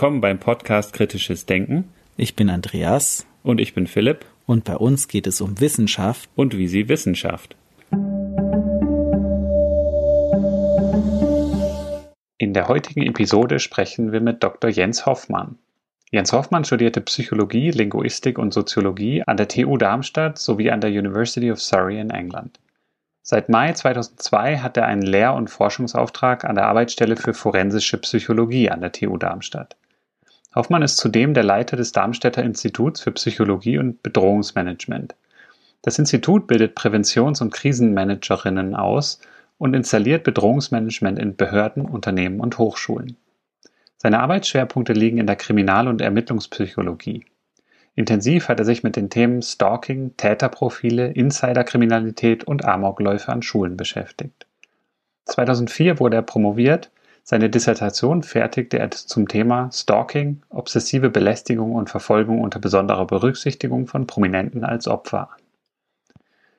Willkommen 0.00 0.22
beim 0.22 0.38
Podcast 0.38 0.94
Kritisches 0.94 1.44
Denken. 1.44 1.92
Ich 2.16 2.34
bin 2.34 2.48
Andreas. 2.48 3.26
Und 3.42 3.60
ich 3.60 3.74
bin 3.74 3.86
Philipp. 3.86 4.24
Und 4.46 4.64
bei 4.64 4.74
uns 4.74 5.08
geht 5.08 5.26
es 5.26 5.42
um 5.42 5.60
Wissenschaft. 5.60 6.30
Und 6.34 6.56
wie 6.56 6.68
sie 6.68 6.88
Wissenschaft. 6.88 7.54
In 12.38 12.54
der 12.54 12.68
heutigen 12.68 13.02
Episode 13.02 13.58
sprechen 13.58 14.10
wir 14.10 14.22
mit 14.22 14.42
Dr. 14.42 14.70
Jens 14.70 15.04
Hoffmann. 15.04 15.58
Jens 16.10 16.32
Hoffmann 16.32 16.64
studierte 16.64 17.02
Psychologie, 17.02 17.70
Linguistik 17.70 18.38
und 18.38 18.54
Soziologie 18.54 19.22
an 19.26 19.36
der 19.36 19.48
TU 19.48 19.76
Darmstadt 19.76 20.38
sowie 20.38 20.70
an 20.70 20.80
der 20.80 20.88
University 20.88 21.52
of 21.52 21.60
Surrey 21.60 22.00
in 22.00 22.08
England. 22.08 22.58
Seit 23.20 23.50
Mai 23.50 23.74
2002 23.74 24.60
hat 24.60 24.78
er 24.78 24.86
einen 24.86 25.02
Lehr- 25.02 25.34
und 25.34 25.50
Forschungsauftrag 25.50 26.46
an 26.46 26.54
der 26.54 26.68
Arbeitsstelle 26.68 27.18
für 27.18 27.34
forensische 27.34 27.98
Psychologie 27.98 28.70
an 28.70 28.80
der 28.80 28.92
TU 28.92 29.18
Darmstadt. 29.18 29.76
Hoffmann 30.54 30.82
ist 30.82 30.96
zudem 30.96 31.34
der 31.34 31.44
Leiter 31.44 31.76
des 31.76 31.92
Darmstädter 31.92 32.42
Instituts 32.42 33.00
für 33.00 33.12
Psychologie 33.12 33.78
und 33.78 34.02
Bedrohungsmanagement. 34.02 35.14
Das 35.82 35.98
Institut 35.98 36.46
bildet 36.46 36.74
Präventions- 36.74 37.40
und 37.40 37.52
Krisenmanagerinnen 37.52 38.74
aus 38.74 39.20
und 39.58 39.74
installiert 39.74 40.24
Bedrohungsmanagement 40.24 41.18
in 41.18 41.36
Behörden, 41.36 41.84
Unternehmen 41.84 42.40
und 42.40 42.58
Hochschulen. 42.58 43.16
Seine 43.96 44.20
Arbeitsschwerpunkte 44.20 44.92
liegen 44.92 45.18
in 45.18 45.26
der 45.26 45.36
Kriminal- 45.36 45.88
und 45.88 46.00
Ermittlungspsychologie. 46.00 47.24
Intensiv 47.94 48.48
hat 48.48 48.58
er 48.58 48.64
sich 48.64 48.82
mit 48.82 48.96
den 48.96 49.10
Themen 49.10 49.42
Stalking, 49.42 50.16
Täterprofile, 50.16 51.12
Insiderkriminalität 51.12 52.44
und 52.44 52.64
Amokläufe 52.64 53.30
an 53.30 53.42
Schulen 53.42 53.76
beschäftigt. 53.76 54.46
2004 55.26 56.00
wurde 56.00 56.16
er 56.16 56.22
promoviert. 56.22 56.90
Seine 57.30 57.48
Dissertation 57.48 58.24
fertigte 58.24 58.80
er 58.80 58.90
zum 58.90 59.28
Thema 59.28 59.70
Stalking, 59.72 60.42
obsessive 60.48 61.10
Belästigung 61.10 61.76
und 61.76 61.88
Verfolgung 61.88 62.40
unter 62.40 62.58
besonderer 62.58 63.06
Berücksichtigung 63.06 63.86
von 63.86 64.08
Prominenten 64.08 64.64
als 64.64 64.88
Opfer 64.88 65.30
an. 65.30 65.40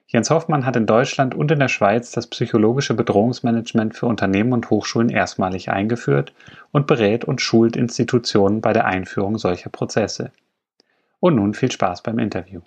Jens 0.08 0.30
Hoffmann 0.30 0.66
hat 0.66 0.78
in 0.78 0.86
Deutschland 0.86 1.36
und 1.36 1.52
in 1.52 1.60
der 1.60 1.68
Schweiz 1.68 2.12
das 2.12 2.28
psychologische 2.28 2.94
Bedrohungsmanagement 2.94 3.98
für 3.98 4.06
Unternehmen 4.06 4.54
und 4.54 4.70
Hochschulen 4.70 5.10
erstmalig 5.10 5.70
eingeführt 5.70 6.34
und 6.72 6.88
berät 6.88 7.26
und 7.26 7.42
schult 7.42 7.76
Institutionen 7.76 8.62
bei 8.62 8.72
der 8.72 8.86
Einführung 8.86 9.38
solcher 9.38 9.70
Prozesse. 9.70 10.32
Und 11.20 11.36
nun 11.36 11.54
viel 11.54 11.74
Spaß 11.74 12.02
beim 12.02 12.18
Interview. 12.18 12.62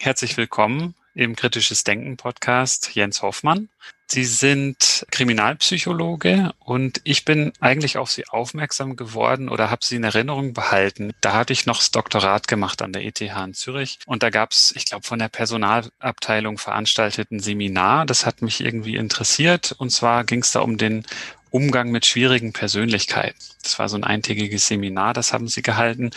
Herzlich 0.00 0.36
willkommen 0.36 0.96
im 1.16 1.34
Kritisches 1.34 1.82
Denken 1.82 2.16
Podcast 2.16 2.94
Jens 2.94 3.22
Hoffmann. 3.22 3.68
Sie 4.08 4.24
sind 4.24 5.04
Kriminalpsychologe 5.10 6.52
und 6.60 7.00
ich 7.02 7.24
bin 7.24 7.52
eigentlich 7.58 7.98
auf 7.98 8.10
Sie 8.10 8.28
aufmerksam 8.28 8.94
geworden 8.94 9.48
oder 9.48 9.68
habe 9.68 9.84
Sie 9.84 9.96
in 9.96 10.04
Erinnerung 10.04 10.52
behalten. 10.52 11.12
Da 11.20 11.32
hatte 11.32 11.52
ich 11.52 11.66
noch 11.66 11.78
das 11.78 11.90
Doktorat 11.90 12.46
gemacht 12.46 12.82
an 12.82 12.92
der 12.92 13.04
ETH 13.04 13.20
in 13.20 13.54
Zürich 13.54 13.98
und 14.06 14.22
da 14.22 14.30
gab 14.30 14.52
es, 14.52 14.72
ich 14.76 14.84
glaube, 14.84 15.04
von 15.04 15.18
der 15.18 15.28
Personalabteilung 15.28 16.58
veranstalteten 16.58 17.40
Seminar. 17.40 18.06
Das 18.06 18.26
hat 18.26 18.42
mich 18.42 18.60
irgendwie 18.60 18.94
interessiert 18.94 19.74
und 19.76 19.90
zwar 19.90 20.22
ging 20.22 20.42
es 20.42 20.52
da 20.52 20.60
um 20.60 20.78
den 20.78 21.04
Umgang 21.50 21.90
mit 21.90 22.06
schwierigen 22.06 22.52
Persönlichkeiten. 22.52 23.38
Das 23.62 23.78
war 23.78 23.88
so 23.88 23.96
ein 23.96 24.04
eintägiges 24.04 24.66
Seminar, 24.66 25.12
das 25.12 25.32
haben 25.32 25.48
sie 25.48 25.62
gehalten. 25.62 26.10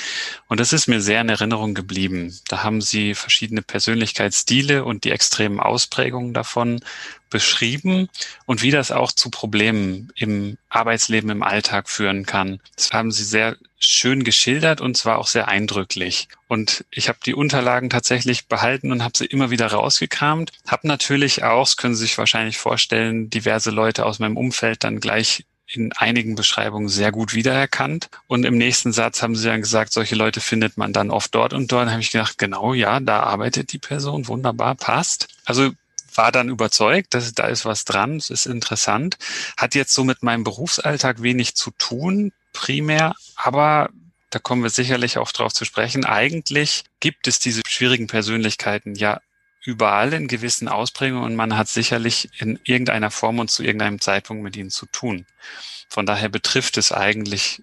Und 0.47 0.59
das 0.59 0.73
ist 0.73 0.87
mir 0.87 1.01
sehr 1.01 1.21
in 1.21 1.29
Erinnerung 1.29 1.73
geblieben. 1.73 2.37
Da 2.47 2.63
haben 2.63 2.81
sie 2.81 3.15
verschiedene 3.15 3.61
Persönlichkeitsstile 3.61 4.83
und 4.83 5.03
die 5.03 5.11
extremen 5.11 5.59
Ausprägungen 5.59 6.33
davon 6.33 6.81
beschrieben 7.29 8.09
und 8.45 8.63
wie 8.63 8.71
das 8.71 8.91
auch 8.91 9.11
zu 9.11 9.29
Problemen 9.29 10.11
im 10.15 10.57
Arbeitsleben, 10.69 11.29
im 11.29 11.43
Alltag 11.43 11.89
führen 11.89 12.25
kann. 12.25 12.59
Das 12.75 12.91
haben 12.91 13.11
sie 13.11 13.23
sehr 13.23 13.55
schön 13.79 14.23
geschildert 14.23 14.81
und 14.81 14.97
zwar 14.97 15.17
auch 15.17 15.27
sehr 15.27 15.47
eindrücklich. 15.47 16.27
Und 16.47 16.85
ich 16.91 17.07
habe 17.07 17.19
die 17.25 17.33
Unterlagen 17.33 17.89
tatsächlich 17.89 18.47
behalten 18.47 18.91
und 18.91 19.03
habe 19.03 19.17
sie 19.17 19.25
immer 19.25 19.49
wieder 19.49 19.67
rausgekramt. 19.67 20.51
Habe 20.67 20.87
natürlich 20.87 21.43
auch, 21.43 21.63
das 21.63 21.77
können 21.77 21.95
Sie 21.95 22.01
sich 22.01 22.17
wahrscheinlich 22.17 22.57
vorstellen, 22.57 23.29
diverse 23.29 23.71
Leute 23.71 24.05
aus 24.05 24.19
meinem 24.19 24.37
Umfeld 24.37 24.83
dann 24.83 24.99
gleich 24.99 25.45
in 25.71 25.93
einigen 25.93 26.35
Beschreibungen 26.35 26.89
sehr 26.89 27.11
gut 27.11 27.33
wiedererkannt. 27.33 28.09
Und 28.27 28.43
im 28.43 28.57
nächsten 28.57 28.91
Satz 28.91 29.21
haben 29.21 29.35
sie 29.35 29.47
dann 29.47 29.61
gesagt, 29.61 29.93
solche 29.93 30.15
Leute 30.15 30.41
findet 30.41 30.77
man 30.77 30.93
dann 30.93 31.11
oft 31.11 31.33
dort 31.33 31.53
und 31.53 31.71
dort. 31.71 31.87
Da 31.87 31.91
habe 31.91 32.01
ich 32.01 32.11
gedacht, 32.11 32.37
genau, 32.37 32.73
ja, 32.73 32.99
da 32.99 33.21
arbeitet 33.21 33.71
die 33.71 33.77
Person, 33.77 34.27
wunderbar, 34.27 34.75
passt. 34.75 35.27
Also 35.45 35.71
war 36.15 36.31
dann 36.31 36.49
überzeugt, 36.49 37.13
dass 37.13 37.33
da 37.33 37.47
ist 37.47 37.65
was 37.65 37.85
dran, 37.85 38.17
es 38.17 38.29
ist 38.29 38.45
interessant. 38.45 39.17
Hat 39.57 39.75
jetzt 39.75 39.93
so 39.93 40.03
mit 40.03 40.23
meinem 40.23 40.43
Berufsalltag 40.43 41.21
wenig 41.21 41.55
zu 41.55 41.71
tun, 41.71 42.31
primär, 42.53 43.15
aber 43.35 43.89
da 44.29 44.39
kommen 44.39 44.63
wir 44.63 44.69
sicherlich 44.69 45.17
auch 45.17 45.31
drauf 45.31 45.53
zu 45.53 45.65
sprechen. 45.65 46.05
Eigentlich 46.05 46.83
gibt 46.99 47.27
es 47.27 47.39
diese 47.39 47.61
schwierigen 47.67 48.07
Persönlichkeiten 48.07 48.95
ja 48.95 49.21
überall 49.63 50.13
in 50.13 50.27
gewissen 50.27 50.67
Ausprägungen 50.67 51.23
und 51.23 51.35
man 51.35 51.57
hat 51.57 51.67
sicherlich 51.67 52.29
in 52.39 52.59
irgendeiner 52.63 53.11
Form 53.11 53.39
und 53.39 53.51
zu 53.51 53.63
irgendeinem 53.63 53.99
Zeitpunkt 53.99 54.43
mit 54.43 54.55
ihnen 54.55 54.69
zu 54.69 54.85
tun. 54.85 55.25
Von 55.89 56.05
daher 56.05 56.29
betrifft 56.29 56.77
es 56.77 56.91
eigentlich 56.91 57.61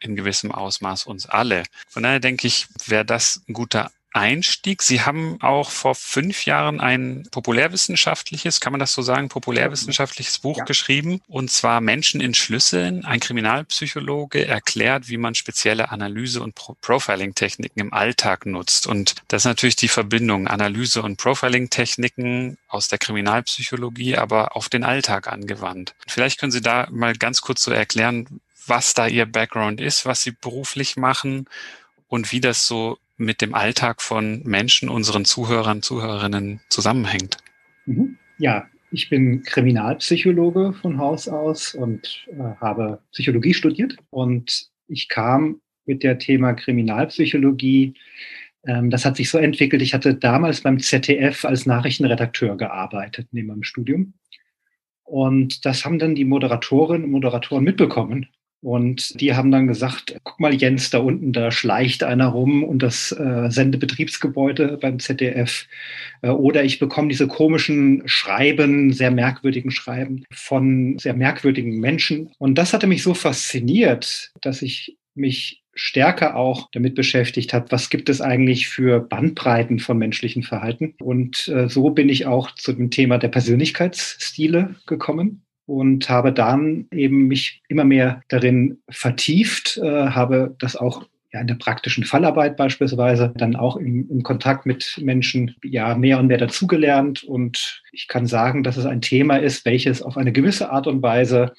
in 0.00 0.16
gewissem 0.16 0.52
Ausmaß 0.52 1.06
uns 1.06 1.26
alle. 1.26 1.64
Von 1.88 2.02
daher 2.02 2.20
denke 2.20 2.46
ich, 2.46 2.66
wäre 2.86 3.04
das 3.04 3.42
ein 3.48 3.54
guter 3.54 3.90
Einstieg. 4.12 4.82
Sie 4.82 5.02
haben 5.02 5.40
auch 5.40 5.70
vor 5.70 5.94
fünf 5.94 6.44
Jahren 6.44 6.80
ein 6.80 7.26
populärwissenschaftliches, 7.30 8.60
kann 8.60 8.72
man 8.72 8.80
das 8.80 8.92
so 8.92 9.02
sagen, 9.02 9.28
populärwissenschaftliches 9.28 10.38
Buch 10.38 10.58
ja. 10.58 10.64
geschrieben, 10.64 11.20
und 11.28 11.50
zwar 11.50 11.80
Menschen 11.80 12.20
in 12.20 12.34
Schlüsseln. 12.34 13.04
Ein 13.04 13.20
Kriminalpsychologe 13.20 14.46
erklärt, 14.46 15.08
wie 15.08 15.16
man 15.16 15.34
spezielle 15.34 15.90
Analyse- 15.90 16.42
und 16.42 16.54
Pro 16.54 16.76
Profiling-Techniken 16.80 17.80
im 17.80 17.92
Alltag 17.92 18.46
nutzt. 18.46 18.86
Und 18.86 19.16
das 19.28 19.42
ist 19.42 19.46
natürlich 19.46 19.76
die 19.76 19.88
Verbindung 19.88 20.48
Analyse- 20.48 21.02
und 21.02 21.16
Profiling-Techniken 21.16 22.58
aus 22.68 22.88
der 22.88 22.98
Kriminalpsychologie, 22.98 24.16
aber 24.16 24.56
auf 24.56 24.68
den 24.68 24.84
Alltag 24.84 25.28
angewandt. 25.28 25.94
Vielleicht 26.06 26.38
können 26.38 26.52
Sie 26.52 26.60
da 26.60 26.88
mal 26.90 27.14
ganz 27.14 27.40
kurz 27.40 27.62
so 27.62 27.70
erklären, 27.70 28.40
was 28.66 28.94
da 28.94 29.06
Ihr 29.06 29.26
Background 29.26 29.80
ist, 29.80 30.06
was 30.06 30.22
Sie 30.22 30.32
beruflich 30.32 30.96
machen 30.96 31.48
und 32.08 32.30
wie 32.32 32.40
das 32.40 32.66
so 32.66 32.98
mit 33.16 33.40
dem 33.40 33.54
Alltag 33.54 34.02
von 34.02 34.42
Menschen, 34.44 34.88
unseren 34.88 35.24
Zuhörern, 35.24 35.82
Zuhörerinnen 35.82 36.60
zusammenhängt. 36.68 37.36
Mhm. 37.86 38.18
Ja, 38.38 38.66
ich 38.90 39.08
bin 39.08 39.42
Kriminalpsychologe 39.42 40.74
von 40.74 40.98
Haus 40.98 41.28
aus 41.28 41.74
und 41.74 42.26
äh, 42.28 42.56
habe 42.60 43.00
Psychologie 43.12 43.54
studiert 43.54 43.96
und 44.10 44.68
ich 44.88 45.08
kam 45.08 45.60
mit 45.86 46.02
der 46.02 46.18
Thema 46.18 46.52
Kriminalpsychologie. 46.52 47.94
Ähm, 48.66 48.90
das 48.90 49.04
hat 49.04 49.16
sich 49.16 49.30
so 49.30 49.38
entwickelt. 49.38 49.82
Ich 49.82 49.94
hatte 49.94 50.14
damals 50.14 50.60
beim 50.60 50.78
ZDF 50.78 51.44
als 51.44 51.66
Nachrichtenredakteur 51.66 52.56
gearbeitet 52.56 53.28
neben 53.32 53.48
meinem 53.48 53.62
Studium. 53.62 54.14
Und 55.04 55.64
das 55.64 55.84
haben 55.84 55.98
dann 55.98 56.14
die 56.14 56.24
Moderatorinnen 56.24 57.04
und 57.04 57.10
Moderatoren 57.10 57.64
mitbekommen 57.64 58.28
und 58.62 59.20
die 59.20 59.34
haben 59.34 59.50
dann 59.50 59.66
gesagt, 59.66 60.16
guck 60.22 60.38
mal 60.38 60.54
Jens, 60.54 60.90
da 60.90 60.98
unten, 60.98 61.32
da 61.32 61.50
schleicht 61.50 62.04
einer 62.04 62.28
rum 62.28 62.62
und 62.62 62.80
das 62.80 63.10
äh, 63.10 63.50
Sendebetriebsgebäude 63.50 64.78
beim 64.80 65.00
ZDF. 65.00 65.66
Äh, 66.22 66.28
oder 66.28 66.62
ich 66.62 66.78
bekomme 66.78 67.08
diese 67.08 67.26
komischen 67.26 68.02
Schreiben, 68.06 68.92
sehr 68.92 69.10
merkwürdigen 69.10 69.72
Schreiben 69.72 70.24
von 70.32 70.96
sehr 70.98 71.14
merkwürdigen 71.14 71.80
Menschen. 71.80 72.30
Und 72.38 72.56
das 72.56 72.72
hatte 72.72 72.86
mich 72.86 73.02
so 73.02 73.14
fasziniert, 73.14 74.30
dass 74.40 74.62
ich 74.62 74.96
mich 75.16 75.64
stärker 75.74 76.36
auch 76.36 76.68
damit 76.70 76.94
beschäftigt 76.94 77.52
habe, 77.52 77.66
was 77.70 77.90
gibt 77.90 78.08
es 78.08 78.20
eigentlich 78.20 78.68
für 78.68 79.00
Bandbreiten 79.00 79.80
von 79.80 79.98
menschlichen 79.98 80.44
Verhalten. 80.44 80.94
Und 81.00 81.48
äh, 81.48 81.68
so 81.68 81.90
bin 81.90 82.08
ich 82.08 82.26
auch 82.26 82.54
zu 82.54 82.72
dem 82.72 82.90
Thema 82.90 83.18
der 83.18 83.28
Persönlichkeitsstile 83.28 84.76
gekommen 84.86 85.42
und 85.66 86.08
habe 86.08 86.32
dann 86.32 86.86
eben 86.90 87.28
mich 87.28 87.62
immer 87.68 87.84
mehr 87.84 88.22
darin 88.28 88.78
vertieft, 88.90 89.78
äh, 89.82 90.08
habe 90.08 90.54
das 90.58 90.76
auch 90.76 91.06
ja, 91.32 91.40
in 91.40 91.46
der 91.46 91.54
praktischen 91.54 92.04
Fallarbeit 92.04 92.56
beispielsweise, 92.56 93.32
dann 93.36 93.56
auch 93.56 93.76
im, 93.76 94.08
im 94.10 94.22
Kontakt 94.22 94.66
mit 94.66 95.00
Menschen 95.02 95.56
ja 95.64 95.94
mehr 95.94 96.18
und 96.18 96.26
mehr 96.26 96.36
dazugelernt. 96.36 97.24
Und 97.24 97.82
ich 97.90 98.06
kann 98.06 98.26
sagen, 98.26 98.62
dass 98.62 98.76
es 98.76 98.84
ein 98.84 99.00
Thema 99.00 99.36
ist, 99.36 99.64
welches 99.64 100.02
auf 100.02 100.18
eine 100.18 100.32
gewisse 100.32 100.70
Art 100.70 100.86
und 100.86 101.02
Weise 101.02 101.52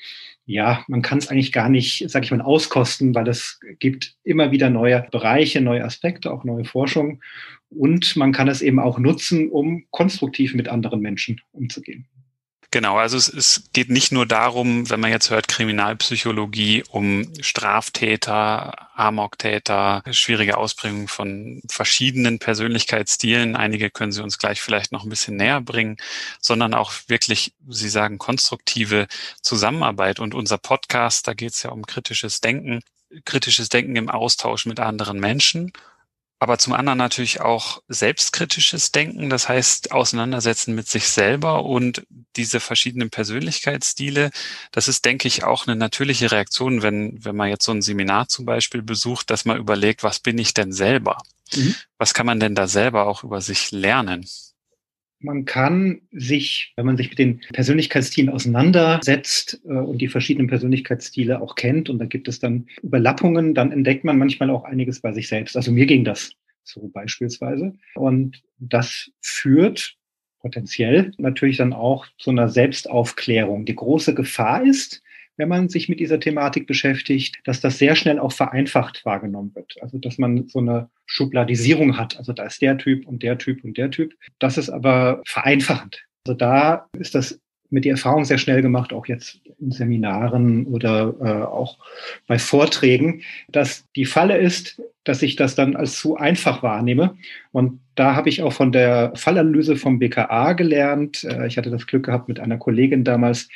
ja, 0.46 0.84
man 0.88 1.02
kann 1.02 1.20
es 1.20 1.30
eigentlich 1.30 1.54
gar 1.54 1.70
nicht, 1.70 2.04
sag 2.10 2.24
ich 2.24 2.32
mal, 2.32 2.42
auskosten, 2.42 3.16
weil 3.16 3.28
es 3.28 3.60
gibt 3.80 4.16
immer 4.24 4.52
wieder 4.52 4.70
neue 4.70 5.08
Bereiche, 5.10 5.62
neue 5.62 5.86
Aspekte, 5.86 6.32
auch 6.32 6.44
neue 6.44 6.66
Forschung. 6.66 7.22
Und 7.70 8.16
man 8.18 8.34
kann 8.34 8.50
es 8.50 8.62
eben 8.62 8.80
auch 8.80 9.00
nutzen, 9.00 9.50
um 9.50 9.86
konstruktiv 9.90 10.54
mit 10.54 10.68
anderen 10.68 11.00
Menschen 11.00 11.40
umzugehen. 11.54 12.08
Genau, 12.74 12.98
also 12.98 13.18
es, 13.18 13.28
es 13.30 13.66
geht 13.74 13.92
nicht 13.92 14.12
nur 14.12 14.26
darum, 14.26 14.90
wenn 14.90 15.00
man 15.00 15.12
jetzt 15.12 15.30
hört 15.30 15.48
Kriminalpsychologie, 15.48 16.84
um 16.90 17.32
Straftäter, 17.40 18.90
Amoktäter, 18.98 20.02
schwierige 20.10 20.58
Ausprägungen 20.58 21.08
von 21.08 21.62
verschiedenen 21.70 22.40
Persönlichkeitsstilen. 22.40 23.56
Einige 23.56 23.92
können 23.92 24.12
Sie 24.12 24.24
uns 24.24 24.40
gleich 24.40 24.60
vielleicht 24.60 24.92
noch 24.92 25.04
ein 25.04 25.10
bisschen 25.10 25.36
näher 25.38 25.62
bringen, 25.62 25.98
sondern 26.42 26.74
auch 26.74 26.94
wirklich, 27.06 27.54
Sie 27.70 27.90
sagen, 27.90 28.18
konstruktive 28.18 29.06
Zusammenarbeit. 29.44 30.20
Und 30.20 30.34
unser 30.34 30.58
Podcast, 30.58 31.28
da 31.28 31.36
geht 31.36 31.52
es 31.52 31.62
ja 31.62 31.70
um 31.70 31.86
kritisches 31.86 32.42
Denken, 32.42 32.82
kritisches 33.24 33.70
Denken 33.70 33.96
im 33.98 34.10
Austausch 34.10 34.66
mit 34.66 34.80
anderen 34.80 35.20
Menschen 35.20 35.74
aber 36.40 36.58
zum 36.58 36.74
anderen 36.74 36.98
natürlich 36.98 37.40
auch 37.40 37.82
selbstkritisches 37.88 38.92
Denken, 38.92 39.30
das 39.30 39.48
heißt 39.48 39.92
Auseinandersetzen 39.94 40.76
mit 40.76 40.90
sich 40.90 41.08
selber 41.08 41.64
und 41.64 42.06
diese 42.36 42.60
verschiedenen 42.60 43.10
Persönlichkeitsstile. 43.10 44.30
Das 44.72 44.88
ist, 44.88 45.06
denke 45.06 45.28
ich, 45.28 45.46
auch 45.46 45.68
eine 45.68 45.78
natürliche 45.78 46.32
Reaktion, 46.32 46.82
wenn, 46.82 47.24
wenn 47.24 47.36
man 47.36 47.50
jetzt 47.50 47.64
so 47.64 47.72
ein 47.72 47.82
Seminar 47.82 48.28
zum 48.28 48.46
Beispiel 48.46 48.82
besucht, 48.82 49.30
dass 49.30 49.46
man 49.46 49.58
überlegt, 49.58 50.04
was 50.04 50.20
bin 50.20 50.38
ich 50.38 50.54
denn 50.54 50.74
selber? 50.74 51.18
Mhm. 51.54 51.76
Was 51.98 52.14
kann 52.14 52.26
man 52.26 52.40
denn 52.40 52.56
da 52.56 52.68
selber 52.68 53.08
auch 53.08 53.24
über 53.24 53.40
sich 53.40 53.72
lernen? 53.72 54.26
Man 55.24 55.46
kann 55.46 56.02
sich, 56.12 56.74
wenn 56.76 56.86
man 56.86 56.98
sich 56.98 57.10
mit 57.10 57.20
den 57.20 57.40
Persönlichkeitsstilen 57.54 58.30
auseinandersetzt 58.30 59.62
äh, 59.66 59.74
und 59.74 60.00
die 60.00 60.10
verschiedenen 60.10 60.48
Persönlichkeitsstile 60.48 61.42
auch 61.42 61.56
kennt, 61.56 61.90
und 61.90 62.00
da 62.00 62.06
gibt 62.06 62.28
es 62.28 62.40
dann 62.40 62.68
Überlappungen, 62.82 63.54
dann 63.54 63.72
entdeckt 63.72 64.04
man 64.04 64.18
manchmal 64.18 64.50
auch 64.50 64.64
einiges 64.66 65.02
bei 65.02 65.14
sich 65.14 65.28
selbst. 65.28 65.56
Also 65.56 65.72
mir 65.72 65.86
ging 65.86 66.04
das 66.04 66.34
so 66.64 66.90
beispielsweise. 66.90 67.74
Und 67.96 68.42
das 68.60 69.12
führt 69.22 69.98
potenziell 70.40 71.12
natürlich 71.18 71.58
dann 71.58 71.74
auch 71.74 72.06
zu 72.18 72.32
einer 72.32 72.50
Selbstaufklärung. 72.50 73.66
Die 73.66 73.76
große 73.76 74.14
Gefahr 74.14 74.64
ist, 74.66 75.03
wenn 75.38 75.50
man 75.50 75.70
sich 75.70 75.90
mit 75.90 76.00
dieser 76.00 76.20
Thematik 76.20 76.68
beschäftigt, 76.68 77.40
dass 77.46 77.60
das 77.60 77.78
sehr 77.78 77.96
schnell 77.96 78.20
auch 78.20 78.32
vereinfacht 78.32 79.06
wahrgenommen 79.06 79.54
wird. 79.56 79.76
Also 79.82 79.98
dass 79.98 80.18
man 80.18 80.48
so 80.48 80.60
eine 80.60 80.90
Schubladisierung 81.06 81.98
hat. 81.98 82.18
Also 82.18 82.34
da 82.34 82.46
ist 82.46 82.62
der 82.62 82.78
Typ 82.78 83.08
und 83.08 83.24
der 83.24 83.38
Typ 83.38 83.64
und 83.64 83.78
der 83.78 83.92
Typ. 83.92 84.14
Das 84.40 84.58
ist 84.58 84.70
aber 84.70 85.22
vereinfachend. 85.26 86.06
Also 86.26 86.38
da 86.38 86.88
ist 86.98 87.16
das 87.16 87.40
mit 87.74 87.86
der 87.86 87.94
Erfahrung 87.94 88.24
sehr 88.24 88.38
schnell 88.38 88.62
gemacht, 88.62 88.94
auch 88.94 89.08
jetzt 89.08 89.42
in 89.60 89.72
Seminaren 89.72 90.68
oder 90.68 91.16
äh, 91.20 91.44
auch 91.44 91.80
bei 92.28 92.38
Vorträgen, 92.38 93.24
dass 93.50 93.90
die 93.96 94.06
Falle 94.06 94.38
ist, 94.38 94.80
dass 95.04 95.24
ich 95.24 95.36
das 95.36 95.56
dann 95.56 95.76
als 95.76 95.98
zu 95.98 96.16
einfach 96.16 96.62
wahrnehme. 96.62 97.18
Und 97.52 97.80
da 97.96 98.16
habe 98.16 98.30
ich 98.30 98.44
auch 98.44 98.54
von 98.54 98.72
der 98.72 99.12
Fallanalyse 99.16 99.76
vom 99.76 99.98
BKA 99.98 100.54
gelernt. 100.54 101.24
Äh, 101.24 101.48
ich 101.48 101.58
hatte 101.58 101.72
das 101.72 101.88
Glück 101.88 102.06
gehabt, 102.06 102.28
mit 102.28 102.40
einer 102.40 102.58
Kollegin 102.58 103.04
damals 103.04 103.50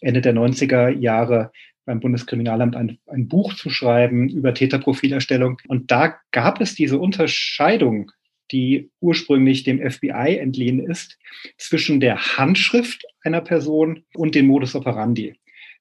Ende 0.00 0.20
der 0.20 0.34
90er 0.34 0.90
Jahre 0.90 1.50
beim 1.84 1.98
Bundeskriminalamt 1.98 2.76
ein, 2.76 2.98
ein 3.08 3.26
Buch 3.26 3.54
zu 3.54 3.70
schreiben 3.70 4.28
über 4.28 4.54
Täterprofilerstellung. 4.54 5.58
Und 5.66 5.90
da 5.90 6.14
gab 6.30 6.60
es 6.60 6.76
diese 6.76 6.98
Unterscheidung 6.98 8.12
die 8.52 8.90
ursprünglich 9.00 9.64
dem 9.64 9.78
FBI 9.78 10.38
entliehen 10.38 10.80
ist, 10.80 11.18
zwischen 11.58 12.00
der 12.00 12.36
Handschrift 12.36 13.04
einer 13.22 13.40
Person 13.40 14.04
und 14.14 14.34
dem 14.34 14.46
Modus 14.46 14.74
operandi. 14.74 15.34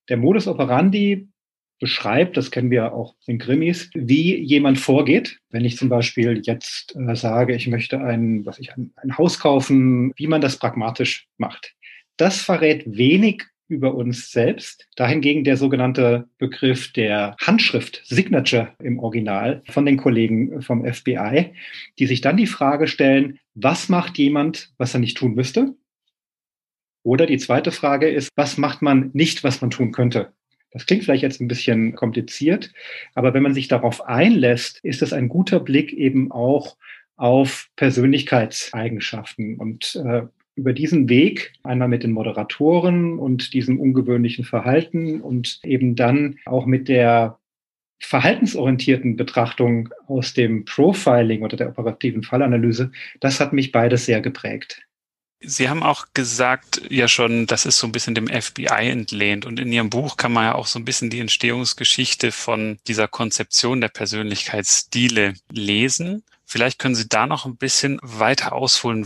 Der 0.09 0.17
Modus 0.17 0.47
operandi 0.47 1.27
beschreibt, 1.79 2.37
das 2.37 2.49
kennen 2.49 2.71
wir 2.71 2.93
auch 2.93 3.15
in 3.25 3.39
Grimmis, 3.39 3.89
wie 3.93 4.37
jemand 4.37 4.79
vorgeht. 4.79 5.39
Wenn 5.49 5.65
ich 5.65 5.77
zum 5.77 5.89
Beispiel 5.89 6.41
jetzt 6.45 6.95
äh, 6.95 7.15
sage, 7.15 7.55
ich 7.55 7.67
möchte 7.67 7.99
ein, 7.99 8.45
was 8.45 8.59
ich, 8.59 8.73
ein, 8.73 8.93
ein 8.95 9.17
Haus 9.17 9.39
kaufen, 9.39 10.13
wie 10.15 10.27
man 10.27 10.39
das 10.39 10.57
pragmatisch 10.57 11.27
macht. 11.37 11.73
Das 12.15 12.41
verrät 12.41 12.83
wenig 12.85 13.43
über 13.67 13.95
uns 13.95 14.31
selbst. 14.31 14.87
Dahingegen 14.95 15.43
der 15.43 15.57
sogenannte 15.57 16.27
Begriff 16.37 16.91
der 16.91 17.35
Handschrift, 17.41 18.01
Signature 18.05 18.73
im 18.79 18.99
Original 18.99 19.63
von 19.69 19.85
den 19.85 19.97
Kollegen 19.97 20.61
vom 20.61 20.85
FBI, 20.85 21.53
die 21.99 22.05
sich 22.05 22.21
dann 22.21 22.37
die 22.37 22.47
Frage 22.47 22.87
stellen, 22.87 23.39
was 23.55 23.89
macht 23.89 24.17
jemand, 24.17 24.71
was 24.77 24.93
er 24.93 24.99
nicht 24.99 25.17
tun 25.17 25.35
müsste? 25.35 25.75
Oder 27.03 27.25
die 27.25 27.37
zweite 27.37 27.71
Frage 27.71 28.09
ist, 28.09 28.29
was 28.35 28.57
macht 28.57 28.81
man 28.81 29.11
nicht, 29.13 29.43
was 29.43 29.61
man 29.61 29.69
tun 29.69 29.91
könnte? 29.91 30.33
Das 30.71 30.85
klingt 30.85 31.03
vielleicht 31.03 31.21
jetzt 31.21 31.39
ein 31.39 31.47
bisschen 31.47 31.95
kompliziert, 31.95 32.73
aber 33.13 33.33
wenn 33.33 33.43
man 33.43 33.53
sich 33.53 33.67
darauf 33.67 34.05
einlässt, 34.07 34.79
ist 34.83 35.03
es 35.03 35.13
ein 35.13 35.29
guter 35.29 35.59
Blick 35.59 35.93
eben 35.93 36.31
auch 36.31 36.77
auf 37.15 37.69
Persönlichkeitseigenschaften. 37.75 39.57
Und 39.57 39.95
äh, 40.03 40.23
über 40.55 40.73
diesen 40.73 41.09
Weg, 41.09 41.53
einmal 41.63 41.87
mit 41.87 42.03
den 42.03 42.11
Moderatoren 42.11 43.17
und 43.17 43.53
diesem 43.53 43.79
ungewöhnlichen 43.79 44.45
Verhalten 44.45 45.21
und 45.21 45.59
eben 45.63 45.95
dann 45.95 46.37
auch 46.45 46.65
mit 46.65 46.87
der 46.87 47.39
verhaltensorientierten 47.99 49.15
Betrachtung 49.15 49.89
aus 50.07 50.33
dem 50.33 50.65
Profiling 50.65 51.41
oder 51.41 51.57
der 51.57 51.69
operativen 51.69 52.23
Fallanalyse, 52.23 52.91
das 53.19 53.39
hat 53.39 53.53
mich 53.53 53.71
beides 53.71 54.05
sehr 54.05 54.21
geprägt. 54.21 54.81
Sie 55.45 55.67
haben 55.67 55.83
auch 55.83 56.05
gesagt, 56.13 56.81
ja 56.89 57.09
schon, 57.09 57.47
das 57.47 57.65
ist 57.65 57.77
so 57.77 57.87
ein 57.87 57.91
bisschen 57.91 58.15
dem 58.15 58.27
FBI 58.27 58.89
entlehnt. 58.89 59.45
Und 59.45 59.59
in 59.59 59.73
Ihrem 59.73 59.89
Buch 59.89 60.15
kann 60.15 60.31
man 60.31 60.45
ja 60.45 60.55
auch 60.55 60.67
so 60.67 60.79
ein 60.79 60.85
bisschen 60.85 61.09
die 61.09 61.19
Entstehungsgeschichte 61.19 62.31
von 62.31 62.77
dieser 62.87 63.09
Konzeption 63.09 63.81
der 63.81 63.89
Persönlichkeitsstile 63.89 65.33
lesen. 65.51 66.23
Vielleicht 66.45 66.79
können 66.79 66.95
Sie 66.95 67.09
da 67.09 67.27
noch 67.27 67.45
ein 67.45 67.57
bisschen 67.57 67.99
weiter 68.01 68.53
ausholen, 68.53 69.05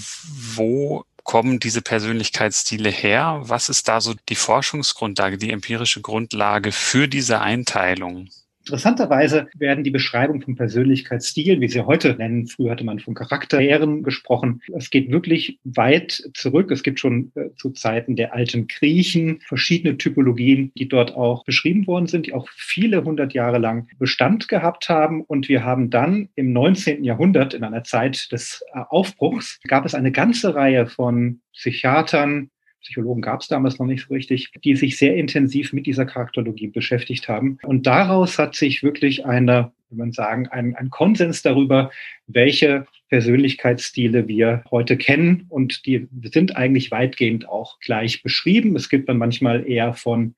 wo 0.55 1.05
kommen 1.27 1.59
diese 1.59 1.81
Persönlichkeitsstile 1.81 2.89
her? 2.89 3.41
Was 3.43 3.69
ist 3.69 3.87
da 3.89 4.01
so 4.01 4.15
die 4.29 4.35
Forschungsgrundlage, 4.35 5.37
die 5.37 5.51
empirische 5.51 6.01
Grundlage 6.01 6.71
für 6.71 7.07
diese 7.07 7.41
Einteilung? 7.41 8.29
Interessanterweise 8.67 9.47
werden 9.55 9.85
die 9.85 9.91
Beschreibungen 9.91 10.41
von 10.41 10.57
Persönlichkeitsstilen, 10.57 11.61
wie 11.61 11.69
sie 11.69 11.85
heute 11.85 12.15
nennen, 12.15 12.47
früher 12.47 12.71
hatte 12.71 12.83
man 12.83 12.99
von 12.99 13.13
Charakteren 13.13 14.03
gesprochen, 14.03 14.61
es 14.75 14.89
geht 14.89 15.09
wirklich 15.09 15.57
weit 15.63 16.29
zurück. 16.33 16.69
Es 16.69 16.83
gibt 16.83 16.99
schon 16.99 17.31
äh, 17.35 17.55
zu 17.55 17.69
Zeiten 17.71 18.17
der 18.17 18.33
alten 18.33 18.67
Griechen 18.67 19.39
verschiedene 19.45 19.97
Typologien, 19.97 20.73
die 20.77 20.89
dort 20.89 21.15
auch 21.15 21.45
beschrieben 21.45 21.87
worden 21.87 22.07
sind, 22.07 22.25
die 22.25 22.33
auch 22.33 22.49
viele 22.49 23.05
hundert 23.05 23.33
Jahre 23.33 23.57
lang 23.57 23.87
Bestand 23.99 24.49
gehabt 24.49 24.89
haben. 24.89 25.21
Und 25.21 25.47
wir 25.47 25.63
haben 25.63 25.89
dann 25.89 26.27
im 26.35 26.51
19. 26.51 27.05
Jahrhundert, 27.05 27.53
in 27.53 27.63
einer 27.63 27.85
Zeit 27.85 28.33
des 28.33 28.65
äh, 28.73 28.79
Aufbruchs, 28.89 29.61
gab 29.65 29.85
es 29.85 29.95
eine 29.95 30.11
ganze 30.11 30.55
Reihe 30.55 30.87
von 30.87 31.39
Psychiatern, 31.53 32.49
Psychologen 32.87 33.21
gab 33.21 33.41
es 33.41 33.49
damals 33.49 33.79
noch 33.79 33.85
nicht 33.85 34.07
so 34.07 34.13
richtig, 34.13 34.49
die 34.63 34.77
sich 34.77 34.97
sehr 34.97 35.17
intensiv 35.17 35.73
mit 35.73 35.85
dieser 35.85 36.05
Charakterologie 36.05 36.67
beschäftigt 36.67 37.27
haben. 37.27 37.57
Und 37.63 37.85
daraus 37.85 38.39
hat 38.39 38.55
sich 38.55 38.81
wirklich 38.81 39.25
eine, 39.25 39.73
wie 39.89 39.97
man 39.97 40.13
sagen, 40.13 40.47
ein, 40.47 40.73
ein 40.75 40.89
Konsens 40.89 41.41
darüber, 41.41 41.91
welche 42.27 42.87
Persönlichkeitsstile 43.09 44.29
wir 44.29 44.63
heute 44.71 44.95
kennen. 44.95 45.47
Und 45.49 45.85
die 45.85 46.07
sind 46.31 46.55
eigentlich 46.55 46.89
weitgehend 46.89 47.49
auch 47.49 47.81
gleich 47.81 48.23
beschrieben. 48.23 48.73
Es 48.77 48.87
gibt 48.87 49.09
dann 49.09 49.17
manchmal 49.17 49.69
eher 49.69 49.93
von 49.93 50.35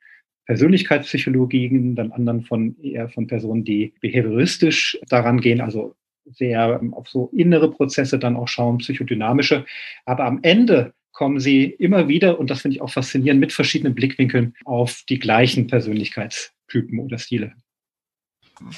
Persönlichkeitspsychologien, 0.48 1.94
dann 1.94 2.12
anderen 2.12 2.42
von 2.42 2.76
eher 2.82 3.10
von 3.10 3.28
Personen, 3.28 3.64
die 3.64 3.94
behavioristisch 4.02 4.98
daran 5.08 5.40
gehen, 5.40 5.62
also 5.62 5.96
sehr 6.26 6.82
auf 6.94 7.08
so 7.08 7.30
innere 7.32 7.70
Prozesse 7.70 8.18
dann 8.18 8.36
auch 8.36 8.48
schauen, 8.48 8.80
psychodynamische. 8.80 9.66
Aber 10.06 10.26
am 10.26 10.40
Ende 10.42 10.94
kommen 11.12 11.40
sie 11.40 11.66
immer 11.66 12.08
wieder, 12.08 12.40
und 12.40 12.50
das 12.50 12.62
finde 12.62 12.76
ich 12.76 12.82
auch 12.82 12.92
faszinierend, 12.92 13.40
mit 13.40 13.54
verschiedenen 13.54 13.96
Blickwinkeln 13.96 14.56
auf 14.66 15.04
die 15.10 15.20
gleichen 15.20 15.68
Persönlichkeitstypen 15.68 17.00
oder 17.00 17.18
Stile. 17.18 17.54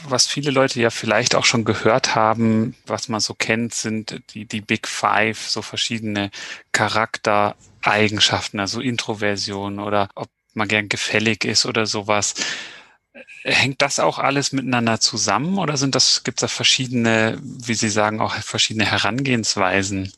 Was 0.08 0.28
viele 0.28 0.52
Leute 0.52 0.80
ja 0.80 0.92
vielleicht 0.92 1.34
auch 1.34 1.46
schon 1.46 1.66
gehört 1.66 2.14
haben, 2.14 2.76
was 2.86 3.10
man 3.10 3.20
so 3.20 3.34
kennt, 3.34 3.74
sind 3.74 4.22
die, 4.34 4.46
die 4.46 4.62
Big 4.62 4.88
Five, 4.88 5.40
so 5.40 5.64
verschiedene 5.64 6.30
Charaktereigenschaften, 6.72 8.60
also 8.60 8.80
Introversion 8.80 9.80
oder 9.80 10.10
ob 10.14 10.30
man 10.54 10.68
gern 10.68 10.88
gefällig 10.88 11.46
ist 11.46 11.66
oder 11.66 11.88
sowas. 11.88 12.36
Hängt 13.44 13.82
das 13.82 13.98
auch 13.98 14.20
alles 14.20 14.52
miteinander 14.52 15.00
zusammen 15.00 15.58
oder 15.58 15.78
sind 15.78 15.96
das, 15.96 16.24
gibt 16.24 16.38
es 16.38 16.42
da 16.42 16.48
verschiedene, 16.48 17.40
wie 17.42 17.74
Sie 17.74 17.90
sagen, 17.90 18.22
auch 18.22 18.36
verschiedene 18.36 18.86
Herangehensweisen? 18.86 20.12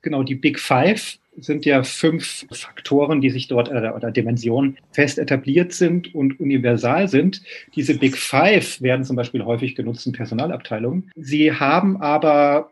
Genau, 0.00 0.22
die 0.22 0.34
Big 0.34 0.58
Five 0.58 1.18
sind 1.36 1.64
ja 1.64 1.82
fünf 1.82 2.46
Faktoren, 2.52 3.20
die 3.20 3.30
sich 3.30 3.48
dort 3.48 3.68
oder, 3.70 3.94
oder 3.96 4.10
Dimensionen 4.10 4.78
fest 4.92 5.18
etabliert 5.18 5.72
sind 5.72 6.14
und 6.14 6.38
universal 6.40 7.08
sind. 7.08 7.42
Diese 7.74 7.98
Big 7.98 8.16
Five 8.16 8.80
werden 8.80 9.04
zum 9.04 9.16
Beispiel 9.16 9.44
häufig 9.44 9.74
genutzt 9.74 10.06
in 10.06 10.12
Personalabteilungen. 10.12 11.10
Sie 11.16 11.52
haben 11.52 12.00
aber 12.00 12.70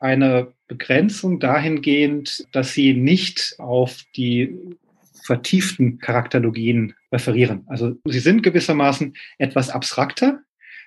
eine 0.00 0.48
Begrenzung 0.68 1.40
dahingehend, 1.40 2.46
dass 2.52 2.72
sie 2.72 2.94
nicht 2.94 3.54
auf 3.58 4.02
die 4.16 4.58
vertieften 5.22 5.98
Charakterologien 5.98 6.94
referieren. 7.10 7.64
Also 7.66 7.96
sie 8.04 8.18
sind 8.18 8.42
gewissermaßen 8.42 9.14
etwas 9.38 9.70
abstrakter. 9.70 10.40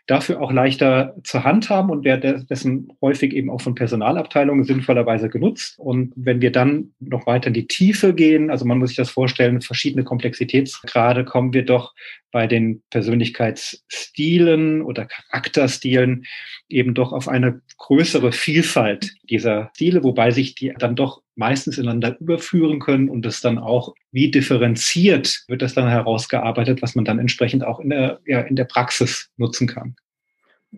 Dafür 0.08 0.42
auch 0.42 0.52
leichter 0.52 1.16
zur 1.24 1.44
Hand 1.44 1.70
haben 1.70 1.90
und 1.90 2.06
währenddessen 2.06 2.94
häufig 3.02 3.34
eben 3.34 3.50
auch 3.50 3.62
von 3.62 3.76
Personalabteilungen 3.76 4.64
sinnvollerweise 4.64 5.30
genutzt. 5.30 5.78
Und 5.78 6.14
wenn 6.16 6.42
wir 6.42 6.52
dann 6.52 6.94
noch 7.00 7.28
weiter 7.28 7.48
in 7.48 7.54
die 7.54 7.68
Tiefe 7.68 8.14
gehen, 8.14 8.50
also 8.50 8.66
man 8.66 8.80
muss 8.80 8.90
sich 8.90 8.98
das 8.98 9.10
vorstellen, 9.10 9.62
verschiedene 9.62 10.06
Komplexitätsgrade, 10.06 11.26
kommen 11.26 11.54
wir 11.54 11.66
doch 11.66 11.94
bei 12.32 12.48
den 12.48 12.82
Persönlichkeitsstilen 12.90 14.82
oder 14.82 15.06
Charakterstilen 15.06 16.26
eben 16.70 16.94
doch 16.94 17.12
auf 17.12 17.28
eine 17.28 17.62
größere 17.78 18.32
Vielfalt 18.32 19.14
dieser 19.30 19.70
Stile, 19.76 20.04
wobei 20.04 20.32
sich 20.32 20.56
die 20.56 20.74
dann 20.78 20.96
doch 20.96 21.22
meistens 21.38 21.78
ineinander 21.78 22.18
überführen 22.20 22.80
können 22.80 23.10
und 23.10 23.26
das 23.26 23.42
dann 23.42 23.58
auch, 23.58 23.94
wie 24.12 24.32
differenziert 24.32 25.44
wird 25.48 25.62
das 25.62 25.74
dann 25.74 25.88
herausgearbeitet, 25.88 26.82
was 26.82 26.96
man 26.96 27.06
dann 27.06 27.20
entsprechend 27.20 27.66
auch 27.66 27.80
in 27.80 27.90
der, 27.90 28.20
ja, 28.26 28.42
in 28.42 28.56
der 28.56 28.66
Praxis 28.66 29.30
nutzen 29.38 29.68
kann. 29.68 29.96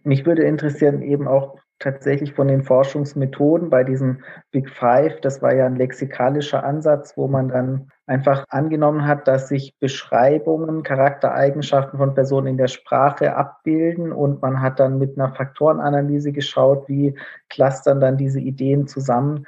Mich 0.04 0.26
würde 0.26 0.44
interessieren 0.44 1.02
eben 1.02 1.28
auch 1.28 1.58
tatsächlich 1.80 2.34
von 2.34 2.48
den 2.50 2.64
Forschungsmethoden 2.64 3.70
bei 3.70 3.84
diesem 3.84 4.22
Big 4.52 4.70
Five. 4.70 5.22
Das 5.22 5.42
war 5.42 5.56
ja 5.56 5.66
ein 5.66 5.78
lexikalischer 5.78 6.64
Ansatz, 6.64 7.16
wo 7.16 7.28
man 7.28 7.48
dann 7.48 7.90
einfach 8.06 8.44
angenommen 8.50 9.08
hat, 9.08 9.28
dass 9.28 9.48
sich 9.48 9.74
Beschreibungen, 9.80 10.84
Charaktereigenschaften 10.84 11.98
von 11.98 12.14
Personen 12.14 12.48
in 12.48 12.58
der 12.58 12.68
Sprache 12.68 13.36
abbilden 13.36 14.12
und 14.12 14.42
man 14.42 14.62
hat 14.62 14.80
dann 14.80 14.98
mit 14.98 15.18
einer 15.18 15.34
Faktorenanalyse 15.34 16.34
geschaut, 16.34 16.88
wie 16.90 17.18
clustern 17.50 18.02
dann 18.02 18.18
diese 18.18 18.42
Ideen 18.42 18.88
zusammen. 18.88 19.46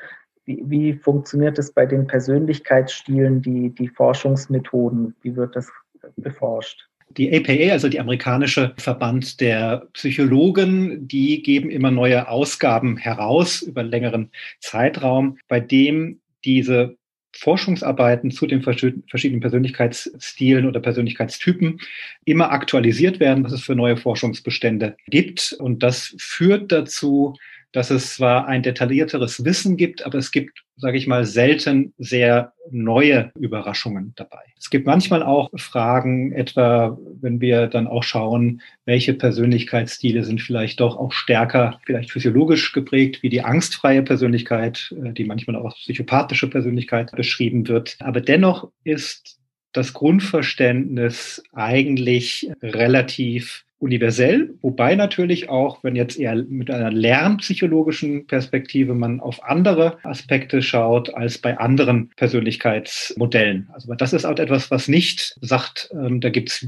Wie, 0.51 0.63
wie 0.69 0.93
funktioniert 0.93 1.57
es 1.59 1.71
bei 1.71 1.85
den 1.85 2.07
Persönlichkeitsstilen, 2.07 3.41
die, 3.41 3.69
die 3.69 3.87
Forschungsmethoden? 3.87 5.15
Wie 5.21 5.35
wird 5.35 5.55
das 5.55 5.69
beforscht? 6.17 6.87
Die 7.17 7.33
APA, 7.33 7.73
also 7.73 7.89
die 7.89 7.99
amerikanische 7.99 8.73
Verband 8.77 9.41
der 9.41 9.87
Psychologen, 9.93 11.07
die 11.07 11.43
geben 11.43 11.69
immer 11.69 11.91
neue 11.91 12.29
Ausgaben 12.29 12.97
heraus 12.97 13.61
über 13.61 13.81
einen 13.81 13.89
längeren 13.89 14.31
Zeitraum, 14.59 15.37
bei 15.49 15.59
dem 15.59 16.21
diese 16.45 16.95
Forschungsarbeiten 17.33 18.31
zu 18.31 18.45
den 18.45 18.61
verschiedenen 18.61 19.39
Persönlichkeitsstilen 19.39 20.65
oder 20.65 20.79
Persönlichkeitstypen 20.79 21.79
immer 22.25 22.51
aktualisiert 22.51 23.19
werden, 23.19 23.43
was 23.43 23.53
es 23.53 23.61
für 23.61 23.75
neue 23.75 23.97
Forschungsbestände 23.97 24.97
gibt. 25.07 25.55
Und 25.59 25.81
das 25.83 26.13
führt 26.17 26.71
dazu, 26.71 27.35
dass 27.71 27.89
es 27.89 28.15
zwar 28.15 28.47
ein 28.47 28.63
detaillierteres 28.63 29.45
Wissen 29.45 29.77
gibt, 29.77 30.05
aber 30.05 30.17
es 30.17 30.31
gibt, 30.31 30.63
sage 30.77 30.97
ich 30.97 31.07
mal, 31.07 31.25
selten 31.25 31.93
sehr 31.97 32.53
neue 32.69 33.31
Überraschungen 33.39 34.13
dabei. 34.15 34.39
Es 34.57 34.69
gibt 34.69 34.85
manchmal 34.85 35.23
auch 35.23 35.49
Fragen, 35.55 36.31
etwa 36.31 36.97
wenn 37.21 37.41
wir 37.41 37.67
dann 37.67 37.87
auch 37.87 38.03
schauen, 38.03 38.61
welche 38.85 39.13
Persönlichkeitsstile 39.13 40.23
sind 40.23 40.41
vielleicht 40.41 40.79
doch 40.79 40.97
auch 40.97 41.11
stärker, 41.11 41.79
vielleicht 41.85 42.11
physiologisch 42.11 42.71
geprägt, 42.73 43.23
wie 43.23 43.29
die 43.29 43.41
angstfreie 43.41 44.03
Persönlichkeit, 44.03 44.93
äh, 45.03 45.13
die 45.13 45.25
manchmal 45.25 45.55
auch 45.55 45.65
als 45.65 45.75
psychopathische 45.75 46.49
Persönlichkeit 46.49 47.11
beschrieben 47.13 47.67
wird. 47.67 47.97
Aber 47.99 48.21
dennoch 48.21 48.71
ist 48.83 49.40
das 49.73 49.93
Grundverständnis 49.93 51.43
eigentlich 51.53 52.51
relativ 52.61 53.65
universell, 53.81 54.53
wobei 54.61 54.95
natürlich 54.95 55.49
auch, 55.49 55.83
wenn 55.83 55.95
jetzt 55.95 56.19
eher 56.19 56.35
mit 56.35 56.69
einer 56.69 56.91
lernpsychologischen 56.91 58.27
Perspektive 58.27 58.93
man 58.93 59.19
auf 59.19 59.43
andere 59.43 59.97
Aspekte 60.03 60.61
schaut 60.61 61.13
als 61.15 61.39
bei 61.39 61.57
anderen 61.57 62.09
Persönlichkeitsmodellen. 62.15 63.69
Also 63.73 63.93
das 63.95 64.13
ist 64.13 64.25
auch 64.25 64.37
etwas, 64.37 64.69
was 64.69 64.87
nicht 64.87 65.35
sagt, 65.41 65.89
ähm, 65.93 66.21
da 66.21 66.29
gibt's 66.29 66.67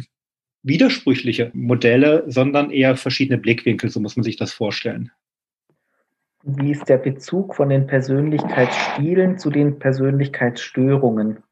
widersprüchliche 0.64 1.52
Modelle, 1.54 2.24
sondern 2.28 2.72
eher 2.72 2.96
verschiedene 2.96 3.38
Blickwinkel, 3.38 3.90
so 3.90 4.00
muss 4.00 4.16
man 4.16 4.24
sich 4.24 4.38
das 4.38 4.52
vorstellen. 4.52 5.12
Wie 6.44 6.72
ist 6.72 6.90
der 6.90 6.98
Bezug 6.98 7.56
von 7.56 7.70
den 7.70 7.86
Persönlichkeitsstilen 7.86 9.38
zu 9.38 9.50
den 9.50 9.78
Persönlichkeitsstörungen? 9.80 11.44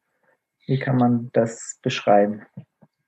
Wie 0.66 0.78
kann 0.78 0.96
man 0.96 1.30
das 1.32 1.78
beschreiben? 1.82 2.42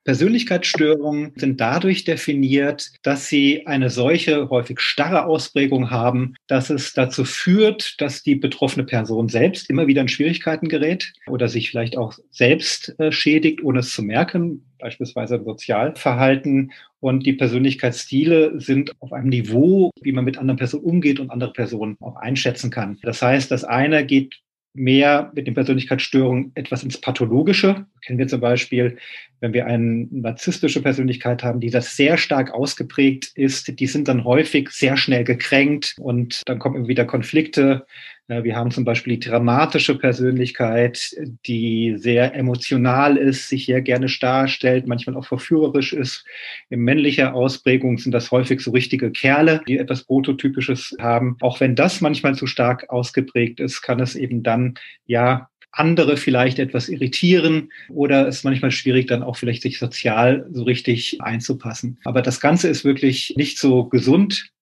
Persönlichkeitsstörungen 0.04 1.32
sind 1.37 1.61
dadurch 1.61 2.04
definiert, 2.04 2.92
dass 3.02 3.26
sie 3.26 3.66
eine 3.66 3.88
solche 3.88 4.50
häufig 4.50 4.80
starre 4.80 5.25
Ausprägung 5.25 5.90
haben, 5.90 6.34
dass 6.46 6.68
es 6.68 6.92
dazu 6.92 7.25
führt, 7.25 8.00
dass 8.00 8.23
die 8.23 8.34
betroffene 8.34 8.84
Person 8.84 9.30
selbst 9.30 9.70
immer 9.70 9.87
wieder 9.87 10.02
in 10.02 10.08
Schwierigkeiten 10.08 10.68
gerät 10.68 11.14
oder 11.26 11.49
sich 11.49 11.70
vielleicht 11.70 11.96
auch 11.96 12.18
selbst 12.30 12.94
äh, 13.00 13.12
schädigt, 13.12 13.64
ohne 13.64 13.78
es 13.78 13.94
zu 13.94 14.02
merken, 14.02 14.66
beispielsweise 14.78 15.37
im 15.37 15.44
Sozialverhalten. 15.44 16.73
Und 17.00 17.25
die 17.25 17.32
Persönlichkeitsstile 17.32 18.61
sind 18.61 18.92
auf 19.00 19.12
einem 19.12 19.28
Niveau, 19.30 19.90
wie 20.02 20.12
man 20.12 20.25
mit 20.25 20.37
anderen 20.37 20.58
Personen 20.58 20.84
umgeht 20.84 21.18
und 21.18 21.30
andere 21.30 21.52
Personen 21.52 21.96
auch 22.00 22.16
einschätzen 22.16 22.70
kann. 22.70 22.99
Das 23.02 23.23
heißt, 23.23 23.50
das 23.50 23.64
eine 23.64 24.04
geht 24.04 24.34
mehr 24.75 25.31
mit 25.35 25.47
den 25.47 25.54
Persönlichkeitsstörungen 25.54 26.50
etwas 26.54 26.83
ins 26.83 27.00
Pathologische. 27.00 27.87
Kennen 28.04 28.19
wir 28.19 28.26
zum 28.26 28.40
Beispiel, 28.40 28.99
wenn 29.40 29.52
wir 29.52 29.66
eine 29.66 30.09
narzisstische 30.11 30.83
Persönlichkeit 30.83 31.45
haben, 31.45 31.61
die 31.61 31.71
das 31.71 31.97
sehr 31.97 32.16
stark 32.16 32.52
ausgeprägt 32.52 33.31
ist, 33.35 33.78
die 33.78 33.87
sind 33.87 34.09
dann 34.09 34.25
häufig 34.25 34.71
sehr 34.71 34.97
schnell 34.97 35.25
gekränkt 35.25 35.95
und 35.99 36.43
dann 36.47 36.59
kommen 36.59 36.88
wieder 36.88 37.04
Konflikte 37.04 37.87
wir 38.26 38.57
haben 38.57 38.71
zum 38.71 38.85
Beispiel 38.85 39.19
die 39.19 39.28
dramatische 39.28 39.99
Persönlichkeit, 39.99 41.14
die 41.47 41.95
sehr 41.99 42.35
emotional 42.35 43.19
ist, 43.19 43.50
sich 43.50 43.66
sehr 43.66 43.83
gerne 43.83 44.07
darstellt, 44.21 44.87
manchmal 44.87 45.16
auch 45.16 45.26
verführerisch 45.26 45.93
ist. 45.93 46.25
In 46.71 46.81
männlicher 46.81 47.35
Ausprägung 47.35 47.99
sind 47.99 48.12
das 48.12 48.31
häufig 48.31 48.61
so 48.61 48.71
richtige 48.71 49.11
Kerle, 49.11 49.61
die 49.69 49.76
etwas 49.76 50.04
Prototypisches 50.04 50.97
haben. 50.99 51.37
Auch 51.43 51.61
wenn 51.61 51.76
das 51.76 52.00
manchmal 52.00 52.35
zu 52.35 52.47
stark 52.47 52.88
ausgeprägt 52.88 53.61
ist, 53.61 53.83
kann 53.83 54.00
es 54.00 54.16
eben 54.16 54.43
dann 54.43 54.75
ja 55.07 55.50
andere 55.76 56.16
vielleicht 56.16 56.59
etwas 56.59 56.88
irritieren 56.88 57.71
oder 57.90 58.28
es 58.28 58.37
ist 58.37 58.45
manchmal 58.45 58.71
schwierig, 58.71 59.07
dann 59.09 59.23
auch 59.23 59.37
vielleicht 59.37 59.62
sich 59.62 59.78
sozial 59.78 60.47
so 60.52 60.62
richtig 60.62 61.21
einzupassen. 61.21 61.99
Aber 62.04 62.23
das 62.23 62.40
Ganze 62.40 62.69
ist 62.69 62.85
wirklich 62.85 63.35
nicht 63.37 63.59
so 63.59 63.85
gesund 63.85 64.53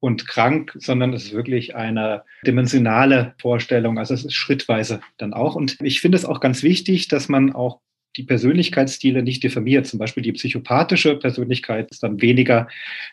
und 0.00 0.28
krank, 0.28 0.76
sondern 0.78 1.12
es 1.12 1.24
ist 1.24 1.32
wirklich 1.32 1.74
eine 1.74 2.22
dimensionale 2.46 3.34
Vorstellung. 3.40 3.98
Also 3.98 4.14
es 4.14 4.24
ist 4.24 4.34
schrittweise 4.34 5.00
dann 5.16 5.34
auch. 5.34 5.54
Und 5.54 5.76
ich 5.80 6.00
finde 6.00 6.16
es 6.16 6.24
auch 6.24 6.40
ganz 6.40 6.62
wichtig, 6.62 7.08
dass 7.08 7.28
man 7.28 7.52
auch 7.52 7.80
die 8.16 8.24
Persönlichkeitsstile 8.24 9.22
nicht 9.22 9.42
diffamiert. 9.42 9.86
Zum 9.86 9.98
Beispiel 9.98 10.22
die 10.22 10.32
psychopathische 10.32 11.16
Persönlichkeit 11.16 11.90
ist 11.90 12.02
dann 12.02 12.20
weniger 12.20 12.68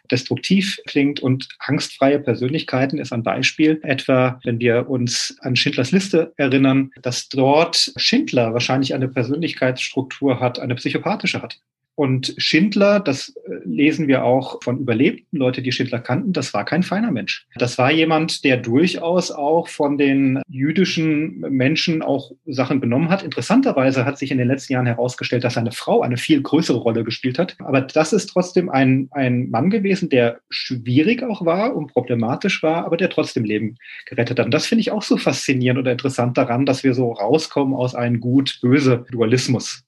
destruktiv 0.10 0.80
klingt 0.88 1.20
und 1.20 1.48
angstfreie 1.60 2.20
Persönlichkeiten 2.20 2.98
ist 2.98 3.14
ein 3.14 3.24
Beispiel. 3.24 3.80
Etwa, 3.84 4.40
wenn 4.44 4.60
wir 4.60 4.90
uns 4.90 5.38
an 5.42 5.56
Schindlers 5.56 5.92
Liste 5.92 6.34
erinnern, 6.38 6.92
dass 7.02 7.30
dort 7.30 7.94
Schindler 7.98 8.54
wahrscheinlich 8.54 8.94
eine 8.94 9.08
Persönlichkeitsstruktur 9.08 10.40
hat, 10.40 10.60
eine 10.60 10.76
psychopathische 10.76 11.42
hat. 11.42 11.60
Und 11.96 12.36
Schindler, 12.38 13.00
das 13.00 13.30
äh, 13.30 13.52
lesen 13.64 14.10
wir 14.10 14.26
auch 14.26 14.62
von 14.62 14.80
Überlebten, 14.80 15.40
Leute, 15.40 15.62
die 15.62 15.72
Schindler 15.72 16.00
kannten, 16.00 16.34
das 16.34 16.54
war 16.54 16.66
kein 16.66 16.84
feiner 16.84 17.10
Mensch. 17.10 17.48
Das 17.56 17.78
war 17.78 17.90
jemand, 17.90 18.44
der 18.44 18.58
durchaus 18.58 19.32
auch 19.32 19.70
von 19.70 19.98
den 19.98 20.42
jüdischen 20.50 21.40
Menschen 21.40 22.02
auch 22.02 22.32
Sachen 22.46 22.82
benommen 22.82 23.10
hat. 23.10 23.24
Interessanterweise 23.24 24.04
hat 24.04 24.18
sich 24.18 24.32
in 24.32 24.38
den 24.38 24.50
letzten 24.50 24.74
Jahren 24.74 24.86
herausgestellt, 24.86 25.46
dass 25.46 25.54
seine 25.54 25.72
Frau 25.72 26.02
eine 26.02 26.18
viel 26.18 26.42
größere 26.42 26.78
Rolle 26.78 27.06
gespielt 27.06 27.40
hat. 27.40 27.56
Aber 27.60 27.80
das 27.80 28.12
ist 28.12 28.28
trotzdem 28.28 28.70
ein, 28.70 29.08
ein 29.12 29.50
Mann 29.50 29.70
gewesen, 29.70 30.10
der 30.10 30.42
schwierig 30.50 31.24
auch 31.24 31.46
war 31.46 31.76
und 31.76 31.94
problematisch 31.94 32.62
war, 32.62 32.86
aber 32.86 32.98
der 32.98 33.10
trotzdem 33.10 33.46
Leben 33.46 33.78
gerettet 34.06 34.38
hat. 34.38 34.46
Und 34.46 34.54
das 34.54 34.66
finde 34.66 34.82
ich 34.82 34.92
auch 34.92 35.02
so 35.02 35.16
faszinierend 35.16 35.80
oder 35.80 35.94
interessant 35.94 36.38
daran, 36.38 36.66
dass 36.66 36.84
wir 36.84 36.94
so 36.94 37.14
rauskommen 37.14 37.74
aus 37.74 37.96
einem 37.96 38.20
gut-böse 38.20 39.06
Dualismus 39.12 39.85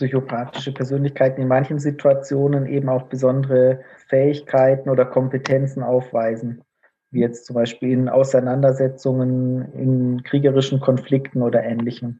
psychopathische 0.00 0.72
Persönlichkeiten 0.72 1.42
in 1.42 1.48
manchen 1.48 1.78
Situationen 1.78 2.64
eben 2.64 2.88
auch 2.88 3.02
besondere 3.02 3.80
Fähigkeiten 4.08 4.88
oder 4.88 5.04
Kompetenzen 5.04 5.82
aufweisen, 5.82 6.62
wie 7.10 7.20
jetzt 7.20 7.44
zum 7.44 7.54
Beispiel 7.54 7.90
in 7.90 8.08
Auseinandersetzungen, 8.08 9.70
in 9.74 10.22
kriegerischen 10.22 10.80
Konflikten 10.80 11.42
oder 11.42 11.62
ähnlichem. 11.62 12.18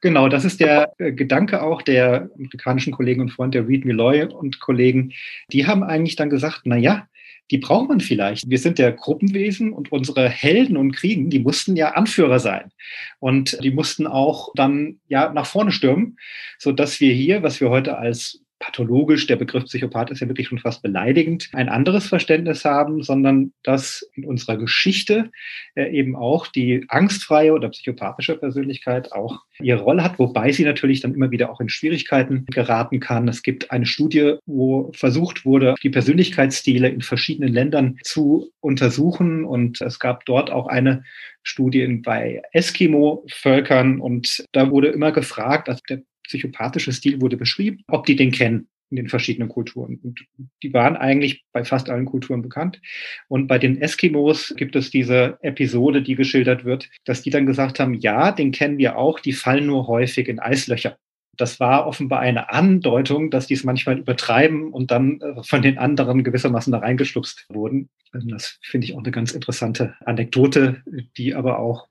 Genau, 0.00 0.28
das 0.28 0.44
ist 0.44 0.58
der 0.58 0.92
äh, 0.98 1.12
Gedanke 1.12 1.62
auch 1.62 1.80
der 1.80 2.28
amerikanischen 2.34 2.92
Kollegen 2.92 3.20
und 3.20 3.30
Freunde, 3.30 3.60
der 3.60 3.68
Reed 3.68 3.84
Milloy 3.84 4.24
und 4.24 4.58
Kollegen. 4.58 5.12
Die 5.52 5.68
haben 5.68 5.84
eigentlich 5.84 6.16
dann 6.16 6.28
gesagt, 6.28 6.62
na 6.64 6.76
ja, 6.76 7.06
die 7.50 7.58
braucht 7.58 7.88
man 7.88 8.00
vielleicht. 8.00 8.48
Wir 8.48 8.58
sind 8.58 8.78
ja 8.78 8.90
Gruppenwesen 8.90 9.72
und 9.72 9.92
unsere 9.92 10.28
Helden 10.28 10.76
und 10.76 10.92
Kriegen, 10.92 11.30
die 11.30 11.40
mussten 11.40 11.76
ja 11.76 11.90
Anführer 11.92 12.38
sein. 12.38 12.70
Und 13.18 13.62
die 13.62 13.70
mussten 13.70 14.06
auch 14.06 14.50
dann 14.54 15.00
ja 15.08 15.32
nach 15.32 15.46
vorne 15.46 15.72
stürmen, 15.72 16.18
so 16.58 16.72
dass 16.72 17.00
wir 17.00 17.12
hier, 17.12 17.42
was 17.42 17.60
wir 17.60 17.70
heute 17.70 17.98
als 17.98 18.43
pathologisch, 18.64 19.26
der 19.26 19.36
Begriff 19.36 19.64
Psychopath 19.64 20.10
ist 20.10 20.20
ja 20.20 20.28
wirklich 20.28 20.48
schon 20.48 20.58
fast 20.58 20.82
beleidigend, 20.82 21.50
ein 21.52 21.68
anderes 21.68 22.06
Verständnis 22.06 22.64
haben, 22.64 23.02
sondern 23.02 23.52
dass 23.62 24.08
in 24.14 24.24
unserer 24.24 24.56
Geschichte 24.56 25.30
äh, 25.74 25.90
eben 25.90 26.16
auch 26.16 26.46
die 26.46 26.86
angstfreie 26.88 27.52
oder 27.52 27.68
psychopathische 27.68 28.36
Persönlichkeit 28.36 29.12
auch 29.12 29.40
ihre 29.60 29.82
Rolle 29.82 30.02
hat, 30.02 30.18
wobei 30.18 30.50
sie 30.52 30.64
natürlich 30.64 31.00
dann 31.00 31.14
immer 31.14 31.30
wieder 31.30 31.50
auch 31.50 31.60
in 31.60 31.68
Schwierigkeiten 31.68 32.46
geraten 32.46 33.00
kann. 33.00 33.28
Es 33.28 33.42
gibt 33.42 33.70
eine 33.70 33.86
Studie, 33.86 34.36
wo 34.46 34.90
versucht 34.94 35.44
wurde, 35.44 35.74
die 35.82 35.90
Persönlichkeitsstile 35.90 36.88
in 36.88 37.02
verschiedenen 37.02 37.52
Ländern 37.52 37.98
zu 38.02 38.50
untersuchen. 38.60 39.44
Und 39.44 39.80
es 39.82 39.98
gab 39.98 40.24
dort 40.24 40.50
auch 40.50 40.66
eine 40.68 41.04
Studie 41.42 41.86
bei 42.02 42.42
Eskimo-Völkern. 42.52 44.00
Und 44.00 44.44
da 44.52 44.70
wurde 44.70 44.88
immer 44.88 45.12
gefragt, 45.12 45.68
also 45.68 45.82
der 45.88 46.02
psychopathische 46.24 46.92
Stil 46.92 47.20
wurde 47.20 47.36
beschrieben, 47.36 47.84
ob 47.88 48.06
die 48.06 48.16
den 48.16 48.32
kennen 48.32 48.68
in 48.90 48.96
den 48.96 49.08
verschiedenen 49.08 49.48
Kulturen. 49.48 49.98
Und 50.02 50.24
die 50.62 50.72
waren 50.72 50.96
eigentlich 50.96 51.44
bei 51.52 51.64
fast 51.64 51.90
allen 51.90 52.04
Kulturen 52.04 52.42
bekannt. 52.42 52.80
Und 53.28 53.46
bei 53.48 53.58
den 53.58 53.80
Eskimos 53.80 54.54
gibt 54.56 54.76
es 54.76 54.90
diese 54.90 55.38
Episode, 55.42 56.02
die 56.02 56.14
geschildert 56.14 56.64
wird, 56.64 56.88
dass 57.04 57.22
die 57.22 57.30
dann 57.30 57.46
gesagt 57.46 57.80
haben, 57.80 57.94
ja, 57.94 58.30
den 58.30 58.52
kennen 58.52 58.78
wir 58.78 58.96
auch, 58.96 59.18
die 59.20 59.32
fallen 59.32 59.66
nur 59.66 59.88
häufig 59.88 60.28
in 60.28 60.38
Eislöcher. 60.38 60.96
Das 61.36 61.58
war 61.58 61.86
offenbar 61.86 62.20
eine 62.20 62.50
Andeutung, 62.50 63.30
dass 63.30 63.48
die 63.48 63.54
es 63.54 63.64
manchmal 63.64 63.98
übertreiben 63.98 64.72
und 64.72 64.92
dann 64.92 65.20
äh, 65.20 65.42
von 65.42 65.62
den 65.62 65.78
anderen 65.78 66.22
gewissermaßen 66.22 66.72
da 66.72 66.78
reingeschlupst 66.78 67.46
wurden. 67.48 67.88
Also 68.12 68.28
das 68.28 68.58
finde 68.62 68.86
ich 68.86 68.94
auch 68.94 69.00
eine 69.00 69.10
ganz 69.10 69.32
interessante 69.32 69.94
Anekdote, 70.04 70.82
die 71.16 71.34
aber 71.34 71.58
auch 71.58 71.88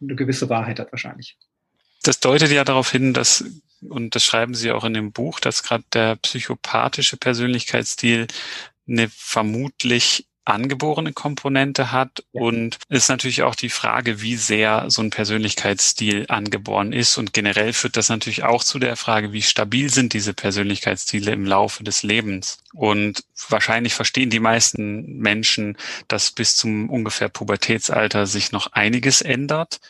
eine 0.00 0.14
gewisse 0.14 0.48
Wahrheit 0.48 0.78
hat 0.78 0.92
wahrscheinlich. 0.92 1.36
Das 2.04 2.20
deutet 2.20 2.52
ja 2.52 2.62
darauf 2.62 2.92
hin, 2.92 3.12
dass 3.12 3.44
und 3.82 4.14
das 4.14 4.24
schreiben 4.24 4.54
Sie 4.54 4.72
auch 4.72 4.84
in 4.84 4.94
dem 4.94 5.12
Buch, 5.12 5.40
dass 5.40 5.62
gerade 5.62 5.84
der 5.92 6.16
psychopathische 6.16 7.16
Persönlichkeitsstil 7.16 8.26
eine 8.88 9.08
vermutlich 9.08 10.26
angeborene 10.46 11.12
Komponente 11.12 11.92
hat. 11.92 12.24
Ja. 12.32 12.42
und 12.42 12.78
ist 12.88 13.08
natürlich 13.08 13.42
auch 13.42 13.54
die 13.54 13.68
Frage, 13.68 14.22
wie 14.22 14.36
sehr 14.36 14.84
so 14.88 15.02
ein 15.02 15.10
Persönlichkeitsstil 15.10 16.26
angeboren 16.28 16.92
ist. 16.92 17.18
Und 17.18 17.32
generell 17.32 17.72
führt 17.72 17.96
das 17.96 18.08
natürlich 18.08 18.44
auch 18.44 18.62
zu 18.64 18.78
der 18.78 18.96
Frage, 18.96 19.32
wie 19.32 19.42
stabil 19.42 19.90
sind 19.90 20.12
diese 20.12 20.34
Persönlichkeitsstile 20.34 21.32
im 21.32 21.44
Laufe 21.44 21.84
des 21.84 22.02
Lebens. 22.02 22.58
Und 22.72 23.24
wahrscheinlich 23.48 23.94
verstehen 23.94 24.30
die 24.30 24.40
meisten 24.40 25.18
Menschen, 25.18 25.76
dass 26.08 26.30
bis 26.30 26.56
zum 26.56 26.88
ungefähr 26.90 27.28
Pubertätsalter 27.28 28.26
sich 28.26 28.52
noch 28.52 28.72
einiges 28.72 29.22
ändert 29.22 29.80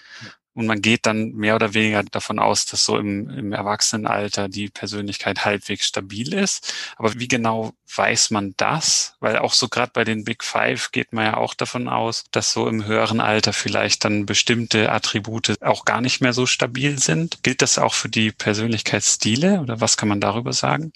und 0.57 0.67
man 0.67 0.81
geht 0.81 1.05
dann 1.05 1.33
mehr 1.33 1.55
oder 1.55 1.75
weniger 1.75 2.03
davon 2.03 2.39
aus, 2.39 2.65
dass 2.65 2.87
so 2.87 2.97
im, 2.97 3.29
im 3.29 3.53
Erwachsenenalter 3.53 4.49
die 4.49 4.71
Persönlichkeit 4.71 5.45
halbwegs 5.45 5.85
stabil 5.85 6.33
ist. 6.33 6.73
Aber 6.97 7.13
wie 7.15 7.29
genau 7.29 7.75
weiß 7.95 8.31
man 8.31 8.55
das? 8.57 9.17
Weil 9.21 9.37
auch 9.37 9.53
so 9.53 9.69
gerade 9.69 9.93
bei 9.93 10.05
den 10.05 10.25
Big 10.25 10.43
Five 10.43 10.93
geht 10.93 11.13
man 11.13 11.27
ja 11.27 11.37
auch 11.37 11.53
davon 11.53 11.89
aus, 11.89 12.25
dass 12.31 12.53
so 12.53 12.69
im 12.69 12.87
höheren 12.87 13.21
Alter 13.21 13.53
vielleicht 13.53 14.05
dann 14.07 14.25
bestimmte 14.25 14.91
Attribute 14.91 15.63
auch 15.63 15.85
gar 15.85 16.01
nicht 16.01 16.23
mehr 16.23 16.33
so 16.33 16.47
stabil 16.47 16.99
sind. 16.99 17.43
Gilt 17.43 17.61
das 17.61 17.79
auch 17.79 17.93
für 17.93 18.09
die 18.09 18.33
Persönlichkeitsstile 18.33 19.61
oder 19.61 19.83
was 19.83 19.99
kann 19.99 20.09
man 20.09 20.23
darüber 20.23 20.55
sagen? 20.55 20.91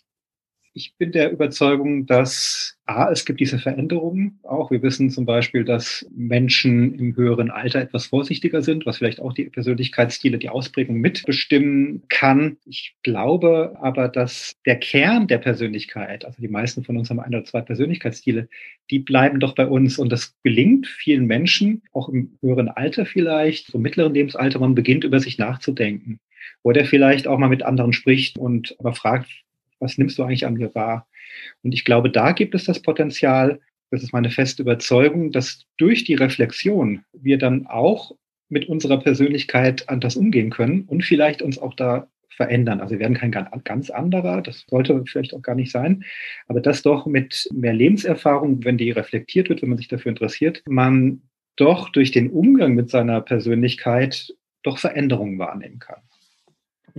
Ich 0.72 0.96
bin 0.96 1.12
der 1.12 1.32
Überzeugung, 1.32 2.06
dass 2.06 2.78
A, 2.90 3.08
es 3.12 3.24
gibt 3.24 3.38
diese 3.38 3.60
Veränderungen 3.60 4.40
auch. 4.42 4.72
Wir 4.72 4.82
wissen 4.82 5.10
zum 5.10 5.24
Beispiel, 5.24 5.64
dass 5.64 6.04
Menschen 6.12 6.98
im 6.98 7.14
höheren 7.14 7.48
Alter 7.48 7.80
etwas 7.80 8.06
vorsichtiger 8.06 8.62
sind, 8.62 8.84
was 8.84 8.98
vielleicht 8.98 9.20
auch 9.20 9.32
die 9.32 9.44
Persönlichkeitsstile, 9.44 10.38
die 10.38 10.48
Ausprägung 10.48 10.96
mitbestimmen 10.96 12.02
kann. 12.08 12.56
Ich 12.66 12.96
glaube 13.04 13.76
aber, 13.80 14.08
dass 14.08 14.56
der 14.66 14.76
Kern 14.76 15.28
der 15.28 15.38
Persönlichkeit, 15.38 16.24
also 16.24 16.42
die 16.42 16.48
meisten 16.48 16.82
von 16.82 16.96
uns 16.96 17.10
haben 17.10 17.20
ein 17.20 17.32
oder 17.32 17.44
zwei 17.44 17.60
Persönlichkeitsstile, 17.60 18.48
die 18.90 18.98
bleiben 18.98 19.38
doch 19.38 19.54
bei 19.54 19.68
uns. 19.68 19.96
Und 19.96 20.10
das 20.10 20.34
gelingt 20.42 20.88
vielen 20.88 21.26
Menschen, 21.26 21.82
auch 21.92 22.08
im 22.08 22.38
höheren 22.42 22.68
Alter 22.68 23.06
vielleicht, 23.06 23.68
so 23.68 23.78
mittleren 23.78 24.14
Lebensalter, 24.14 24.58
man 24.58 24.74
beginnt 24.74 25.04
über 25.04 25.20
sich 25.20 25.38
nachzudenken. 25.38 26.18
Oder 26.64 26.84
vielleicht 26.84 27.28
auch 27.28 27.38
mal 27.38 27.48
mit 27.48 27.62
anderen 27.62 27.92
spricht 27.92 28.36
und 28.36 28.74
aber 28.80 28.94
fragt, 28.94 29.30
was 29.78 29.96
nimmst 29.96 30.18
du 30.18 30.24
eigentlich 30.24 30.44
an 30.44 30.54
mir 30.54 30.74
wahr? 30.74 31.06
Und 31.62 31.72
ich 31.72 31.84
glaube, 31.84 32.10
da 32.10 32.32
gibt 32.32 32.54
es 32.54 32.64
das 32.64 32.82
Potenzial, 32.82 33.60
das 33.90 34.02
ist 34.02 34.12
meine 34.12 34.30
feste 34.30 34.62
Überzeugung, 34.62 35.32
dass 35.32 35.66
durch 35.76 36.04
die 36.04 36.14
Reflexion 36.14 37.02
wir 37.12 37.38
dann 37.38 37.66
auch 37.66 38.12
mit 38.48 38.68
unserer 38.68 38.98
Persönlichkeit 38.98 39.88
anders 39.88 40.16
umgehen 40.16 40.50
können 40.50 40.82
und 40.82 41.04
vielleicht 41.04 41.42
uns 41.42 41.58
auch 41.58 41.74
da 41.74 42.08
verändern. 42.40 42.80
Also 42.80 42.92
wir 42.92 43.00
werden 43.00 43.16
kein 43.16 43.32
ganz 43.64 43.90
anderer, 43.90 44.42
das 44.42 44.64
sollte 44.68 45.02
vielleicht 45.06 45.34
auch 45.34 45.42
gar 45.42 45.54
nicht 45.54 45.70
sein, 45.70 46.04
aber 46.46 46.60
das 46.60 46.82
doch 46.82 47.06
mit 47.06 47.48
mehr 47.52 47.74
Lebenserfahrung, 47.74 48.64
wenn 48.64 48.78
die 48.78 48.90
reflektiert 48.90 49.48
wird, 49.48 49.62
wenn 49.62 49.68
man 49.68 49.78
sich 49.78 49.88
dafür 49.88 50.10
interessiert, 50.10 50.62
man 50.66 51.22
doch 51.56 51.90
durch 51.90 52.12
den 52.12 52.30
Umgang 52.30 52.74
mit 52.74 52.90
seiner 52.90 53.20
Persönlichkeit 53.20 54.34
doch 54.62 54.78
Veränderungen 54.78 55.38
wahrnehmen 55.38 55.78
kann. 55.78 56.00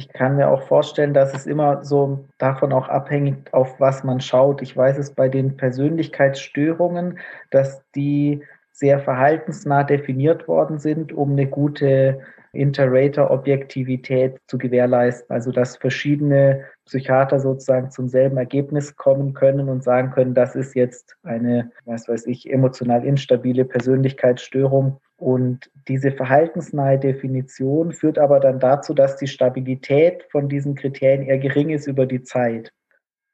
Ich 0.01 0.09
kann 0.09 0.35
mir 0.35 0.49
auch 0.49 0.63
vorstellen, 0.63 1.13
dass 1.13 1.31
es 1.35 1.45
immer 1.45 1.85
so 1.85 2.25
davon 2.39 2.73
auch 2.73 2.89
abhängt, 2.89 3.53
auf 3.53 3.79
was 3.79 4.03
man 4.03 4.19
schaut. 4.19 4.63
Ich 4.63 4.75
weiß 4.75 4.97
es 4.97 5.13
bei 5.13 5.29
den 5.29 5.57
Persönlichkeitsstörungen, 5.57 7.19
dass 7.51 7.83
die 7.93 8.41
sehr 8.71 8.99
verhaltensnah 8.99 9.83
definiert 9.83 10.47
worden 10.47 10.79
sind, 10.79 11.13
um 11.13 11.33
eine 11.33 11.45
gute 11.45 12.21
Inter-Rater-Objektivität 12.53 14.39
zu 14.47 14.57
gewährleisten. 14.57 15.33
Also 15.33 15.51
dass 15.51 15.77
verschiedene 15.77 16.65
Psychiater 16.85 17.39
sozusagen 17.39 17.91
zum 17.91 18.07
selben 18.07 18.37
Ergebnis 18.37 18.95
kommen 18.95 19.33
können 19.33 19.69
und 19.69 19.83
sagen 19.83 20.11
können, 20.11 20.33
das 20.33 20.55
ist 20.55 20.75
jetzt 20.75 21.15
eine, 21.23 21.71
was 21.85 22.07
weiß 22.07 22.27
ich, 22.27 22.51
emotional 22.51 23.05
instabile 23.05 23.65
Persönlichkeitsstörung. 23.65 24.99
Und 25.17 25.69
diese 25.87 26.11
verhaltensnahe 26.11 26.97
Definition 26.97 27.93
führt 27.93 28.17
aber 28.17 28.39
dann 28.39 28.59
dazu, 28.59 28.93
dass 28.93 29.17
die 29.17 29.27
Stabilität 29.27 30.25
von 30.31 30.49
diesen 30.49 30.75
Kriterien 30.75 31.23
eher 31.23 31.37
gering 31.37 31.69
ist 31.69 31.87
über 31.87 32.05
die 32.05 32.23
Zeit. 32.23 32.71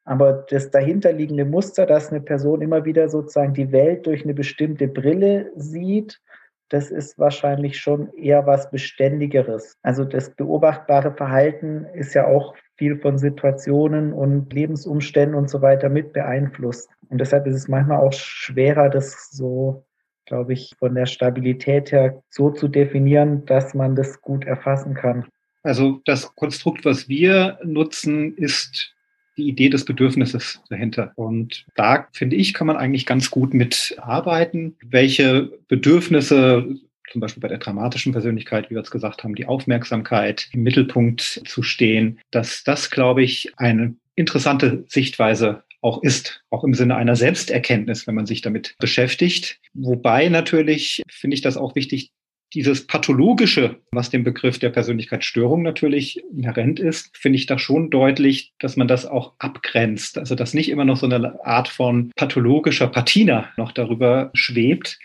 Aber 0.08 0.46
das 0.50 0.72
dahinterliegende 0.72 1.44
Muster, 1.44 1.86
dass 1.86 2.12
eine 2.12 2.22
Person 2.22 2.62
immer 2.62 2.86
wieder 2.86 3.10
sozusagen 3.10 3.54
die 3.54 3.74
Welt 3.74 4.06
durch 4.06 4.24
eine 4.24 4.34
bestimmte 4.34 4.88
Brille 4.88 5.52
sieht, 5.56 6.22
das 6.70 6.92
ist 6.92 7.18
wahrscheinlich 7.18 7.80
schon 7.80 8.14
eher 8.14 8.46
was 8.46 8.70
Beständigeres. 8.70 9.78
Also 9.82 10.04
das 10.04 10.36
beobachtbare 10.36 11.14
Verhalten 11.14 11.86
ist 11.94 12.14
ja 12.14 12.28
auch 12.28 12.56
viel 12.76 12.98
von 12.98 13.18
Situationen 13.18 14.14
und 14.14 14.52
Lebensumständen 14.54 15.36
und 15.36 15.50
so 15.50 15.62
weiter 15.62 15.90
mit 15.90 16.14
beeinflusst. 16.14 16.90
Und 17.10 17.20
deshalb 17.20 17.48
ist 17.48 17.56
es 17.56 17.68
manchmal 17.68 18.00
auch 18.00 18.14
schwerer, 18.14 18.90
das 18.90 19.30
so, 19.32 19.86
glaube 20.26 20.54
ich, 20.54 20.76
von 20.78 20.94
der 20.94 21.06
Stabilität 21.06 21.92
her 21.92 22.22
so 22.30 22.52
zu 22.52 22.68
definieren, 22.68 23.46
dass 23.46 23.74
man 23.74 23.96
das 23.96 24.22
gut 24.22 24.46
erfassen 24.46 24.94
kann. 24.94 25.26
Also 25.64 26.02
das 26.06 26.36
Konstrukt, 26.36 26.86
was 26.86 27.08
wir 27.08 27.60
nutzen, 27.64 28.36
ist 28.36 28.94
die 29.38 29.48
Idee 29.48 29.70
des 29.70 29.86
Bedürfnisses 29.86 30.62
dahinter. 30.70 31.12
Und 31.16 31.66
da, 31.76 32.08
finde 32.12 32.36
ich, 32.36 32.54
kann 32.54 32.68
man 32.68 32.78
eigentlich 32.78 33.06
ganz 33.06 33.32
gut 33.32 33.54
mitarbeiten, 33.54 34.76
welche 34.84 35.52
Bedürfnisse 35.68 36.78
zum 37.12 37.22
Beispiel 37.22 37.42
bei 37.42 37.48
der 37.48 37.60
dramatischen 37.60 38.12
Persönlichkeit, 38.12 38.70
wie 38.70 38.76
wir 38.76 38.82
es 38.82 38.92
gesagt 38.92 39.24
haben, 39.24 39.36
die 39.36 39.46
Aufmerksamkeit 39.46 40.50
im 40.52 40.64
Mittelpunkt 40.64 41.22
zu 41.22 41.64
stehen, 41.64 42.20
dass 42.32 42.64
das, 42.64 42.90
glaube 42.92 43.24
ich, 43.24 43.54
eine 43.58 43.96
interessante 44.16 44.84
Sichtweise 44.90 45.64
auch 45.82 46.04
ist, 46.04 46.44
auch 46.50 46.64
im 46.64 46.74
Sinne 46.74 46.96
einer 46.96 47.16
Selbsterkenntnis, 47.16 48.08
wenn 48.08 48.16
man 48.16 48.26
sich 48.26 48.42
damit 48.42 48.76
beschäftigt. 48.80 49.60
Wobei 49.74 50.28
natürlich 50.28 51.04
finde 51.10 51.36
ich 51.36 51.42
das 51.42 51.56
auch 51.56 51.76
wichtig, 51.76 52.12
dieses 52.54 52.88
Pathologische, 52.88 53.78
was 53.92 54.10
dem 54.10 54.24
Begriff 54.24 54.60
der 54.60 54.70
Persönlichkeitsstörung 54.70 55.64
natürlich 55.64 56.24
inhärent 56.32 56.80
ist, 56.80 57.16
finde 57.18 57.38
ich 57.38 57.46
da 57.46 57.60
schon 57.60 57.90
deutlich, 57.90 58.54
dass 58.60 58.78
man 58.78 58.88
das 58.88 59.06
auch 59.06 59.34
abgrenzt. 59.40 60.18
Also 60.18 60.36
dass 60.36 60.54
nicht 60.54 60.70
immer 60.70 60.86
noch 60.86 60.98
so 60.98 61.06
eine 61.06 61.44
Art 61.46 61.68
von 61.68 62.12
pathologischer 62.16 62.88
Patina 62.88 63.50
noch 63.58 63.72
darüber 63.72 64.32
schwebt, 64.34 64.98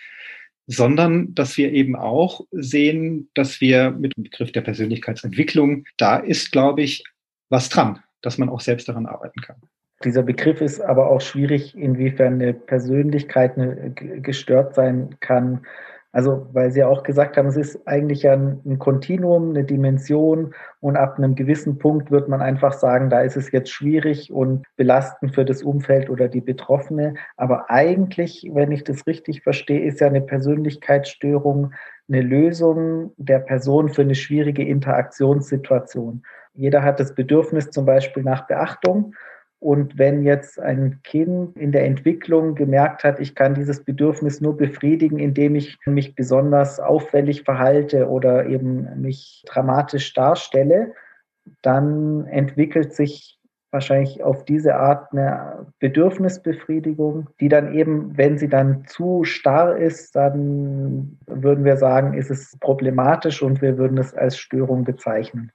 sondern 0.67 1.35
dass 1.35 1.57
wir 1.57 1.73
eben 1.73 1.97
auch 1.97 2.43
sehen, 2.53 3.29
dass 3.35 3.61
wir 3.61 3.91
mit 3.91 4.17
dem 4.17 4.25
Begriff 4.25 4.53
der 4.53 4.61
Persönlichkeitsentwicklung, 4.61 5.85
da 5.97 6.17
ist, 6.17 6.53
glaube 6.53 6.83
ich, 6.83 7.05
was 7.49 7.69
dran, 7.69 7.99
dass 8.23 8.39
man 8.39 8.49
auch 8.49 8.61
selbst 8.61 8.89
daran 8.89 9.07
arbeiten 9.07 9.41
kann. 9.41 9.57
Dieser 10.05 10.23
Begriff 10.23 10.61
ist 10.61 10.81
aber 10.81 11.11
auch 11.11 11.21
schwierig, 11.21 11.77
inwiefern 11.77 12.35
eine 12.35 12.55
Persönlichkeit 12.55 13.55
gestört 14.23 14.75
sein 14.75 15.17
kann 15.21 15.61
also, 16.13 16.47
weil 16.53 16.71
Sie 16.71 16.81
ja 16.81 16.89
auch 16.89 17.03
gesagt 17.03 17.39
haben, 17.39 17.49
es 17.49 17.57
ist 17.57 17.89
eigentlich 17.89 18.29
ein, 18.29 18.61
ein 18.67 18.79
Kontinuum, 18.79 19.51
eine 19.51 19.65
Dimension 19.65 20.55
und 20.81 20.97
ab 20.97 21.17
einem 21.17 21.35
gewissen 21.35 21.79
Punkt 21.79 22.11
wird 22.11 22.29
man 22.29 22.43
einfach 22.43 22.75
sagen, 22.75 23.09
da 23.09 23.23
ist 23.23 23.37
es 23.37 23.51
jetzt 23.51 23.71
schwierig 23.71 24.31
und 24.31 24.67
belastend 24.77 25.35
für 25.35 25.47
das 25.47 25.63
Umfeld 25.63 26.11
oder 26.11 26.29
die 26.29 26.43
Betroffene. 26.43 27.15
Aber 27.39 27.71
eigentlich, 27.71 28.51
wenn 28.53 28.73
ich 28.73 28.85
das 28.85 29.07
richtig 29.07 29.43
verstehe, 29.43 29.85
ist 29.85 30.01
ja 30.01 30.07
eine 30.07 30.21
Persönlichkeitsstörung 30.21 31.73
eine 32.09 32.21
Lösung 32.21 33.13
der 33.17 33.39
Person 33.39 33.89
für 33.89 34.03
eine 34.03 34.15
schwierige 34.15 34.65
Interaktionssituation. 34.65 36.23
Jeder 36.53 36.83
hat 36.83 37.01
das 37.01 37.15
Bedürfnis 37.15 37.71
zum 37.71 37.87
Beispiel 37.87 38.23
nach 38.23 38.47
Beachtung 38.47 39.15
Und 39.63 39.97
wenn 39.97 40.25
jetzt 40.25 40.59
ein 40.59 40.99
Kind 41.05 41.57
in 41.57 41.71
der 41.71 41.85
Entwicklung 41.85 42.57
gemerkt 42.57 43.05
hat, 43.05 43.21
ich 43.21 43.37
kann 43.37 43.55
dieses 43.55 43.85
Bedürfnis 43.85 44.41
nur 44.41 44.57
befriedigen, 44.57 45.21
indem 45.21 45.55
ich 45.55 45.79
mich 45.87 46.17
besonders 46.17 46.81
auffällig 46.81 47.45
verhalte 47.45 48.09
oder 48.09 48.47
eben 48.47 49.01
mich 49.01 49.45
dramatisch 49.47 50.15
darstelle, 50.15 50.95
dann 51.63 52.27
entwickelt 52.27 52.93
sich 52.93 53.39
wahrscheinlich 53.71 54.25
auf 54.25 54.45
diese 54.45 54.75
Art 54.75 55.13
eine 55.13 55.67
Bedürfnisbefriedigung, 55.79 57.29
die 57.39 57.49
dann 57.49 57.73
eben, 57.73 58.19
wenn 58.19 58.39
sie 58.39 58.49
dann 58.49 58.85
zu 58.87 59.23
starr 59.23 59.77
ist, 59.77 60.17
dann 60.17 61.19
würden 61.29 61.65
wir 61.65 61.77
sagen, 61.77 62.15
ist 62.15 62.33
es 62.33 62.59
problematisch 62.59 63.41
und 63.45 63.63
wir 63.63 63.79
würden 63.79 63.99
es 63.99 64.13
als 64.13 64.37
Störung 64.37 64.83
bezeichnen. 64.83 65.53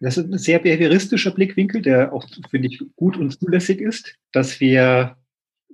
Das 0.00 0.16
ist 0.16 0.30
ein 0.30 0.38
sehr 0.38 0.58
behavioristischer 0.58 1.30
Blickwinkel, 1.30 1.82
der 1.82 2.12
auch, 2.12 2.26
finde 2.50 2.68
ich, 2.68 2.82
gut 2.96 3.16
und 3.16 3.30
zulässig 3.38 3.80
ist, 3.80 4.16
dass 4.32 4.60
wir 4.60 5.16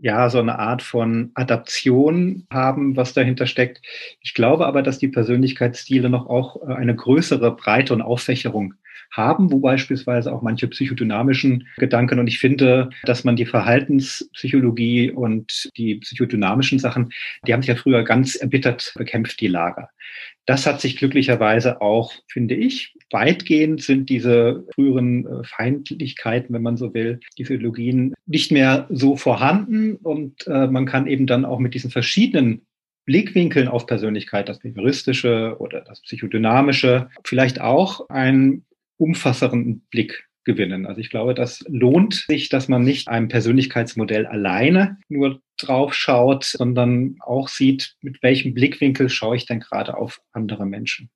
ja 0.00 0.30
so 0.30 0.38
eine 0.38 0.58
Art 0.58 0.82
von 0.82 1.30
Adaption 1.34 2.46
haben, 2.50 2.96
was 2.96 3.12
dahinter 3.12 3.46
steckt. 3.46 3.84
Ich 4.20 4.34
glaube 4.34 4.66
aber, 4.66 4.82
dass 4.82 4.98
die 4.98 5.08
Persönlichkeitsstile 5.08 6.08
noch 6.08 6.26
auch 6.26 6.62
äh, 6.62 6.74
eine 6.74 6.94
größere 6.94 7.54
Breite 7.54 7.92
und 7.92 8.02
Auffächerung 8.02 8.74
haben, 9.10 9.50
wo 9.52 9.60
beispielsweise 9.60 10.32
auch 10.32 10.42
manche 10.42 10.68
psychodynamischen 10.68 11.66
Gedanken 11.76 12.18
und 12.18 12.26
ich 12.26 12.38
finde, 12.38 12.90
dass 13.04 13.24
man 13.24 13.36
die 13.36 13.46
Verhaltenspsychologie 13.46 15.10
und 15.10 15.70
die 15.76 15.96
psychodynamischen 15.96 16.78
Sachen, 16.78 17.10
die 17.46 17.52
haben 17.52 17.62
sich 17.62 17.68
ja 17.68 17.76
früher 17.76 18.04
ganz 18.04 18.36
erbittert 18.36 18.92
bekämpft, 18.96 19.40
die 19.40 19.48
Lager. 19.48 19.90
Das 20.46 20.66
hat 20.66 20.80
sich 20.80 20.96
glücklicherweise 20.96 21.80
auch, 21.80 22.12
finde 22.26 22.54
ich, 22.54 22.94
weitgehend 23.10 23.82
sind 23.82 24.08
diese 24.08 24.66
früheren 24.74 25.26
äh, 25.26 25.44
Feindlichkeiten, 25.44 26.54
wenn 26.54 26.62
man 26.62 26.76
so 26.76 26.94
will, 26.94 27.20
diese 27.38 27.54
Ideologien 27.54 28.14
nicht 28.26 28.50
mehr 28.50 28.86
so 28.90 29.16
vorhanden 29.16 29.96
und 29.96 30.46
äh, 30.46 30.66
man 30.66 30.86
kann 30.86 31.06
eben 31.06 31.26
dann 31.26 31.44
auch 31.44 31.58
mit 31.58 31.74
diesen 31.74 31.90
verschiedenen 31.90 32.62
Blickwinkeln 33.04 33.68
auf 33.68 33.86
Persönlichkeit, 33.86 34.48
das 34.48 34.60
Behavioristische 34.60 35.56
oder 35.58 35.80
das 35.80 36.00
Psychodynamische, 36.02 37.08
vielleicht 37.24 37.60
auch 37.60 38.08
einen 38.08 38.64
umfasseren 39.00 39.80
Blick 39.90 40.28
gewinnen. 40.44 40.86
Also 40.86 41.00
ich 41.00 41.10
glaube, 41.10 41.34
das 41.34 41.64
lohnt 41.68 42.26
sich, 42.28 42.48
dass 42.48 42.68
man 42.68 42.82
nicht 42.82 43.08
einem 43.08 43.28
Persönlichkeitsmodell 43.28 44.26
alleine 44.26 44.98
nur 45.08 45.40
drauf 45.58 45.94
schaut, 45.94 46.44
sondern 46.44 47.16
auch 47.20 47.48
sieht, 47.48 47.96
mit 48.00 48.22
welchem 48.22 48.54
Blickwinkel 48.54 49.08
schaue 49.08 49.36
ich 49.36 49.46
denn 49.46 49.60
gerade 49.60 49.96
auf 49.96 50.20
andere 50.32 50.66
Menschen. 50.66 51.10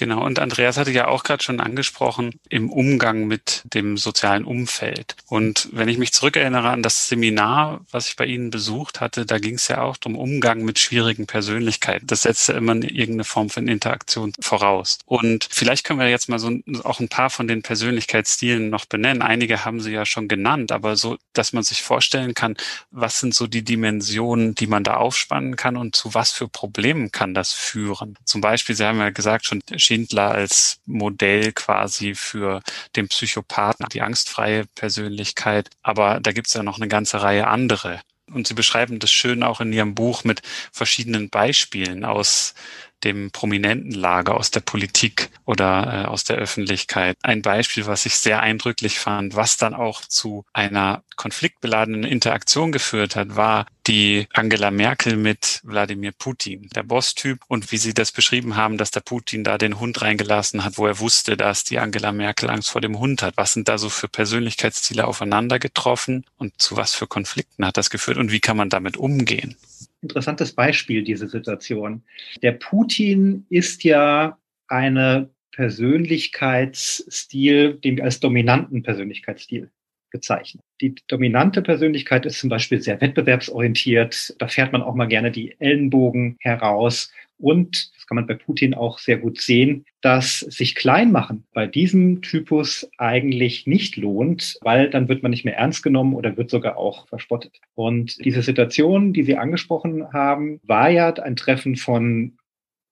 Genau, 0.00 0.24
und 0.24 0.38
Andreas 0.38 0.78
hatte 0.78 0.92
ja 0.92 1.08
auch 1.08 1.24
gerade 1.24 1.42
schon 1.42 1.60
angesprochen, 1.60 2.40
im 2.48 2.70
Umgang 2.70 3.26
mit 3.26 3.60
dem 3.64 3.98
sozialen 3.98 4.46
Umfeld. 4.46 5.14
Und 5.26 5.68
wenn 5.72 5.90
ich 5.90 5.98
mich 5.98 6.14
zurückerinnere 6.14 6.70
an 6.70 6.82
das 6.82 7.08
Seminar, 7.08 7.82
was 7.90 8.08
ich 8.08 8.16
bei 8.16 8.24
Ihnen 8.24 8.48
besucht 8.48 9.02
hatte, 9.02 9.26
da 9.26 9.36
ging 9.38 9.56
es 9.56 9.68
ja 9.68 9.82
auch 9.82 9.98
um 10.06 10.16
Umgang 10.16 10.62
mit 10.62 10.78
schwierigen 10.78 11.26
Persönlichkeiten. 11.26 12.06
Das 12.06 12.22
setzt 12.22 12.48
ja 12.48 12.54
immer 12.54 12.76
irgendeine 12.76 13.24
Form 13.24 13.50
von 13.50 13.68
Interaktion 13.68 14.32
voraus. 14.40 15.00
Und 15.04 15.46
vielleicht 15.50 15.84
können 15.84 15.98
wir 15.98 16.08
jetzt 16.08 16.30
mal 16.30 16.38
so 16.38 16.50
auch 16.82 17.00
ein 17.00 17.10
paar 17.10 17.28
von 17.28 17.46
den 17.46 17.60
Persönlichkeitsstilen 17.60 18.70
noch 18.70 18.86
benennen. 18.86 19.20
Einige 19.20 19.66
haben 19.66 19.80
Sie 19.80 19.92
ja 19.92 20.06
schon 20.06 20.28
genannt, 20.28 20.72
aber 20.72 20.96
so, 20.96 21.18
dass 21.34 21.52
man 21.52 21.62
sich 21.62 21.82
vorstellen 21.82 22.32
kann, 22.32 22.56
was 22.90 23.20
sind 23.20 23.34
so 23.34 23.46
die 23.46 23.64
Dimensionen, 23.64 24.54
die 24.54 24.66
man 24.66 24.82
da 24.82 24.94
aufspannen 24.94 25.56
kann 25.56 25.76
und 25.76 25.94
zu 25.94 26.14
was 26.14 26.32
für 26.32 26.48
Problemen 26.48 27.12
kann 27.12 27.34
das 27.34 27.52
führen. 27.52 28.16
Zum 28.24 28.40
Beispiel, 28.40 28.74
Sie 28.74 28.86
haben 28.86 28.98
ja 28.98 29.10
gesagt, 29.10 29.44
schon 29.44 29.60
Schindler 29.90 30.30
als 30.30 30.80
Modell 30.86 31.52
quasi 31.52 32.14
für 32.14 32.62
den 32.94 33.08
Psychopathen, 33.08 33.86
die 33.92 34.02
angstfreie 34.02 34.66
Persönlichkeit. 34.76 35.68
Aber 35.82 36.20
da 36.20 36.30
gibt 36.30 36.46
es 36.46 36.54
ja 36.54 36.62
noch 36.62 36.76
eine 36.76 36.86
ganze 36.86 37.22
Reihe 37.22 37.48
andere. 37.48 38.00
Und 38.32 38.46
Sie 38.46 38.54
beschreiben 38.54 39.00
das 39.00 39.10
schön 39.10 39.42
auch 39.42 39.60
in 39.60 39.72
Ihrem 39.72 39.96
Buch 39.96 40.22
mit 40.22 40.42
verschiedenen 40.70 41.28
Beispielen 41.28 42.04
aus 42.04 42.54
dem 43.04 43.30
prominenten 43.30 43.92
Lager, 43.92 44.36
aus 44.36 44.50
der 44.50 44.60
Politik 44.60 45.30
oder 45.44 46.04
äh, 46.04 46.06
aus 46.06 46.24
der 46.24 46.36
Öffentlichkeit. 46.36 47.16
Ein 47.22 47.42
Beispiel, 47.42 47.86
was 47.86 48.06
ich 48.06 48.16
sehr 48.16 48.40
eindrücklich 48.40 48.98
fand, 48.98 49.36
was 49.36 49.56
dann 49.56 49.74
auch 49.74 50.02
zu 50.02 50.44
einer 50.52 51.02
konfliktbeladenen 51.16 52.04
Interaktion 52.04 52.72
geführt 52.72 53.14
hat, 53.14 53.36
war 53.36 53.66
die 53.86 54.26
Angela 54.32 54.70
Merkel 54.70 55.16
mit 55.16 55.60
Wladimir 55.64 56.12
Putin, 56.12 56.70
der 56.74 56.82
Boss-Typ, 56.82 57.40
und 57.48 57.72
wie 57.72 57.76
Sie 57.76 57.92
das 57.92 58.12
beschrieben 58.12 58.56
haben, 58.56 58.78
dass 58.78 58.90
der 58.90 59.00
Putin 59.00 59.44
da 59.44 59.58
den 59.58 59.80
Hund 59.80 60.00
reingelassen 60.00 60.64
hat, 60.64 60.78
wo 60.78 60.86
er 60.86 60.98
wusste, 60.98 61.36
dass 61.36 61.64
die 61.64 61.78
Angela 61.78 62.12
Merkel 62.12 62.48
Angst 62.48 62.70
vor 62.70 62.80
dem 62.80 62.98
Hund 62.98 63.22
hat. 63.22 63.36
Was 63.36 63.52
sind 63.52 63.68
da 63.68 63.76
so 63.76 63.90
für 63.90 64.08
Persönlichkeitsziele 64.08 65.06
aufeinander 65.06 65.58
getroffen 65.58 66.24
und 66.38 66.60
zu 66.60 66.76
was 66.76 66.94
für 66.94 67.06
Konflikten 67.06 67.66
hat 67.66 67.76
das 67.76 67.90
geführt 67.90 68.16
und 68.16 68.30
wie 68.30 68.40
kann 68.40 68.56
man 68.56 68.70
damit 68.70 68.96
umgehen? 68.96 69.56
Interessantes 70.02 70.52
Beispiel, 70.52 71.02
diese 71.02 71.28
Situation. 71.28 72.02
Der 72.42 72.52
Putin 72.52 73.46
ist 73.48 73.84
ja 73.84 74.38
eine 74.68 75.30
Persönlichkeitsstil, 75.52 77.74
den 77.74 77.96
wir 77.96 78.04
als 78.04 78.20
dominanten 78.20 78.82
Persönlichkeitsstil 78.82 79.70
bezeichnen. 80.10 80.62
Die 80.80 80.94
dominante 81.08 81.62
Persönlichkeit 81.62 82.26
ist 82.26 82.38
zum 82.38 82.50
Beispiel 82.50 82.80
sehr 82.80 83.00
wettbewerbsorientiert. 83.00 84.34
Da 84.38 84.48
fährt 84.48 84.72
man 84.72 84.82
auch 84.82 84.94
mal 84.94 85.06
gerne 85.06 85.30
die 85.30 85.54
Ellenbogen 85.58 86.36
heraus 86.40 87.10
und, 87.40 87.90
das 87.96 88.06
kann 88.06 88.16
man 88.16 88.26
bei 88.26 88.34
Putin 88.34 88.74
auch 88.74 88.98
sehr 88.98 89.16
gut 89.16 89.40
sehen, 89.40 89.84
dass 90.02 90.40
sich 90.40 90.74
klein 90.74 91.10
machen 91.10 91.44
bei 91.52 91.66
diesem 91.66 92.22
Typus 92.22 92.88
eigentlich 92.98 93.66
nicht 93.66 93.96
lohnt, 93.96 94.58
weil 94.60 94.90
dann 94.90 95.08
wird 95.08 95.22
man 95.22 95.30
nicht 95.30 95.44
mehr 95.44 95.56
ernst 95.56 95.82
genommen 95.82 96.14
oder 96.14 96.36
wird 96.36 96.50
sogar 96.50 96.76
auch 96.76 97.08
verspottet. 97.08 97.58
Und 97.74 98.22
diese 98.24 98.42
Situation, 98.42 99.12
die 99.12 99.22
Sie 99.22 99.36
angesprochen 99.36 100.12
haben, 100.12 100.60
war 100.62 100.90
ja 100.90 101.12
ein 101.14 101.36
Treffen 101.36 101.76
von 101.76 102.36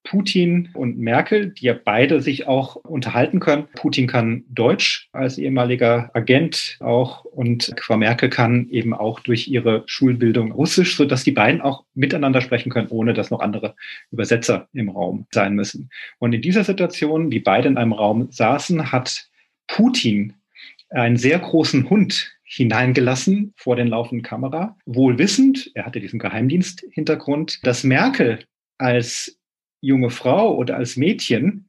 Putin 0.03 0.69
und 0.73 0.97
Merkel, 0.97 1.49
die 1.51 1.65
ja 1.65 1.73
beide 1.73 2.21
sich 2.21 2.47
auch 2.47 2.75
unterhalten 2.75 3.39
können. 3.39 3.67
Putin 3.75 4.07
kann 4.07 4.43
Deutsch 4.49 5.09
als 5.11 5.37
ehemaliger 5.37 6.09
Agent 6.13 6.77
auch 6.79 7.25
und 7.25 7.73
Frau 7.79 7.97
Merkel 7.97 8.29
kann 8.29 8.69
eben 8.69 8.93
auch 8.93 9.19
durch 9.19 9.47
ihre 9.47 9.83
Schulbildung 9.85 10.51
Russisch, 10.51 10.95
so 10.95 11.05
dass 11.05 11.23
die 11.23 11.31
beiden 11.31 11.61
auch 11.61 11.85
miteinander 11.93 12.41
sprechen 12.41 12.71
können, 12.71 12.87
ohne 12.89 13.13
dass 13.13 13.29
noch 13.29 13.41
andere 13.41 13.75
Übersetzer 14.11 14.67
im 14.73 14.89
Raum 14.89 15.27
sein 15.31 15.53
müssen. 15.53 15.89
Und 16.17 16.33
in 16.33 16.41
dieser 16.41 16.63
Situation, 16.63 17.29
die 17.29 17.39
beide 17.39 17.67
in 17.67 17.77
einem 17.77 17.93
Raum 17.93 18.31
saßen, 18.31 18.91
hat 18.91 19.27
Putin 19.67 20.33
einen 20.89 21.17
sehr 21.17 21.39
großen 21.39 21.89
Hund 21.89 22.35
hineingelassen 22.43 23.53
vor 23.55 23.75
den 23.75 23.87
laufenden 23.87 24.23
Kamera, 24.23 24.75
wohl 24.85 25.19
wissend, 25.19 25.69
er 25.75 25.85
hatte 25.85 25.99
diesen 25.99 26.17
Geheimdienst-Hintergrund, 26.17 27.59
dass 27.63 27.83
Merkel 27.83 28.39
als 28.79 29.38
junge 29.81 30.09
Frau 30.09 30.55
oder 30.55 30.77
als 30.77 30.97
Mädchen 30.97 31.65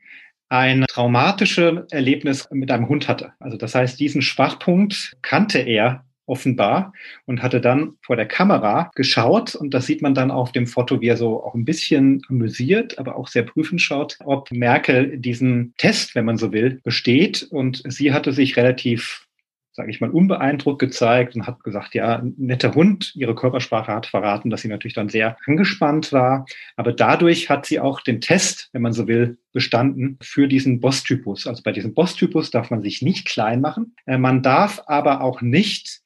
ein 0.49 0.85
traumatisches 0.89 1.85
Erlebnis 1.91 2.49
mit 2.51 2.71
einem 2.71 2.89
Hund 2.89 3.09
hatte. 3.09 3.33
Also 3.39 3.57
das 3.57 3.75
heißt, 3.75 4.01
diesen 4.01 4.21
Schwachpunkt 4.21 5.17
kannte 5.23 5.61
er 5.61 6.05
offenbar 6.27 6.93
und 7.27 7.43
hatte 7.43 7.61
dann 7.61 7.95
vor 8.03 8.17
der 8.17 8.27
Kamera 8.27 8.91
geschaut 8.95 9.55
und 9.55 9.75
das 9.75 9.87
sieht 9.87 10.01
man 10.01 10.15
dann 10.15 10.31
auf 10.31 10.53
dem 10.53 10.67
Foto, 10.67 11.01
wie 11.01 11.09
er 11.09 11.17
so 11.17 11.43
auch 11.43 11.55
ein 11.55 11.65
bisschen 11.65 12.23
amüsiert, 12.29 12.99
aber 12.99 13.17
auch 13.17 13.29
sehr 13.29 13.43
prüfend 13.43 13.83
schaut, 13.83 14.17
ob 14.25 14.51
Merkel 14.53 15.19
diesen 15.19 15.75
Test, 15.77 16.15
wenn 16.15 16.25
man 16.25 16.39
so 16.39 16.53
will, 16.53 16.81
besteht 16.85 17.43
und 17.51 17.83
sie 17.87 18.13
hatte 18.13 18.33
sich 18.33 18.57
relativ 18.57 19.27
sage 19.73 19.91
ich 19.91 20.01
mal, 20.01 20.11
unbeeindruckt 20.11 20.81
gezeigt 20.81 21.37
und 21.37 21.47
hat 21.47 21.63
gesagt, 21.63 21.95
ja, 21.95 22.23
netter 22.37 22.75
Hund. 22.75 23.13
Ihre 23.15 23.35
Körpersprache 23.35 23.93
hat 23.93 24.07
verraten, 24.07 24.51
dass 24.51 24.63
sie 24.63 24.69
natürlich 24.69 24.95
dann 24.95 25.09
sehr 25.09 25.37
angespannt 25.47 26.13
war. 26.13 26.47
Aber 26.77 26.93
dadurch 26.93 27.49
hat 27.49 27.67
sie 27.67 27.81
auch 27.81 28.01
den 28.01 28.21
Test, 28.21 28.69
wenn 28.73 28.83
man 28.83 28.93
so 28.93 29.07
will, 29.07 29.39
bestanden 29.53 30.19
für 30.21 30.49
diesen 30.49 30.81
Boss-Typus. 30.81 31.47
Also 31.47 31.63
bei 31.63 31.73
diesem 31.73 31.95
Boss-Typus 31.95 32.51
darf 32.51 32.71
man 32.71 32.83
sich 32.83 33.03
nicht 33.03 33.27
klein 33.27 33.61
machen. 33.61 33.95
Äh, 34.07 34.19
man 34.19 34.43
darf 34.43 34.83
aber 34.87 35.21
auch 35.23 35.41
nicht 35.41 36.03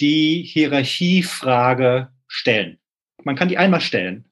die 0.00 0.42
Hierarchiefrage 0.42 2.08
stellen. 2.28 2.78
Man 3.24 3.36
kann 3.36 3.48
die 3.48 3.58
einmal 3.58 3.80
stellen. 3.80 4.26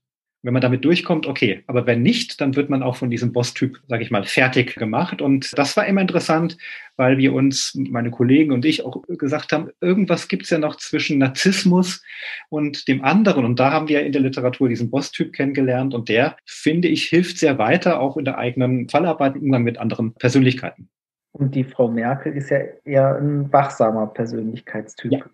Wenn 0.45 0.53
man 0.53 0.61
damit 0.61 0.85
durchkommt, 0.85 1.27
okay. 1.27 1.65
Aber 1.69 1.87
wenn 1.87 2.03
nicht, 2.03 2.39
dann 2.39 2.55
wird 2.55 2.69
man 2.69 2.83
auch 2.83 2.97
von 2.97 3.09
diesem 3.09 3.33
Boss-Typ, 3.33 3.81
sage 3.89 4.03
ich 4.03 4.11
mal, 4.11 4.25
fertig 4.25 4.75
gemacht. 4.75 5.23
Und 5.23 5.57
das 5.57 5.75
war 5.75 5.87
immer 5.87 6.03
interessant, 6.03 6.59
weil 6.97 7.17
wir 7.17 7.33
uns, 7.33 7.75
meine 7.75 8.11
Kollegen 8.11 8.53
und 8.53 8.67
ich, 8.67 8.85
auch 8.85 9.03
gesagt 9.09 9.53
haben, 9.53 9.71
irgendwas 9.81 10.29
gibt 10.29 10.43
es 10.43 10.51
ja 10.51 10.59
noch 10.59 10.77
zwischen 10.77 11.17
Narzissmus 11.17 12.05
und 12.51 12.87
dem 12.89 13.03
anderen. 13.03 13.47
Und 13.47 13.59
da 13.59 13.73
haben 13.73 13.89
wir 13.89 14.05
in 14.05 14.13
der 14.13 14.21
Literatur 14.21 14.69
diesen 14.69 14.91
Boss-Typ 14.91 15.33
kennengelernt. 15.33 15.95
Und 15.95 16.11
der, 16.11 16.37
finde 16.45 16.89
ich, 16.89 17.07
hilft 17.07 17.39
sehr 17.39 17.57
weiter, 17.57 17.99
auch 17.99 18.19
in 18.19 18.27
der 18.27 18.37
eigenen 18.37 18.91
Fallarbeit 18.91 19.37
im 19.37 19.45
Umgang 19.45 19.63
mit 19.63 19.79
anderen 19.79 20.13
Persönlichkeiten. 20.13 20.91
Und 21.33 21.55
die 21.55 21.65
Frau 21.65 21.89
Merkel 21.89 22.35
ist 22.35 22.51
ja 22.51 22.59
eher 22.85 23.17
ein 23.17 23.51
wachsamer 23.51 24.09
Persönlichkeitstyp. 24.09 25.11
Ja 25.11 25.25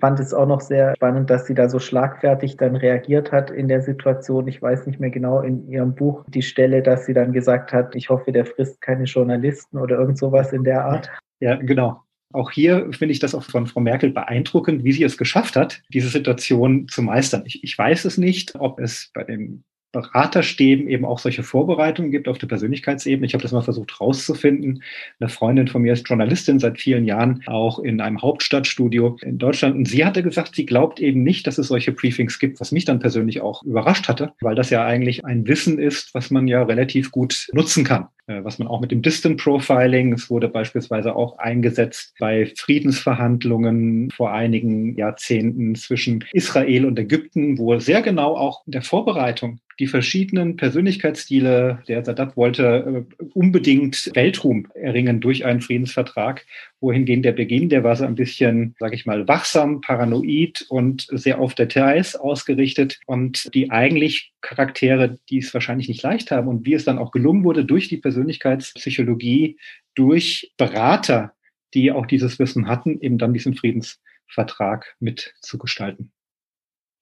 fand 0.00 0.20
es 0.20 0.34
auch 0.34 0.46
noch 0.46 0.60
sehr 0.60 0.94
spannend, 0.96 1.30
dass 1.30 1.46
sie 1.46 1.54
da 1.54 1.68
so 1.68 1.78
schlagfertig 1.78 2.56
dann 2.56 2.76
reagiert 2.76 3.32
hat 3.32 3.50
in 3.50 3.68
der 3.68 3.82
Situation. 3.82 4.48
Ich 4.48 4.60
weiß 4.60 4.86
nicht 4.86 5.00
mehr 5.00 5.10
genau 5.10 5.40
in 5.40 5.68
ihrem 5.68 5.94
Buch 5.94 6.24
die 6.28 6.42
Stelle, 6.42 6.82
dass 6.82 7.06
sie 7.06 7.14
dann 7.14 7.32
gesagt 7.32 7.72
hat, 7.72 7.94
ich 7.94 8.10
hoffe, 8.10 8.32
der 8.32 8.46
frisst 8.46 8.80
keine 8.80 9.04
Journalisten 9.04 9.78
oder 9.78 9.98
irgend 9.98 10.18
sowas 10.18 10.52
in 10.52 10.64
der 10.64 10.84
Art. 10.84 11.10
Ja, 11.40 11.56
genau. 11.56 12.02
Auch 12.32 12.50
hier 12.50 12.88
finde 12.92 13.12
ich 13.12 13.18
das 13.18 13.34
auch 13.34 13.42
von 13.42 13.66
Frau 13.66 13.80
Merkel 13.80 14.10
beeindruckend, 14.10 14.84
wie 14.84 14.92
sie 14.92 15.04
es 15.04 15.18
geschafft 15.18 15.54
hat, 15.54 15.82
diese 15.92 16.08
Situation 16.08 16.88
zu 16.88 17.02
meistern. 17.02 17.42
Ich, 17.46 17.62
ich 17.62 17.76
weiß 17.76 18.06
es 18.06 18.16
nicht, 18.16 18.54
ob 18.58 18.80
es 18.80 19.10
bei 19.12 19.24
dem 19.24 19.64
Beraterstäben 19.92 20.88
eben 20.88 21.04
auch 21.04 21.18
solche 21.18 21.42
Vorbereitungen 21.42 22.10
gibt 22.10 22.28
auf 22.28 22.38
der 22.38 22.46
Persönlichkeitsebene. 22.46 23.26
Ich 23.26 23.34
habe 23.34 23.42
das 23.42 23.52
mal 23.52 23.62
versucht 23.62 24.00
rauszufinden. 24.00 24.82
Eine 25.20 25.28
Freundin 25.28 25.68
von 25.68 25.82
mir 25.82 25.92
ist 25.92 26.08
Journalistin 26.08 26.58
seit 26.58 26.80
vielen 26.80 27.04
Jahren, 27.04 27.42
auch 27.46 27.78
in 27.78 28.00
einem 28.00 28.20
Hauptstadtstudio 28.20 29.18
in 29.22 29.38
Deutschland. 29.38 29.76
Und 29.76 29.86
sie 29.86 30.04
hatte 30.04 30.22
gesagt, 30.22 30.54
sie 30.54 30.66
glaubt 30.66 31.00
eben 31.00 31.22
nicht, 31.22 31.46
dass 31.46 31.58
es 31.58 31.68
solche 31.68 31.92
Briefings 31.92 32.38
gibt, 32.38 32.60
was 32.60 32.72
mich 32.72 32.84
dann 32.84 33.00
persönlich 33.00 33.40
auch 33.40 33.62
überrascht 33.62 34.08
hatte, 34.08 34.32
weil 34.40 34.54
das 34.54 34.70
ja 34.70 34.84
eigentlich 34.84 35.24
ein 35.24 35.46
Wissen 35.46 35.78
ist, 35.78 36.14
was 36.14 36.30
man 36.30 36.48
ja 36.48 36.62
relativ 36.62 37.10
gut 37.10 37.48
nutzen 37.52 37.84
kann. 37.84 38.08
Äh, 38.26 38.44
was 38.44 38.58
man 38.58 38.68
auch 38.68 38.80
mit 38.80 38.90
dem 38.90 39.02
Distant 39.02 39.40
Profiling, 39.40 40.12
es 40.12 40.30
wurde 40.30 40.48
beispielsweise 40.48 41.14
auch 41.14 41.38
eingesetzt 41.38 42.14
bei 42.18 42.52
Friedensverhandlungen 42.56 44.10
vor 44.10 44.32
einigen 44.32 44.96
Jahrzehnten 44.96 45.74
zwischen 45.74 46.24
Israel 46.32 46.86
und 46.86 46.98
Ägypten, 46.98 47.58
wo 47.58 47.78
sehr 47.78 48.02
genau 48.02 48.36
auch 48.36 48.62
in 48.66 48.72
der 48.72 48.82
Vorbereitung 48.82 49.60
die 49.78 49.86
verschiedenen 49.86 50.56
Persönlichkeitsstile, 50.56 51.82
der 51.88 52.04
Sadat 52.04 52.36
wollte 52.36 53.06
äh, 53.20 53.24
unbedingt 53.34 54.10
Weltruhm 54.14 54.68
erringen 54.74 55.20
durch 55.20 55.44
einen 55.44 55.60
Friedensvertrag, 55.60 56.44
wohingegen 56.80 57.22
der 57.22 57.32
Beginn, 57.32 57.68
der 57.68 57.84
war 57.84 57.96
so 57.96 58.04
ein 58.04 58.14
bisschen, 58.14 58.74
sage 58.78 58.94
ich 58.94 59.06
mal, 59.06 59.26
wachsam, 59.28 59.80
paranoid 59.80 60.66
und 60.68 61.06
sehr 61.10 61.40
auf 61.40 61.54
Details 61.54 62.16
ausgerichtet 62.16 63.00
und 63.06 63.54
die 63.54 63.70
eigentlich 63.70 64.32
Charaktere, 64.40 65.18
die 65.30 65.38
es 65.38 65.54
wahrscheinlich 65.54 65.88
nicht 65.88 66.02
leicht 66.02 66.30
haben 66.30 66.48
und 66.48 66.66
wie 66.66 66.74
es 66.74 66.84
dann 66.84 66.98
auch 66.98 67.12
gelungen 67.12 67.44
wurde 67.44 67.64
durch 67.64 67.88
die 67.88 67.98
Persönlichkeitspsychologie, 67.98 69.58
durch 69.94 70.52
Berater, 70.56 71.34
die 71.74 71.92
auch 71.92 72.06
dieses 72.06 72.38
Wissen 72.38 72.68
hatten, 72.68 73.00
eben 73.00 73.18
dann 73.18 73.32
diesen 73.32 73.54
Friedensvertrag 73.54 74.96
mitzugestalten 75.00 76.12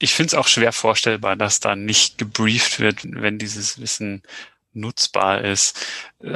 ich 0.01 0.15
finde 0.15 0.29
es 0.29 0.35
auch 0.35 0.49
schwer 0.49 0.73
vorstellbar, 0.73 1.37
dass 1.37 1.61
da 1.61 1.77
nicht 1.77 2.19
gebrieft 2.19 2.81
wird, 2.81 3.01
wenn 3.05 3.39
dieses 3.39 3.79
Wissen 3.79 4.23
nutzbar 4.73 5.43
ist. 5.45 5.79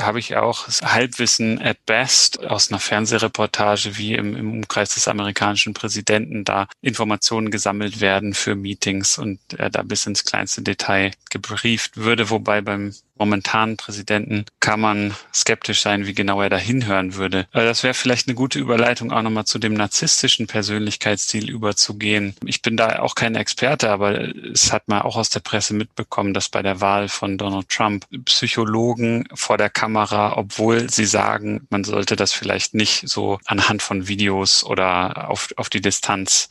Habe 0.00 0.18
ich 0.18 0.36
auch 0.36 0.68
Halbwissen 0.82 1.60
at 1.62 1.84
best 1.86 2.44
aus 2.44 2.70
einer 2.70 2.80
Fernsehreportage, 2.80 3.96
wie 3.96 4.14
im, 4.14 4.36
im 4.36 4.52
Umkreis 4.52 4.94
des 4.94 5.08
amerikanischen 5.08 5.72
Präsidenten 5.72 6.44
da 6.44 6.66
Informationen 6.80 7.50
gesammelt 7.50 8.00
werden 8.00 8.34
für 8.34 8.54
Meetings 8.54 9.18
und 9.18 9.40
er 9.56 9.70
da 9.70 9.82
bis 9.82 10.06
ins 10.06 10.24
kleinste 10.24 10.62
Detail 10.62 11.12
gebrieft 11.30 11.96
würde, 11.96 12.30
wobei 12.30 12.60
beim 12.60 12.94
momentanen 13.16 13.76
Präsidenten 13.76 14.44
kann 14.60 14.80
man 14.80 15.14
skeptisch 15.32 15.82
sein, 15.82 16.06
wie 16.06 16.14
genau 16.14 16.40
er 16.40 16.50
da 16.50 16.56
hinhören 16.56 17.14
würde. 17.14 17.46
Aber 17.52 17.64
das 17.64 17.82
wäre 17.82 17.94
vielleicht 17.94 18.26
eine 18.26 18.34
gute 18.34 18.58
Überleitung, 18.58 19.12
auch 19.12 19.22
nochmal 19.22 19.44
zu 19.44 19.58
dem 19.58 19.74
narzisstischen 19.74 20.46
Persönlichkeitsstil 20.46 21.48
überzugehen. 21.50 22.34
Ich 22.44 22.62
bin 22.62 22.76
da 22.76 23.00
auch 23.00 23.14
kein 23.14 23.36
Experte, 23.36 23.90
aber 23.90 24.34
es 24.52 24.72
hat 24.72 24.88
man 24.88 25.02
auch 25.02 25.16
aus 25.16 25.30
der 25.30 25.40
Presse 25.40 25.74
mitbekommen, 25.74 26.34
dass 26.34 26.48
bei 26.48 26.62
der 26.62 26.80
Wahl 26.80 27.08
von 27.08 27.38
Donald 27.38 27.68
Trump 27.68 28.06
Psychologen 28.24 29.28
vor 29.34 29.58
der 29.58 29.70
Kamera, 29.70 30.36
obwohl 30.36 30.90
sie 30.90 31.06
sagen, 31.06 31.66
man 31.70 31.84
sollte 31.84 32.16
das 32.16 32.32
vielleicht 32.32 32.74
nicht 32.74 33.08
so 33.08 33.38
anhand 33.44 33.82
von 33.82 34.08
Videos 34.08 34.64
oder 34.64 35.30
auf, 35.30 35.48
auf 35.56 35.68
die 35.68 35.80
Distanz 35.80 36.48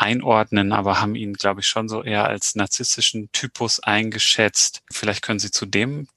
einordnen, 0.00 0.72
aber 0.72 1.00
haben 1.00 1.14
ihn, 1.14 1.34
glaube 1.34 1.60
ich, 1.60 1.66
schon 1.66 1.88
so 1.88 2.02
eher 2.02 2.26
als 2.26 2.54
narzisstischen 2.54 3.30
Typus 3.32 3.80
eingeschätzt. 3.80 4.82
Vielleicht 4.90 5.22
können 5.22 5.38
Sie 5.38 5.50
zu 5.50 5.66
dem 5.66 6.08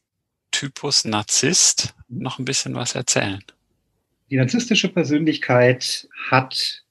Typus 0.51 1.05
Narzisst 1.05 1.95
noch 2.07 2.39
ein 2.39 2.45
bisschen 2.45 2.75
was 2.75 2.95
erzählen. 2.95 3.43
Die 4.29 4.37
narzisstische 4.37 4.89
Persönlichkeit 4.89 6.07
hat 6.29 6.83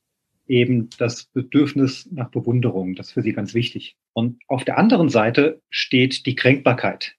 eben 0.47 0.91
das 0.99 1.25
Bedürfnis 1.25 2.09
nach 2.11 2.31
Bewunderung. 2.31 2.95
Das 2.95 3.09
ist 3.09 3.13
für 3.13 3.23
sie 3.23 3.33
ganz 3.33 3.55
wichtig. 3.55 3.97
Und 4.13 4.43
auf 4.49 4.65
der 4.65 4.79
anderen 4.79 5.09
Seite 5.09 5.63
steht 5.71 6.27
die 6.27 6.35
Kränkbarkeit. 6.35 7.15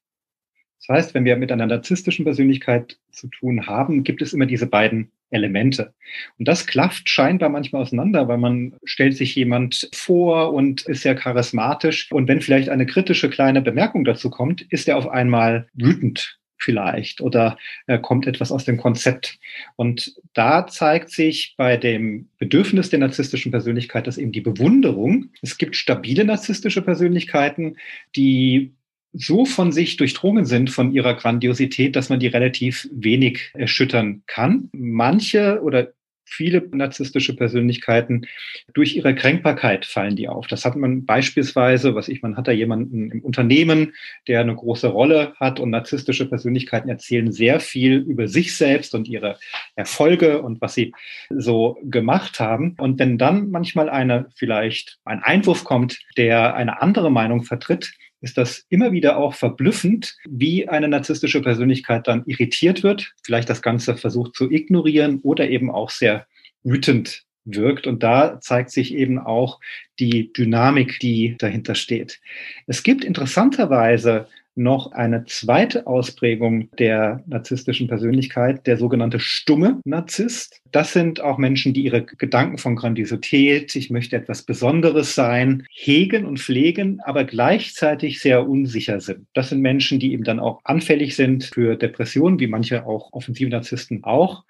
Das 0.80 0.96
heißt, 0.96 1.14
wenn 1.14 1.26
wir 1.26 1.38
mit 1.38 1.52
einer 1.52 1.66
narzisstischen 1.66 2.26
Persönlichkeit 2.26 3.00
zu 3.12 3.28
tun 3.28 3.68
haben, 3.68 4.04
gibt 4.04 4.22
es 4.22 4.34
immer 4.34 4.46
diese 4.46 4.68
beiden 4.68 5.12
Elemente. 5.34 5.93
Und 6.38 6.48
das 6.48 6.65
klafft 6.65 7.10
scheinbar 7.10 7.50
manchmal 7.50 7.82
auseinander, 7.82 8.28
weil 8.28 8.38
man 8.38 8.76
stellt 8.84 9.17
sich 9.17 9.36
jemand 9.36 9.89
vor 9.93 10.54
und 10.54 10.84
ist 10.84 11.02
sehr 11.02 11.15
charismatisch. 11.15 12.12
Und 12.12 12.28
wenn 12.28 12.41
vielleicht 12.41 12.69
eine 12.69 12.86
kritische 12.86 13.30
kleine 13.30 13.62
Bemerkung 13.62 14.06
dazu 14.06 14.30
kommt, 14.30 14.62
ist 14.63 14.88
er 14.88 14.98
auf 14.98 15.10
einmal 15.10 15.67
wütend 15.74 16.39
vielleicht 16.63 17.22
oder 17.22 17.58
äh, 17.88 18.00
kommt 18.00 18.26
etwas 18.26 18.52
aus 18.52 18.65
dem 18.65 18.78
Konzept. 18.78 19.38
Und 19.76 20.15
da 20.34 20.65
zeigt 20.65 21.10
sich 21.10 21.56
bei 21.58 21.78
dem 21.78 22.30
Bedürfnis 22.39 22.89
der 22.89 23.00
narzisstischen 23.00 23.52
Persönlichkeit, 23.52 24.08
dass 24.08 24.17
eben 24.17 24.32
die 24.32 24.41
Bewunderung, 24.41 25.30
es 25.41 25.58
gibt 25.58 25.76
stabile 25.76 26.24
narzisstische 26.24 26.82
Persönlichkeiten, 26.82 27.78
die 28.15 28.74
so 29.13 29.45
von 29.45 29.71
sich 29.71 29.97
durchdrungen 29.97 30.45
sind 30.45 30.69
von 30.69 30.91
ihrer 30.91 31.13
Grandiosität, 31.13 31.95
dass 31.95 32.10
man 32.10 32.19
die 32.19 32.28
relativ 32.28 32.89
wenig 32.91 33.52
erschüttern 33.54 34.23
kann. 34.26 34.69
Manche 34.73 35.62
oder 35.62 35.93
viele 36.34 36.67
narzisstische 36.71 37.36
Persönlichkeiten 37.36 38.26
durch 38.73 38.95
ihre 38.95 39.13
Kränkbarkeit 39.15 39.86
fallen 39.86 40.15
die 40.15 40.28
auf. 40.28 40.47
Das 40.47 40.65
hat 40.65 40.76
man 40.76 41.06
beispielsweise, 41.06 41.95
was 41.95 42.08
ich, 42.08 42.21
man 42.21 42.36
hat 42.36 42.47
da 42.47 42.52
jemanden 42.52 43.12
im 43.12 43.21
Unternehmen, 43.21 43.93
der 44.28 44.41
eine 44.41 44.56
große 44.56 44.88
Rolle 44.88 45.34
hat 45.39 45.60
und 45.60 45.69
narzisstische 45.69 46.28
Persönlichkeiten 46.28 46.89
erzählen 46.89 47.32
sehr 47.32 47.60
viel 47.60 47.97
über 47.97 48.28
sich 48.28 48.58
selbst 48.58 48.95
und 48.95 49.08
ihre 49.08 49.38
Erfolge 49.76 50.41
und 50.41 50.60
was 50.62 50.73
sie 50.73 50.93
so 51.30 51.78
gemacht 51.84 52.39
haben. 52.39 52.76
Und 52.80 52.99
wenn 52.99 53.17
dann 53.17 53.52
manchmal 53.52 53.89
eine, 53.89 54.28
vielleicht 54.36 54.99
ein 55.06 55.21
Einwurf 55.21 55.63
kommt, 55.63 55.99
der 56.17 56.56
eine 56.56 56.82
andere 56.82 57.12
Meinung 57.12 57.43
vertritt, 57.43 57.93
ist 58.24 58.38
das 58.38 58.66
immer 58.70 58.94
wieder 58.94 59.18
auch 59.18 59.34
verblüffend, 59.34 60.16
wie 60.24 60.70
eine 60.70 60.88
narzisstische 60.88 61.42
Persönlichkeit 61.42 62.08
dann 62.08 62.24
irritiert 62.26 62.82
wird, 62.82 63.14
vielleicht 63.22 63.50
das 63.50 63.62
Ganze 63.62 63.98
versucht 63.98 64.34
zu 64.34 64.50
ignorieren 64.50 65.20
oder 65.24 65.50
eben 65.50 65.70
auch 65.70 65.90
sehr 65.90 66.26
wütend 66.64 67.26
wirkt. 67.44 67.86
Und 67.86 68.02
da 68.02 68.40
zeigt 68.40 68.72
sich 68.72 68.96
eben 68.96 69.20
auch 69.20 69.60
die 70.00 70.32
Dynamik, 70.32 71.00
die 71.02 71.36
dahinter 71.38 71.76
steht. 71.76 72.22
Es 72.66 72.82
gibt 72.84 73.04
interessanterweise 73.04 74.30
noch 74.56 74.92
eine 74.92 75.26
zweite 75.26 75.88
Ausprägung 75.88 76.70
der 76.78 77.24
narzisstischen 77.28 77.88
Persönlichkeit, 77.88 78.68
der 78.68 78.78
sogenannte 78.78 79.20
stumme 79.20 79.80
Narzisst. 79.86 80.62
Das 80.72 80.94
sind 80.94 81.22
auch 81.22 81.38
Menschen, 81.38 81.74
die 81.74 81.84
ihre 81.84 82.04
Gedanken 82.04 82.58
von 82.58 82.76
Grandiosität, 82.76 83.76
ich 83.76 83.89
möchte 83.89 84.16
etwas 84.16 84.44
Besonderes 84.44 85.16
sein, 85.16 85.66
hegen 85.72 86.26
und 86.26 86.39
pflegen, 86.39 87.00
aber 87.02 87.24
gleichzeitig 87.24 88.22
sehr 88.22 88.48
unsicher 88.48 89.00
sind. 89.00 89.28
Das 89.34 89.50
sind 89.50 89.62
Menschen, 89.62 90.00
die 90.00 90.13
eben 90.13 90.24
dann 90.24 90.39
auch 90.39 90.62
anfällig 90.63 91.16
sind 91.16 91.46
für 91.46 91.76
Depressionen, 91.76 92.39
wie 92.39 92.48
manche 92.48 92.86
auch 92.86 93.13
offensive 93.13 93.50
Narzissten 93.50 94.04
auch. 94.04 94.44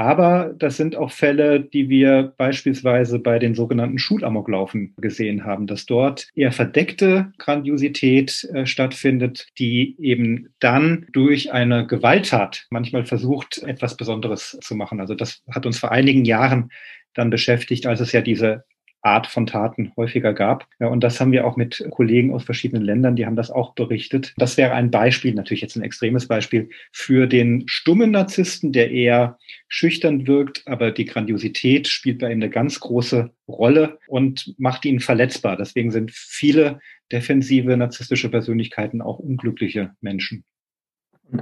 Aber 0.00 0.54
das 0.58 0.78
sind 0.78 0.96
auch 0.96 1.10
Fälle, 1.10 1.60
die 1.60 1.90
wir 1.90 2.32
beispielsweise 2.38 3.18
bei 3.18 3.38
den 3.38 3.54
sogenannten 3.54 3.98
Schulamoklaufen 3.98 4.94
gesehen 4.96 5.44
haben, 5.44 5.66
dass 5.66 5.84
dort 5.84 6.30
eher 6.34 6.52
verdeckte 6.52 7.34
Grandiosität 7.36 8.48
äh, 8.54 8.64
stattfindet, 8.64 9.48
die 9.58 9.96
eben 10.00 10.54
dann 10.58 11.06
durch 11.12 11.52
eine 11.52 11.86
Gewalttat 11.86 12.66
manchmal 12.70 13.04
versucht, 13.04 13.58
etwas 13.58 13.98
Besonderes 13.98 14.58
zu 14.62 14.74
machen. 14.74 15.00
Also 15.00 15.14
das 15.14 15.42
hat 15.50 15.66
uns 15.66 15.78
vor 15.78 15.92
einigen 15.92 16.24
Jahren 16.24 16.70
dann 17.12 17.28
beschäftigt, 17.28 17.86
als 17.86 18.00
es 18.00 18.12
ja 18.12 18.22
diese 18.22 18.64
Art 19.02 19.26
von 19.26 19.46
Taten 19.46 19.92
häufiger 19.96 20.32
gab. 20.32 20.66
Ja, 20.78 20.88
und 20.88 21.02
das 21.02 21.20
haben 21.20 21.32
wir 21.32 21.46
auch 21.46 21.56
mit 21.56 21.84
Kollegen 21.90 22.34
aus 22.34 22.44
verschiedenen 22.44 22.82
Ländern, 22.82 23.16
die 23.16 23.26
haben 23.26 23.36
das 23.36 23.50
auch 23.50 23.74
berichtet. 23.74 24.34
Das 24.36 24.56
wäre 24.56 24.72
ein 24.72 24.90
Beispiel, 24.90 25.34
natürlich 25.34 25.62
jetzt 25.62 25.76
ein 25.76 25.82
extremes 25.82 26.28
Beispiel, 26.28 26.68
für 26.92 27.26
den 27.26 27.64
stummen 27.66 28.10
Narzissten, 28.10 28.72
der 28.72 28.90
eher 28.90 29.38
schüchtern 29.68 30.26
wirkt, 30.26 30.62
aber 30.66 30.90
die 30.90 31.06
Grandiosität 31.06 31.88
spielt 31.88 32.18
bei 32.18 32.26
ihm 32.26 32.38
eine 32.38 32.50
ganz 32.50 32.80
große 32.80 33.30
Rolle 33.48 33.98
und 34.08 34.54
macht 34.58 34.84
ihn 34.84 35.00
verletzbar. 35.00 35.56
Deswegen 35.56 35.90
sind 35.90 36.10
viele 36.12 36.80
defensive 37.10 37.76
narzisstische 37.76 38.28
Persönlichkeiten 38.28 39.02
auch 39.02 39.18
unglückliche 39.18 39.92
Menschen. 40.00 40.44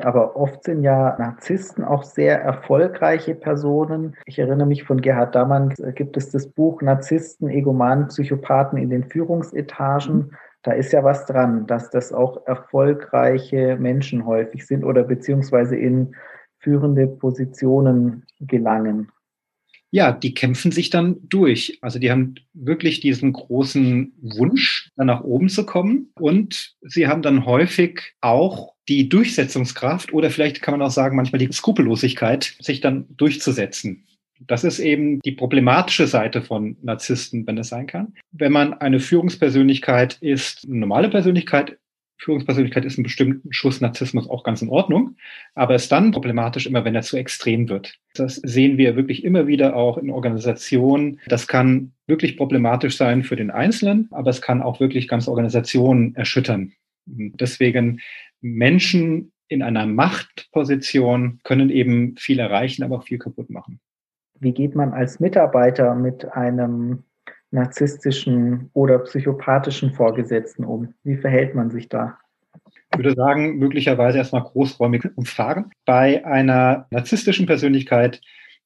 Aber 0.03 0.37
oft 0.37 0.65
sind 0.65 0.83
ja 0.83 1.17
Narzissten 1.19 1.85
auch 1.85 2.03
sehr 2.03 2.43
erfolgreiche 2.43 3.35
Personen. 3.35 4.17
Ich 4.27 4.39
erinnere 4.39 4.67
mich 4.67 4.85
von 4.85 5.01
Gerhard 5.01 5.35
Dammann, 5.35 5.73
äh, 5.79 5.93
gibt 5.93 6.17
es 6.17 6.31
das 6.31 6.49
Buch 6.49 6.83
Narzissten, 6.83 7.49
Egomanen, 7.49 8.09
Psychopathen 8.09 8.79
in 8.79 8.91
den 8.91 9.05
Führungsetagen. 9.05 10.17
Mhm. 10.17 10.31
Da 10.63 10.73
ist 10.73 10.93
ja 10.93 11.05
was 11.05 11.25
dran, 11.27 11.67
dass 11.67 11.91
das 11.91 12.13
auch 12.13 12.47
erfolgreiche 12.47 13.77
Menschen 13.77 14.27
häufig 14.27 14.67
sind 14.67 14.85
oder 14.85 15.05
beziehungsweise 15.05 15.77
in 15.77 16.15
führende 16.59 17.07
Positionen 17.07 18.27
gelangen. 18.41 19.11
Ja, 19.91 20.13
die 20.13 20.35
kämpfen 20.35 20.71
sich 20.71 20.91
dann 20.91 21.17
durch. 21.23 21.79
Also 21.81 21.99
die 21.99 22.11
haben 22.11 22.35
wirklich 22.53 23.01
diesen 23.01 23.33
großen 23.33 24.13
Wunsch, 24.21 24.91
da 24.97 25.05
nach 25.05 25.23
oben 25.23 25.49
zu 25.49 25.65
kommen. 25.65 26.11
Und 26.15 26.75
sie 26.83 27.07
haben 27.07 27.23
dann 27.23 27.47
häufig 27.47 28.15
auch 28.21 28.75
die 28.89 29.09
Durchsetzungskraft 29.09 30.13
oder 30.13 30.31
vielleicht 30.31 30.63
kann 30.63 30.73
man 30.73 30.87
auch 30.87 30.91
sagen, 30.91 31.17
manchmal 31.17 31.39
die 31.39 31.53
Skrupellosigkeit, 31.53 32.57
sich 32.61 32.81
dann 32.81 33.07
durchzusetzen. 33.17 34.05
Das 34.47 34.63
ist 34.63 34.79
eben 34.79 35.21
die 35.21 35.33
problematische 35.33 36.07
Seite 36.07 36.43
von 36.43 36.77
Narzissten, 36.83 37.47
wenn 37.47 37.59
es 37.59 37.69
sein 37.69 37.87
kann. 37.87 38.15
Wenn 38.31 38.53
man 38.53 38.75
eine 38.75 39.01
Führungspersönlichkeit 39.01 40.19
ist, 40.21 40.65
eine 40.65 40.79
normale 40.79 41.09
Persönlichkeit, 41.09 41.79
Führungspersönlichkeit 42.19 42.85
ist 42.85 42.99
ein 42.99 43.05
bestimmten 43.05 43.53
Schuss 43.53 43.81
Narzissmus 43.81 44.29
auch 44.29 44.43
ganz 44.43 44.61
in 44.61 44.69
Ordnung, 44.69 45.17
aber 45.55 45.75
es 45.75 45.85
ist 45.85 45.93
dann 45.93 46.11
problematisch 46.11 46.67
immer, 46.67 46.85
wenn 46.85 46.95
er 46.95 47.03
zu 47.03 47.17
extrem 47.17 47.69
wird. 47.69 47.95
Das 48.15 48.37
sehen 48.37 48.77
wir 48.77 48.97
wirklich 48.97 49.25
immer 49.25 49.47
wieder 49.47 49.77
auch 49.77 49.99
in 49.99 50.11
Organisationen. 50.11 51.21
Das 51.29 51.47
kann 51.47 51.93
wirklich 52.07 52.37
problematisch 52.37 52.97
sein 52.97 53.23
für 53.23 53.37
den 53.37 53.51
Einzelnen, 53.51 54.09
aber 54.11 54.31
es 54.31 54.43
kann 54.43 54.63
auch 54.63 54.81
wirklich 54.81 55.07
ganze 55.07 55.31
Organisationen 55.31 56.17
erschüttern. 56.17 56.73
Deswegen 57.07 58.01
Menschen 58.41 59.33
in 59.47 59.63
einer 59.63 59.87
Machtposition 59.87 61.41
können 61.45 61.71
eben 61.71 62.17
viel 62.17 62.39
erreichen, 62.39 62.83
aber 62.83 62.97
auch 62.97 63.05
viel 63.05 63.19
kaputt 63.19 63.49
machen. 63.49 63.81
Wie 64.41 64.53
geht 64.53 64.75
man 64.75 64.93
als 64.93 65.21
Mitarbeiter 65.21 65.95
mit 65.95 66.33
einem 66.33 67.05
narzisstischen 67.51 68.71
oder 68.73 68.99
psychopathischen 69.01 69.93
Vorgesetzten 69.93 70.65
um? 70.65 70.95
Wie 71.05 71.17
verhält 71.17 71.55
man 71.55 71.71
sich 71.71 71.89
da? 71.89 72.19
Ich 72.93 72.99
würde 72.99 73.15
sagen, 73.15 73.59
möglicherweise 73.59 74.19
erstmal 74.19 74.43
großräumig 74.43 75.05
umfahren. 75.17 75.71
Bei 75.85 76.25
einer 76.25 76.87
narzisstischen 76.91 77.47
Persönlichkeit 77.47 78.21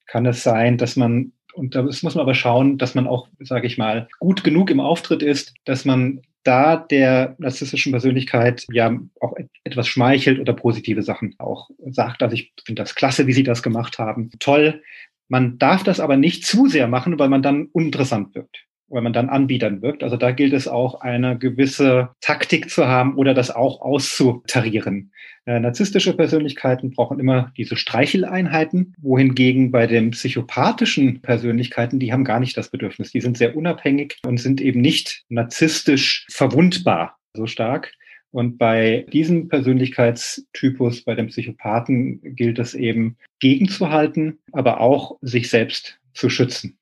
kann 0.07 0.27
es 0.27 0.43
sein, 0.43 0.79
dass 0.79 0.97
man, 0.97 1.33
und 1.55 1.75
da 1.75 1.83
muss 1.83 2.03
man 2.03 2.19
aber 2.19 2.35
schauen, 2.35 2.79
dass 2.79 2.95
man 2.95 3.07
auch, 3.07 3.29
sage 3.41 3.67
ich 3.67 3.79
mal, 3.79 4.09
gut 4.21 4.45
genug 4.45 4.71
im 4.71 4.81
Auftritt 4.81 5.23
ist, 5.23 5.55
dass 5.65 5.85
man 5.85 6.23
da 6.45 6.77
der 6.77 7.37
narzisstischen 7.39 7.93
Persönlichkeit 7.93 8.67
ja 8.73 8.97
auch 9.21 9.35
etwas 9.63 9.87
schmeichelt 9.87 10.41
oder 10.41 10.55
positive 10.55 11.03
Sachen 11.03 11.35
auch 11.39 11.71
sagt. 11.87 12.23
Also 12.23 12.35
ich 12.35 12.53
finde 12.65 12.83
das 12.83 12.95
klasse, 12.95 13.27
wie 13.27 13.33
Sie 13.33 13.45
das 13.45 13.63
gemacht 13.63 13.99
haben. 13.99 14.31
Toll. 14.41 14.83
Man 15.29 15.59
darf 15.59 15.85
das 15.85 16.01
aber 16.01 16.17
nicht 16.17 16.45
zu 16.45 16.67
sehr 16.67 16.89
machen, 16.89 17.19
weil 17.19 17.29
man 17.29 17.43
dann 17.43 17.67
uninteressant 17.73 18.35
wirkt 18.35 18.67
weil 18.93 19.03
man 19.03 19.13
dann 19.13 19.29
Anbietern 19.29 19.83
wirkt. 19.83 20.03
Also 20.03 20.17
da 20.17 20.31
gilt 20.31 20.53
es 20.53 20.69
auch, 20.69 21.01
eine 21.01 21.39
gewisse 21.39 22.11
Taktik 22.21 22.71
zu 22.71 22.87
haben 22.87 23.17
oder 23.17 23.35
das 23.35 23.51
auch 23.51 23.81
auszutarieren. 23.81 25.13
Äh, 25.45 25.59
narzisstische 25.59 26.15
Persönlichkeiten 26.15 26.91
brauchen 26.91 27.19
immer 27.19 27.53
diese 27.57 27.77
Streicheleinheiten, 27.77 28.95
wohingegen 29.01 29.73
bei 29.73 29.87
den 29.87 30.13
psychopathischen 30.13 31.21
Persönlichkeiten, 31.21 31.99
die 31.99 32.13
haben 32.13 32.25
gar 32.25 32.39
nicht 32.39 32.57
das 32.57 32.71
Bedürfnis. 32.71 33.11
Die 33.11 33.21
sind 33.21 33.37
sehr 33.37 33.57
unabhängig 33.57 34.19
und 34.25 34.39
sind 34.39 34.61
eben 34.61 34.81
nicht 34.81 35.25
narzisstisch 35.29 36.27
verwundbar 36.31 37.17
so 37.35 37.47
stark. 37.47 37.93
Und 38.31 38.57
bei 38.57 39.05
diesem 39.13 39.49
Persönlichkeitstypus, 39.49 41.05
bei 41.05 41.15
dem 41.15 41.27
Psychopathen, 41.27 42.21
gilt 42.35 42.59
es 42.59 42.75
eben 42.75 43.17
gegenzuhalten, 43.41 44.39
aber 44.53 44.81
auch 44.81 45.19
sich 45.21 45.51
selbst 45.51 45.99
zu 46.15 46.31
schützen. 46.31 46.79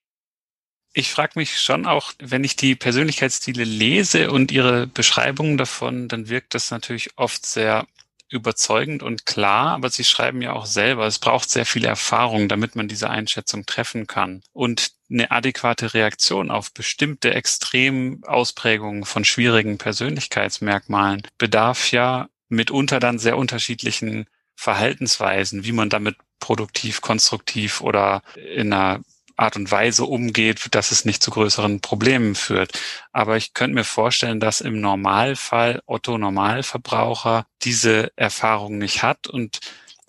Ich 0.92 1.12
frage 1.12 1.32
mich 1.36 1.60
schon 1.60 1.86
auch, 1.86 2.12
wenn 2.18 2.42
ich 2.42 2.56
die 2.56 2.74
Persönlichkeitsstile 2.74 3.62
lese 3.62 4.30
und 4.32 4.50
ihre 4.50 4.88
Beschreibungen 4.88 5.56
davon, 5.56 6.08
dann 6.08 6.28
wirkt 6.28 6.54
das 6.54 6.70
natürlich 6.72 7.16
oft 7.16 7.46
sehr 7.46 7.86
überzeugend 8.28 9.02
und 9.02 9.26
klar, 9.26 9.74
aber 9.74 9.90
Sie 9.90 10.04
schreiben 10.04 10.40
ja 10.40 10.52
auch 10.52 10.66
selber, 10.66 11.06
es 11.06 11.18
braucht 11.18 11.50
sehr 11.50 11.66
viel 11.66 11.84
Erfahrung, 11.84 12.48
damit 12.48 12.76
man 12.76 12.88
diese 12.88 13.10
Einschätzung 13.10 13.66
treffen 13.66 14.06
kann. 14.06 14.42
Und 14.52 14.92
eine 15.10 15.30
adäquate 15.30 15.94
Reaktion 15.94 16.50
auf 16.50 16.72
bestimmte 16.72 17.34
Extremausprägungen 17.34 19.04
von 19.04 19.24
schwierigen 19.24 19.78
Persönlichkeitsmerkmalen 19.78 21.22
bedarf 21.38 21.90
ja 21.90 22.28
mitunter 22.48 23.00
dann 23.00 23.18
sehr 23.18 23.36
unterschiedlichen 23.36 24.26
Verhaltensweisen, 24.54 25.64
wie 25.64 25.72
man 25.72 25.88
damit 25.88 26.16
produktiv, 26.38 27.00
konstruktiv 27.00 27.80
oder 27.80 28.22
in 28.36 28.72
einer 28.72 29.00
Art 29.40 29.56
und 29.56 29.70
Weise 29.70 30.04
umgeht, 30.04 30.74
dass 30.74 30.90
es 30.90 31.04
nicht 31.04 31.22
zu 31.22 31.30
größeren 31.30 31.80
Problemen 31.80 32.34
führt. 32.34 32.78
Aber 33.12 33.36
ich 33.36 33.54
könnte 33.54 33.74
mir 33.74 33.84
vorstellen, 33.84 34.40
dass 34.40 34.60
im 34.60 34.80
Normalfall 34.80 35.82
Otto 35.86 36.18
Normalverbraucher 36.18 37.46
diese 37.62 38.12
Erfahrung 38.16 38.78
nicht 38.78 39.02
hat 39.02 39.26
und 39.26 39.60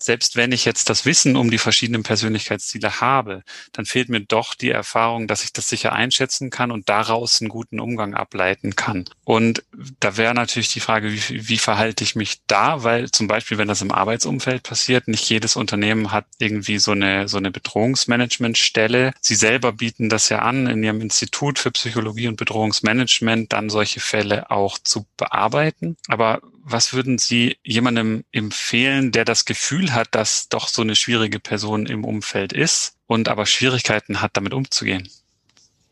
selbst 0.04 0.36
wenn 0.36 0.52
ich 0.52 0.64
jetzt 0.64 0.90
das 0.90 1.04
Wissen 1.06 1.36
um 1.36 1.50
die 1.50 1.58
verschiedenen 1.58 2.02
Persönlichkeitsziele 2.02 3.00
habe, 3.00 3.42
dann 3.72 3.86
fehlt 3.86 4.08
mir 4.08 4.20
doch 4.20 4.54
die 4.54 4.70
Erfahrung, 4.70 5.26
dass 5.26 5.44
ich 5.44 5.52
das 5.52 5.68
sicher 5.68 5.92
einschätzen 5.92 6.50
kann 6.50 6.70
und 6.70 6.88
daraus 6.88 7.40
einen 7.40 7.48
guten 7.48 7.80
Umgang 7.80 8.14
ableiten 8.14 8.76
kann. 8.76 9.04
Und 9.24 9.62
da 10.00 10.16
wäre 10.16 10.34
natürlich 10.34 10.72
die 10.72 10.80
Frage, 10.80 11.12
wie, 11.12 11.48
wie 11.48 11.58
verhalte 11.58 12.04
ich 12.04 12.14
mich 12.14 12.40
da? 12.46 12.82
Weil 12.82 13.10
zum 13.10 13.26
Beispiel, 13.26 13.58
wenn 13.58 13.68
das 13.68 13.82
im 13.82 13.92
Arbeitsumfeld 13.92 14.62
passiert, 14.62 15.08
nicht 15.08 15.28
jedes 15.28 15.56
Unternehmen 15.56 16.12
hat 16.12 16.26
irgendwie 16.38 16.78
so 16.78 16.92
eine, 16.92 17.28
so 17.28 17.38
eine 17.38 17.50
Bedrohungsmanagementstelle. 17.50 19.12
Sie 19.20 19.34
selber 19.34 19.72
bieten 19.72 20.08
das 20.08 20.28
ja 20.28 20.40
an, 20.40 20.66
in 20.66 20.82
ihrem 20.82 21.00
Institut 21.00 21.58
für 21.58 21.70
Psychologie 21.70 22.28
und 22.28 22.36
Bedrohungsmanagement 22.36 23.52
dann 23.52 23.70
solche 23.70 24.00
Fälle 24.00 24.50
auch 24.50 24.78
zu 24.78 25.06
bearbeiten. 25.16 25.96
Aber 26.08 26.40
was 26.64 26.94
würden 26.94 27.18
Sie 27.18 27.56
jemandem 27.62 28.24
empfehlen, 28.32 29.12
der 29.12 29.24
das 29.24 29.44
Gefühl 29.44 29.92
hat, 29.94 30.14
dass 30.14 30.48
doch 30.48 30.68
so 30.68 30.82
eine 30.82 30.96
schwierige 30.96 31.40
Person 31.40 31.86
im 31.86 32.04
Umfeld 32.04 32.52
ist 32.52 32.96
und 33.06 33.28
aber 33.28 33.46
Schwierigkeiten 33.46 34.22
hat, 34.22 34.36
damit 34.36 34.54
umzugehen? 34.54 35.08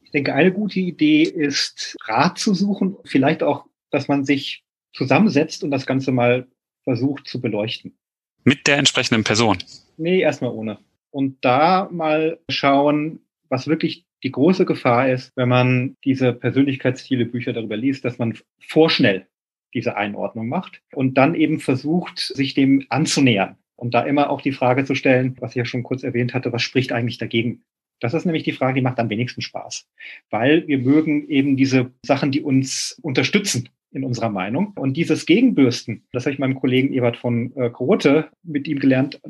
Ich 0.02 0.10
denke, 0.10 0.34
eine 0.34 0.52
gute 0.52 0.80
Idee 0.80 1.22
ist, 1.22 1.96
Rat 2.04 2.38
zu 2.38 2.54
suchen, 2.54 2.96
vielleicht 3.04 3.42
auch, 3.42 3.66
dass 3.90 4.08
man 4.08 4.24
sich 4.24 4.64
zusammensetzt 4.92 5.62
und 5.62 5.70
das 5.70 5.86
Ganze 5.86 6.12
mal 6.12 6.46
versucht 6.84 7.28
zu 7.28 7.40
beleuchten. 7.40 7.96
Mit 8.44 8.66
der 8.66 8.78
entsprechenden 8.78 9.24
Person? 9.24 9.58
Nee, 9.96 10.20
erstmal 10.20 10.52
ohne. 10.52 10.78
Und 11.10 11.44
da 11.44 11.88
mal 11.92 12.38
schauen, 12.48 13.20
was 13.48 13.66
wirklich 13.66 14.04
die 14.22 14.30
große 14.30 14.64
Gefahr 14.64 15.10
ist, 15.10 15.32
wenn 15.36 15.48
man 15.48 15.96
diese 16.04 16.32
Persönlichkeitsstile 16.32 17.26
Bücher 17.26 17.52
darüber 17.52 17.76
liest, 17.76 18.04
dass 18.04 18.18
man 18.18 18.38
vorschnell 18.60 19.26
diese 19.74 19.96
Einordnung 19.96 20.48
macht 20.48 20.82
und 20.92 21.16
dann 21.18 21.34
eben 21.34 21.60
versucht, 21.60 22.18
sich 22.18 22.54
dem 22.54 22.86
anzunähern. 22.88 23.56
Und 23.76 23.94
da 23.94 24.02
immer 24.02 24.28
auch 24.30 24.42
die 24.42 24.52
Frage 24.52 24.84
zu 24.84 24.94
stellen, 24.94 25.36
was 25.40 25.52
ich 25.52 25.56
ja 25.56 25.64
schon 25.64 25.82
kurz 25.82 26.02
erwähnt 26.02 26.34
hatte, 26.34 26.52
was 26.52 26.62
spricht 26.62 26.92
eigentlich 26.92 27.18
dagegen? 27.18 27.62
Das 27.98 28.14
ist 28.14 28.24
nämlich 28.24 28.44
die 28.44 28.52
Frage, 28.52 28.74
die 28.74 28.82
macht 28.82 28.98
am 28.98 29.10
wenigsten 29.10 29.42
Spaß. 29.42 29.88
Weil 30.30 30.66
wir 30.66 30.78
mögen 30.78 31.28
eben 31.28 31.56
diese 31.56 31.90
Sachen, 32.04 32.30
die 32.30 32.42
uns 32.42 32.98
unterstützen 33.02 33.68
in 33.92 34.04
unserer 34.04 34.30
Meinung. 34.30 34.72
Und 34.76 34.96
dieses 34.96 35.26
Gegenbürsten, 35.26 36.04
das 36.12 36.24
habe 36.24 36.32
ich 36.32 36.38
meinem 36.38 36.54
Kollegen 36.54 36.92
Ebert 36.92 37.16
von 37.16 37.52
äh, 37.56 37.70
Grote 37.70 38.28
mit 38.42 38.68
ihm 38.68 38.78
gelernt, 38.78 39.20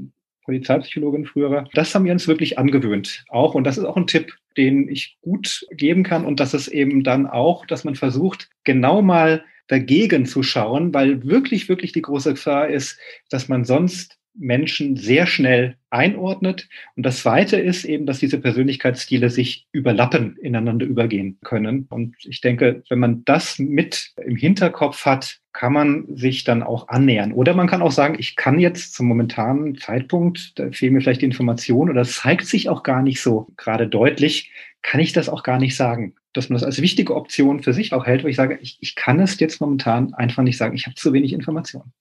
Polizeipsychologin 0.44 1.26
früher, 1.26 1.68
das 1.74 1.94
haben 1.94 2.04
wir 2.04 2.12
uns 2.12 2.26
wirklich 2.26 2.58
angewöhnt. 2.58 3.24
Auch, 3.28 3.54
und 3.54 3.64
das 3.64 3.78
ist 3.78 3.84
auch 3.84 3.96
ein 3.96 4.06
Tipp, 4.06 4.34
den 4.56 4.88
ich 4.88 5.18
gut 5.22 5.66
geben 5.70 6.02
kann. 6.02 6.24
Und 6.24 6.40
das 6.40 6.54
ist 6.54 6.68
eben 6.68 7.04
dann 7.04 7.26
auch, 7.26 7.66
dass 7.66 7.84
man 7.84 7.94
versucht, 7.94 8.50
genau 8.64 9.02
mal 9.02 9.44
dagegen 9.70 10.26
zu 10.26 10.42
schauen, 10.42 10.92
weil 10.92 11.24
wirklich, 11.24 11.68
wirklich 11.68 11.92
die 11.92 12.02
große 12.02 12.34
Gefahr 12.34 12.68
ist, 12.68 12.98
dass 13.30 13.48
man 13.48 13.64
sonst 13.64 14.18
Menschen 14.34 14.96
sehr 14.96 15.26
schnell 15.26 15.76
einordnet. 15.90 16.68
Und 16.96 17.04
das 17.04 17.20
Zweite 17.20 17.56
ist 17.56 17.84
eben, 17.84 18.06
dass 18.06 18.20
diese 18.20 18.38
Persönlichkeitsstile 18.38 19.30
sich 19.30 19.66
überlappen, 19.72 20.36
ineinander 20.36 20.86
übergehen 20.86 21.38
können. 21.42 21.86
Und 21.90 22.14
ich 22.24 22.40
denke, 22.40 22.82
wenn 22.88 22.98
man 22.98 23.24
das 23.24 23.58
mit 23.58 24.12
im 24.24 24.36
Hinterkopf 24.36 25.04
hat, 25.04 25.40
kann 25.52 25.72
man 25.72 26.04
sich 26.16 26.44
dann 26.44 26.62
auch 26.62 26.88
annähern. 26.88 27.32
Oder 27.32 27.54
man 27.54 27.66
kann 27.66 27.82
auch 27.82 27.90
sagen, 27.90 28.16
ich 28.18 28.36
kann 28.36 28.60
jetzt 28.60 28.94
zum 28.94 29.06
momentanen 29.06 29.76
Zeitpunkt, 29.76 30.58
da 30.58 30.70
fehlen 30.70 30.94
mir 30.94 31.00
vielleicht 31.00 31.22
die 31.22 31.26
Informationen 31.26 31.90
oder 31.90 32.02
es 32.02 32.16
zeigt 32.16 32.46
sich 32.46 32.68
auch 32.68 32.82
gar 32.82 33.02
nicht 33.02 33.20
so 33.20 33.48
gerade 33.56 33.88
deutlich, 33.88 34.52
kann 34.82 35.00
ich 35.00 35.12
das 35.12 35.28
auch 35.28 35.42
gar 35.42 35.58
nicht 35.58 35.76
sagen. 35.76 36.14
Dass 36.32 36.48
man 36.48 36.54
das 36.54 36.64
als 36.64 36.80
wichtige 36.80 37.16
Option 37.16 37.62
für 37.62 37.72
sich 37.72 37.92
auch 37.92 38.06
hält, 38.06 38.22
weil 38.22 38.30
ich 38.30 38.36
sage, 38.36 38.58
ich, 38.62 38.78
ich 38.80 38.94
kann 38.94 39.18
es 39.18 39.40
jetzt 39.40 39.60
momentan 39.60 40.14
einfach 40.14 40.44
nicht 40.44 40.56
sagen, 40.56 40.76
ich 40.76 40.86
habe 40.86 40.94
zu 40.94 41.12
wenig 41.12 41.32
Informationen. 41.32 41.92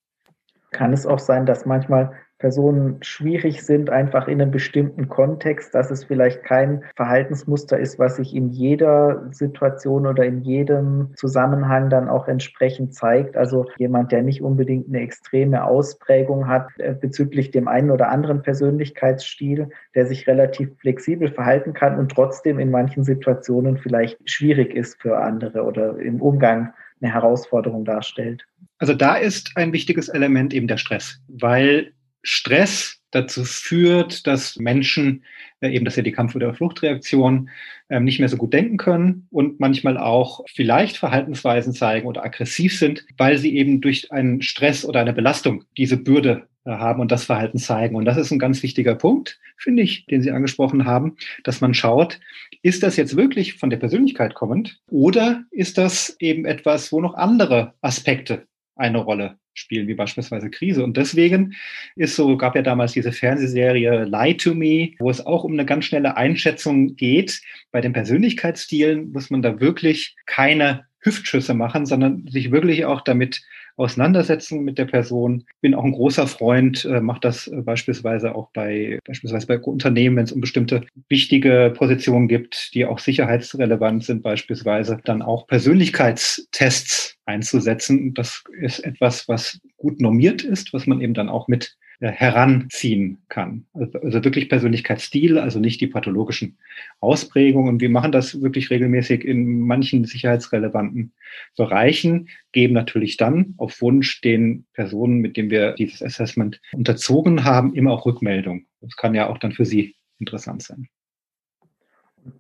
Kann 0.72 0.94
es 0.94 1.06
auch 1.06 1.20
sein, 1.20 1.46
dass 1.46 1.66
manchmal 1.66 2.12
Personen 2.40 3.04
schwierig 3.04 3.64
sind, 3.64 3.90
einfach 3.90 4.30
in 4.30 4.42
einem 4.42 4.52
bestimmten 4.52 5.10
Kontext, 5.10 5.76
dass 5.76 5.92
es 5.92 6.06
vielleicht 6.06 6.42
kein 6.44 6.84
Verhaltensmuster 6.96 7.78
ist, 7.78 8.00
was 8.00 8.16
sich 8.16 8.34
in 8.34 8.48
jeder 8.48 9.28
Situation 9.32 10.08
oder 10.08 10.24
in 10.24 10.42
jedem 10.42 11.12
Zusammenhang 11.16 11.90
dann 11.90 12.08
auch 12.08 12.30
entsprechend 12.30 12.96
zeigt. 12.96 13.36
Also 13.36 13.66
jemand, 13.78 14.14
der 14.14 14.24
nicht 14.24 14.42
unbedingt 14.42 14.88
eine 14.88 15.02
extreme 15.02 15.66
Ausprägung 15.66 16.48
hat 16.48 16.70
äh, 16.78 16.94
bezüglich 16.94 17.52
dem 17.52 17.68
einen 17.68 17.92
oder 17.92 18.10
anderen 18.10 18.42
Persönlichkeitsstil, 18.42 19.70
der 19.94 20.06
sich 20.06 20.26
relativ 20.26 20.70
flexibel 20.80 21.28
verhalten 21.30 21.74
kann 21.74 22.00
und 22.00 22.10
trotzdem 22.10 22.58
in 22.58 22.72
manchen 22.72 23.04
Situationen 23.04 23.78
vielleicht 23.78 24.18
schwierig 24.30 24.74
ist 24.74 25.02
für 25.02 25.17
andere 25.17 25.63
oder 25.63 26.00
im 26.00 26.22
Umgang 26.22 26.74
eine 27.02 27.13
Herausforderung 27.13 27.85
darstellt. 27.85 28.45
Also 28.77 28.93
da 28.93 29.15
ist 29.15 29.52
ein 29.56 29.73
wichtiges 29.73 30.10
Element 30.10 30.54
eben 30.54 30.67
der 30.67 30.77
Stress, 30.77 31.19
weil 31.27 31.93
Stress 32.23 33.00
dazu 33.12 33.43
führt, 33.43 34.27
dass 34.27 34.58
Menschen 34.58 35.23
äh, 35.62 35.69
eben, 35.69 35.85
dass 35.85 35.95
ja 35.95 36.04
die 36.04 36.12
Kampf- 36.12 36.35
oder 36.35 36.54
Fluchtreaktion 36.54 37.50
ähm, 37.89 38.04
nicht 38.04 38.19
mehr 38.19 38.29
so 38.29 38.37
gut 38.37 38.54
denken 38.54 38.77
können 38.77 39.27
und 39.31 39.60
manchmal 39.60 39.97
auch 39.97 40.41
vielleicht 40.54 40.97
Verhaltensweisen 40.97 41.73
zeigen 41.73 42.08
oder 42.08 42.23
aggressiv 42.23 42.77
sind, 42.77 43.06
weil 43.17 43.37
sie 43.37 43.56
eben 43.56 43.81
durch 43.81 44.12
einen 44.12 44.41
Stress 44.41 44.85
oder 44.85 45.00
eine 45.00 45.13
Belastung 45.13 45.63
diese 45.77 45.97
Bürde 45.97 46.47
haben 46.66 47.02
und 47.02 47.12
das 47.12 47.26
Verhalten 47.26 47.58
zeigen. 47.58 47.96
Und 47.96 48.06
das 48.06 48.18
ist 48.18 48.32
ein 48.32 48.40
ganz 48.40 48.64
wichtiger 48.64 48.96
Punkt, 48.96 49.40
finde 49.58 49.84
ich, 49.84 50.06
den 50.06 50.22
Sie 50.22 50.32
angesprochen 50.32 50.86
haben, 50.86 51.16
dass 51.44 51.62
man 51.62 51.74
schaut, 51.74 52.20
ist 52.62 52.84
das 52.84 52.98
jetzt 52.98 53.16
wirklich 53.16 53.56
von 53.56 53.70
der 53.70 53.78
Persönlichkeit 53.78 54.34
kommend 54.34 54.80
oder 54.90 55.44
ist 55.52 55.78
das 55.78 56.16
eben 56.20 56.46
etwas, 56.46 56.92
wo 56.92 57.02
noch 57.02 57.16
andere 57.16 57.74
Aspekte 57.82 58.48
eine 58.76 59.00
Rolle 59.00 59.38
spielen, 59.54 59.88
wie 59.88 59.94
beispielsweise 59.94 60.50
Krise. 60.50 60.84
Und 60.84 60.98
deswegen 60.98 61.56
ist 61.96 62.16
so, 62.16 62.38
gab 62.38 62.56
ja 62.56 62.62
damals 62.62 62.94
diese 62.94 63.12
Fernsehserie 63.12 64.06
Lie 64.06 64.38
to 64.38 64.54
Me, 64.54 64.92
wo 65.00 65.10
es 65.10 65.26
auch 65.26 65.44
um 65.44 65.54
eine 65.54 65.66
ganz 65.66 65.86
schnelle 65.86 66.16
Einschätzung 66.18 66.96
geht. 66.96 67.42
Bei 67.72 67.82
den 67.82 67.94
Persönlichkeitsstilen 67.94 69.12
muss 69.12 69.30
man 69.30 69.42
da 69.42 69.60
wirklich 69.60 70.16
keine 70.26 70.86
Hüftschüsse 71.02 71.54
machen, 71.54 71.85
sondern 71.85 72.27
sich 72.27 72.52
wirklich 72.52 72.85
auch 72.85 73.02
damit 73.02 73.41
auseinandersetzen 73.77 74.63
mit 74.63 74.77
der 74.77 74.85
Person. 74.85 75.45
Bin 75.62 75.73
auch 75.73 75.85
ein 75.85 75.93
großer 75.93 76.27
Freund, 76.27 76.85
äh, 76.85 77.00
mache 77.00 77.21
das 77.21 77.47
äh, 77.47 77.62
beispielsweise 77.62 78.35
auch 78.35 78.50
bei 78.54 79.00
beispielsweise 79.06 79.47
bei 79.47 79.60
Unternehmen, 79.60 80.17
wenn 80.17 80.25
es 80.25 80.33
um 80.33 80.41
bestimmte 80.41 80.85
wichtige 81.08 81.73
Positionen 81.75 82.27
gibt, 82.27 82.73
die 82.73 82.85
auch 82.85 83.00
sicherheitsrelevant 83.00 84.04
sind, 84.04 84.21
beispielsweise 84.21 85.00
dann 85.06 85.21
auch 85.21 85.47
Persönlichkeitstests 85.47 87.15
einzusetzen. 87.25 88.13
Das 88.13 88.43
ist 88.60 88.79
etwas, 88.79 89.27
was 89.29 89.60
gut 89.77 90.02
normiert 90.02 90.43
ist, 90.43 90.73
was 90.73 90.85
man 90.85 91.00
eben 91.00 91.13
dann 91.13 91.29
auch 91.29 91.47
mit 91.47 91.77
heranziehen 92.00 93.17
kann. 93.27 93.65
Also, 93.73 94.00
also 94.00 94.23
wirklich 94.23 94.47
Persönlichkeitsstil, 94.47 95.37
also 95.37 95.60
nicht 95.60 95.81
die 95.81 95.87
pathologischen 95.87 96.58
Ausprägungen. 97.02 97.69
Und 97.69 97.81
wir 97.81 97.89
machen 97.89 98.12
das 98.12 98.41
wirklich 98.41 98.69
regelmäßig 98.69 99.25
in 99.25 99.62
manchen 99.62 100.06
sicherheitsrelevanten 100.06 101.12
Bereichen, 101.58 102.29
geben 102.54 102.73
natürlich 102.73 103.17
dann 103.17 103.54
auf 103.58 103.81
Wunsch 103.81 104.21
den 104.21 104.65
Personen, 104.73 105.19
mit 105.19 105.35
denen 105.35 105.50
wir 105.50 105.73
dieses 105.73 106.02
Assessment 106.02 106.62
unterzogen 106.71 107.43
haben, 107.43 107.75
immer 107.75 107.91
auch 107.91 108.06
Rückmeldung. 108.06 108.65
Das 108.81 108.95
kann 108.95 109.13
ja 109.13 109.27
auch 109.27 109.37
dann 109.37 109.52
für 109.52 109.65
Sie 109.65 109.95
interessant 110.19 110.63
sein. 110.63 110.87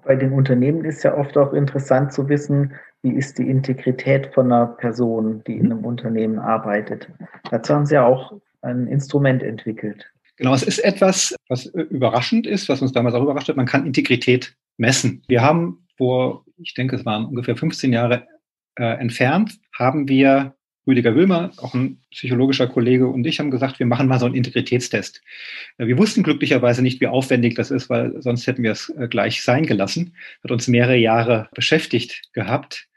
Bei 0.05 0.15
den 0.15 0.33
Unternehmen 0.33 0.85
ist 0.85 1.03
ja 1.03 1.17
oft 1.17 1.37
auch 1.37 1.53
interessant 1.53 2.13
zu 2.13 2.29
wissen, 2.29 2.73
wie 3.01 3.11
ist 3.11 3.37
die 3.37 3.49
Integrität 3.49 4.27
von 4.33 4.51
einer 4.51 4.67
Person, 4.67 5.41
die 5.47 5.53
in 5.53 5.71
einem 5.71 5.85
Unternehmen 5.85 6.37
arbeitet. 6.37 7.09
Dazu 7.49 7.73
haben 7.73 7.85
Sie 7.85 7.95
ja 7.95 8.05
auch 8.05 8.33
ein 8.61 8.87
Instrument 8.87 9.43
entwickelt. 9.43 10.05
Genau, 10.37 10.53
es 10.53 10.63
ist 10.63 10.79
etwas, 10.79 11.35
was 11.49 11.65
überraschend 11.65 12.47
ist, 12.47 12.69
was 12.69 12.81
uns 12.81 12.93
damals 12.93 13.13
auch 13.15 13.23
überrascht 13.23 13.49
hat. 13.49 13.57
Man 13.57 13.65
kann 13.65 13.85
Integrität 13.85 14.55
messen. 14.77 15.23
Wir 15.27 15.41
haben 15.41 15.85
vor, 15.97 16.45
ich 16.57 16.73
denke, 16.73 16.95
es 16.95 17.05
waren 17.05 17.25
ungefähr 17.25 17.57
15 17.57 17.91
Jahre 17.91 18.25
äh, 18.75 18.85
entfernt, 18.99 19.59
haben 19.77 20.07
wir 20.07 20.55
Rüdiger 20.87 21.13
Wilmer, 21.13 21.51
auch 21.57 21.75
ein 21.75 22.01
psychologischer 22.09 22.65
Kollege 22.65 23.07
und 23.07 23.27
ich 23.27 23.39
haben 23.39 23.51
gesagt, 23.51 23.77
wir 23.77 23.85
machen 23.85 24.07
mal 24.07 24.19
so 24.19 24.25
einen 24.25 24.35
Integritätstest. 24.35 25.21
Äh, 25.77 25.87
wir 25.87 25.97
wussten 25.97 26.23
glücklicherweise 26.23 26.81
nicht, 26.81 26.99
wie 26.99 27.07
aufwendig 27.07 27.55
das 27.55 27.69
ist, 27.69 27.89
weil 27.89 28.19
sonst 28.21 28.47
hätten 28.47 28.63
wir 28.63 28.71
es 28.71 28.89
äh, 28.97 29.07
gleich 29.07 29.43
sein 29.43 29.65
gelassen. 29.65 30.15
Hat 30.43 30.51
uns 30.51 30.67
mehrere 30.67 30.97
Jahre 30.97 31.49
beschäftigt 31.53 32.33
gehabt. 32.33 32.87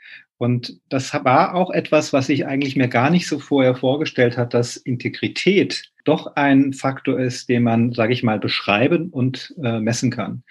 Und 0.42 0.80
das 0.88 1.14
war 1.14 1.54
auch 1.54 1.70
etwas, 1.70 2.12
was 2.12 2.28
ich 2.28 2.46
eigentlich 2.46 2.74
mir 2.74 2.88
gar 2.88 3.10
nicht 3.10 3.28
so 3.28 3.38
vorher 3.38 3.76
vorgestellt 3.76 4.36
hat, 4.36 4.54
dass 4.54 4.76
Integrität 4.76 5.92
doch 6.04 6.34
ein 6.34 6.72
Faktor 6.72 7.20
ist, 7.20 7.48
den 7.48 7.62
man, 7.62 7.92
sage 7.92 8.12
ich 8.12 8.24
mal, 8.24 8.40
beschreiben 8.40 9.10
und 9.10 9.54
äh, 9.62 9.78
messen 9.78 10.10
kann. 10.10 10.42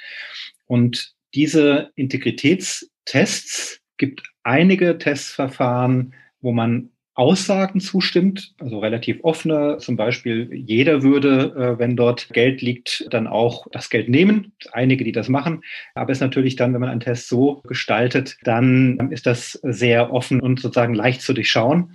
Und 0.66 1.14
diese 1.34 1.92
Integritätstests 1.96 3.82
gibt 3.98 4.24
einige 4.44 4.98
Testverfahren, 4.98 6.14
wo 6.39 6.54
man 6.54 6.92
Aussagen 7.22 7.80
zustimmt, 7.80 8.56
also 8.58 8.80
relativ 8.80 9.20
offene, 9.22 9.78
zum 9.78 9.96
Beispiel 9.96 10.50
jeder 10.52 11.04
würde, 11.04 11.54
äh, 11.56 11.78
wenn 11.78 11.96
dort 11.96 12.30
Geld 12.30 12.64
liegt, 12.64 13.06
dann 13.12 13.28
auch 13.28 13.68
das 13.72 13.92
Geld 13.92 14.10
nehmen. 14.10 14.54
Einige, 14.72 15.04
die 15.04 15.12
das 15.12 15.30
machen. 15.30 15.62
Aber 15.94 16.12
es 16.12 16.18
ist 16.18 16.22
natürlich 16.22 16.56
dann, 16.56 16.74
wenn 16.74 16.82
man 16.82 16.90
einen 16.90 17.00
Test 17.00 17.28
so 17.28 17.62
gestaltet, 17.68 18.38
dann 18.42 19.12
ist 19.12 19.28
das 19.28 19.52
sehr 19.62 20.12
offen 20.12 20.42
und 20.42 20.60
sozusagen 20.60 20.96
leicht 20.96 21.22
zu 21.22 21.34
durchschauen, 21.34 21.94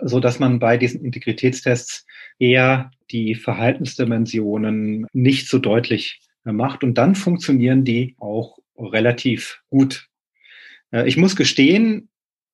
so 0.00 0.20
dass 0.20 0.38
man 0.38 0.58
bei 0.58 0.78
diesen 0.78 1.04
Integritätstests 1.04 2.06
eher 2.38 2.92
die 3.10 3.34
Verhaltensdimensionen 3.34 5.06
nicht 5.12 5.48
so 5.48 5.58
deutlich 5.58 6.18
macht. 6.44 6.82
Und 6.82 6.94
dann 6.94 7.14
funktionieren 7.14 7.84
die 7.84 8.16
auch 8.18 8.56
relativ 8.78 9.60
gut. 9.68 10.08
Äh, 10.92 11.06
ich 11.06 11.18
muss 11.18 11.36
gestehen, 11.36 12.08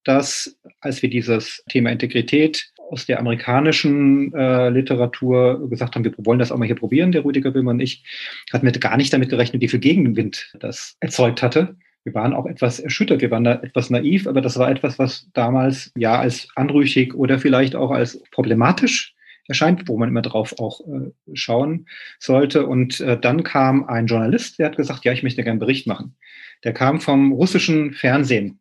dass 0.07 0.57
als 0.81 1.03
wir 1.03 1.11
dieses 1.11 1.65
Thema 1.69 1.91
Integrität 1.91 2.71
aus 2.91 3.07
der 3.07 3.19
amerikanischen 3.19 4.33
äh, 4.35 4.69
Literatur 4.71 5.69
gesagt 5.69 5.97
haben, 5.97 6.05
wir 6.05 6.15
wollen 6.19 6.39
das 6.39 6.53
auch 6.53 6.59
mal 6.59 6.67
hier 6.67 6.77
probieren, 6.77 7.13
der 7.13 7.25
Rüdiger 7.25 7.53
Wilmer 7.53 7.73
und 7.73 7.81
ich, 7.81 8.05
hatten 8.53 8.65
wir 8.65 8.73
gar 8.73 8.97
nicht 8.97 9.13
damit 9.13 9.29
gerechnet, 9.29 9.63
wie 9.63 9.69
viel 9.69 9.81
Gegenwind 9.81 10.53
das 10.61 10.97
erzeugt 11.01 11.43
hatte. 11.43 11.77
Wir 12.05 12.15
waren 12.15 12.35
auch 12.35 12.47
etwas 12.47 12.79
erschüttert, 12.79 13.21
wir 13.21 13.33
waren 13.33 13.43
da 13.43 13.55
etwas 13.55 13.91
naiv, 13.91 14.29
aber 14.29 14.41
das 14.41 14.57
war 14.59 14.71
etwas, 14.71 14.99
was 15.01 15.29
damals 15.33 15.91
ja 15.97 16.21
als 16.21 16.49
anrüchig 16.55 17.15
oder 17.15 17.41
vielleicht 17.41 17.75
auch 17.75 17.91
als 17.91 18.23
problematisch 18.31 19.17
erscheint, 19.49 19.89
wo 19.89 19.97
man 19.97 20.09
immer 20.09 20.23
drauf 20.23 20.55
auch 20.61 20.81
äh, 20.87 21.11
schauen 21.35 21.87
sollte. 22.21 22.67
Und 22.67 23.01
äh, 23.01 23.19
dann 23.19 23.43
kam 23.43 23.85
ein 23.85 24.07
Journalist, 24.07 24.61
der 24.61 24.67
hat 24.67 24.77
gesagt, 24.77 25.05
ja, 25.05 25.13
ich 25.13 25.25
möchte 25.25 25.43
gerne 25.43 25.53
einen 25.53 25.61
Bericht 25.61 25.89
machen. 25.89 26.15
Der 26.63 26.73
kam 26.73 27.01
vom 27.01 27.33
russischen 27.33 27.93
Fernsehen 27.93 28.61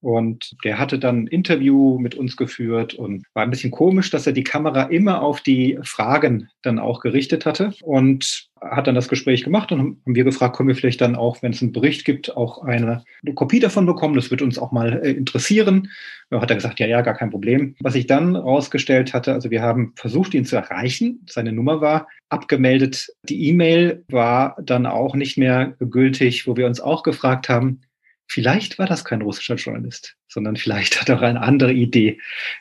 und 0.00 0.52
der 0.64 0.78
hatte 0.78 0.98
dann 0.98 1.24
ein 1.24 1.26
Interview 1.26 1.98
mit 1.98 2.14
uns 2.14 2.36
geführt 2.36 2.94
und 2.94 3.24
war 3.34 3.42
ein 3.42 3.50
bisschen 3.50 3.70
komisch, 3.70 4.10
dass 4.10 4.26
er 4.26 4.32
die 4.32 4.44
Kamera 4.44 4.84
immer 4.84 5.22
auf 5.22 5.40
die 5.40 5.78
Fragen 5.82 6.48
dann 6.62 6.78
auch 6.78 7.00
gerichtet 7.00 7.46
hatte 7.46 7.72
und 7.82 8.48
hat 8.60 8.86
dann 8.86 8.94
das 8.94 9.08
Gespräch 9.08 9.44
gemacht 9.44 9.70
und 9.72 9.78
haben 9.78 10.00
wir 10.06 10.24
gefragt, 10.24 10.56
können 10.56 10.68
wir 10.68 10.76
vielleicht 10.76 11.00
dann 11.00 11.14
auch, 11.14 11.42
wenn 11.42 11.52
es 11.52 11.60
einen 11.60 11.72
Bericht 11.72 12.04
gibt, 12.04 12.36
auch 12.36 12.62
eine, 12.62 13.04
Kopie 13.34 13.60
davon 13.60 13.86
bekommen? 13.86 14.14
Das 14.14 14.30
wird 14.30 14.42
uns 14.42 14.58
auch 14.58 14.72
mal 14.72 15.00
äh, 15.04 15.12
interessieren. 15.12 15.90
Da 16.30 16.40
hat 16.40 16.50
er 16.50 16.56
gesagt, 16.56 16.80
ja, 16.80 16.86
ja, 16.86 17.02
gar 17.02 17.14
kein 17.14 17.30
Problem. 17.30 17.76
Was 17.80 17.94
ich 17.94 18.06
dann 18.06 18.34
rausgestellt 18.34 19.12
hatte, 19.12 19.32
also 19.32 19.50
wir 19.50 19.62
haben 19.62 19.92
versucht, 19.96 20.34
ihn 20.34 20.44
zu 20.44 20.56
erreichen. 20.56 21.24
Seine 21.28 21.52
Nummer 21.52 21.80
war 21.80 22.08
abgemeldet. 22.28 23.08
Die 23.24 23.48
E-Mail 23.48 24.04
war 24.08 24.56
dann 24.62 24.86
auch 24.86 25.14
nicht 25.14 25.36
mehr 25.36 25.74
gültig, 25.78 26.46
wo 26.46 26.56
wir 26.56 26.66
uns 26.66 26.80
auch 26.80 27.02
gefragt 27.02 27.48
haben, 27.48 27.80
Vielleicht 28.28 28.78
war 28.78 28.86
das 28.86 29.04
kein 29.04 29.22
russischer 29.22 29.54
Journalist, 29.54 30.16
sondern 30.26 30.56
vielleicht 30.56 31.00
hat 31.00 31.08
er 31.08 31.18
auch 31.18 31.22
eine 31.22 31.42
andere 31.42 31.72
Idee 31.72 32.18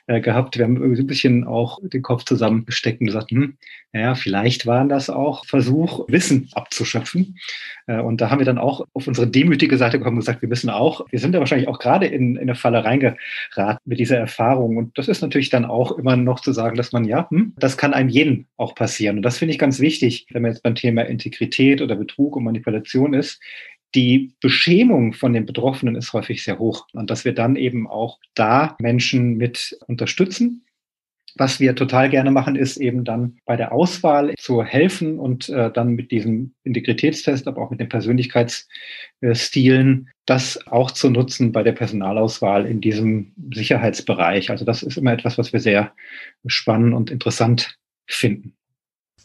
äh, 0.08 0.22
gehabt. 0.22 0.58
Wir 0.58 0.66
haben 0.66 0.78
irgendwie 0.78 1.02
ein 1.02 1.08
bisschen 1.08 1.44
auch 1.44 1.80
den 1.82 2.04
Kopf 2.04 2.24
zusammengesteckt 2.24 3.02
und 3.02 3.08
gesagt, 3.08 3.32
hm, 3.32 3.58
naja, 3.92 4.14
vielleicht 4.14 4.66
waren 4.66 4.90
das 4.90 5.10
auch 5.10 5.46
Versuch, 5.46 6.06
Wissen 6.08 6.50
abzuschöpfen. 6.54 7.38
Äh, 7.88 8.00
und 8.00 8.22
da 8.22 8.30
haben 8.30 8.40
wir 8.40 8.46
dann 8.46 8.58
auch 8.58 8.86
auf 8.94 9.08
unsere 9.08 9.26
demütige 9.26 9.78
Seite 9.78 9.98
gekommen 9.98 10.18
und 10.18 10.22
gesagt, 10.22 10.42
wir 10.42 10.50
wissen 10.50 10.70
auch, 10.70 11.06
wir 11.10 11.20
sind 11.20 11.32
da 11.32 11.40
wahrscheinlich 11.40 11.68
auch 11.68 11.80
gerade 11.80 12.06
in, 12.06 12.36
in 12.36 12.42
eine 12.44 12.56
Falle 12.56 12.84
reingeraten 12.84 13.80
mit 13.86 14.00
dieser 14.00 14.18
Erfahrung. 14.18 14.78
Und 14.78 14.98
das 14.98 15.08
ist 15.08 15.22
natürlich 15.22 15.50
dann 15.50 15.66
auch 15.66 15.98
immer 15.98 16.16
noch 16.16 16.42
zu 16.42 16.52
sagen, 16.52 16.76
dass 16.78 16.92
man, 16.92 17.06
ja, 17.06 17.28
hm, 17.30 17.54
das 17.58 17.78
kann 17.78 17.94
einem 17.94 18.10
jeden 18.10 18.48
auch 18.58 18.76
passieren. 18.76 19.18
Und 19.18 19.24
das 19.24 19.40
finde 19.40 19.54
ich 19.54 19.60
ganz 19.60 19.80
wichtig, 19.80 20.28
wenn 20.32 20.44
man 20.44 20.52
jetzt 20.52 20.62
beim 20.62 20.76
Thema 20.76 21.04
Integrität 21.04 21.82
oder 21.82 21.96
Betrug 21.96 22.36
und 22.36 22.44
Manipulation 22.44 23.14
ist, 23.14 23.42
die 23.96 24.34
Beschämung 24.42 25.14
von 25.14 25.34
den 25.34 25.46
Betroffenen 25.46 25.96
ist 25.96 26.14
häufig 26.14 26.44
sehr 26.44 26.60
hoch 26.60 26.88
und 26.94 27.10
dass 27.10 27.26
wir 27.26 27.34
dann 27.34 27.56
eben 27.56 27.88
auch 27.88 28.20
da 28.34 28.76
Menschen 28.80 29.38
mit 29.38 29.78
unterstützen. 29.88 30.62
Was 31.38 31.60
wir 31.60 31.76
total 31.76 32.10
gerne 32.10 32.32
machen, 32.32 32.56
ist 32.56 32.78
eben 32.78 33.04
dann 33.04 33.40
bei 33.46 33.58
der 33.58 33.74
Auswahl 33.74 34.34
zu 34.38 34.64
helfen 34.64 35.20
und 35.20 35.50
äh, 35.50 35.70
dann 35.70 35.90
mit 35.90 36.12
diesem 36.12 36.54
Integritätstest, 36.64 37.46
aber 37.48 37.62
auch 37.62 37.72
mit 37.72 37.82
den 37.82 37.90
Persönlichkeitsstilen, 37.90 40.10
das 40.26 40.66
auch 40.68 40.92
zu 40.92 41.10
nutzen 41.10 41.52
bei 41.52 41.62
der 41.62 41.74
Personalauswahl 41.74 42.66
in 42.66 42.80
diesem 42.80 43.34
Sicherheitsbereich. 43.54 44.50
Also 44.50 44.64
das 44.64 44.82
ist 44.82 44.98
immer 44.98 45.12
etwas, 45.12 45.38
was 45.38 45.52
wir 45.52 45.60
sehr 45.60 45.92
spannend 46.48 46.94
und 46.94 47.12
interessant 47.12 47.78
finden. 48.08 48.54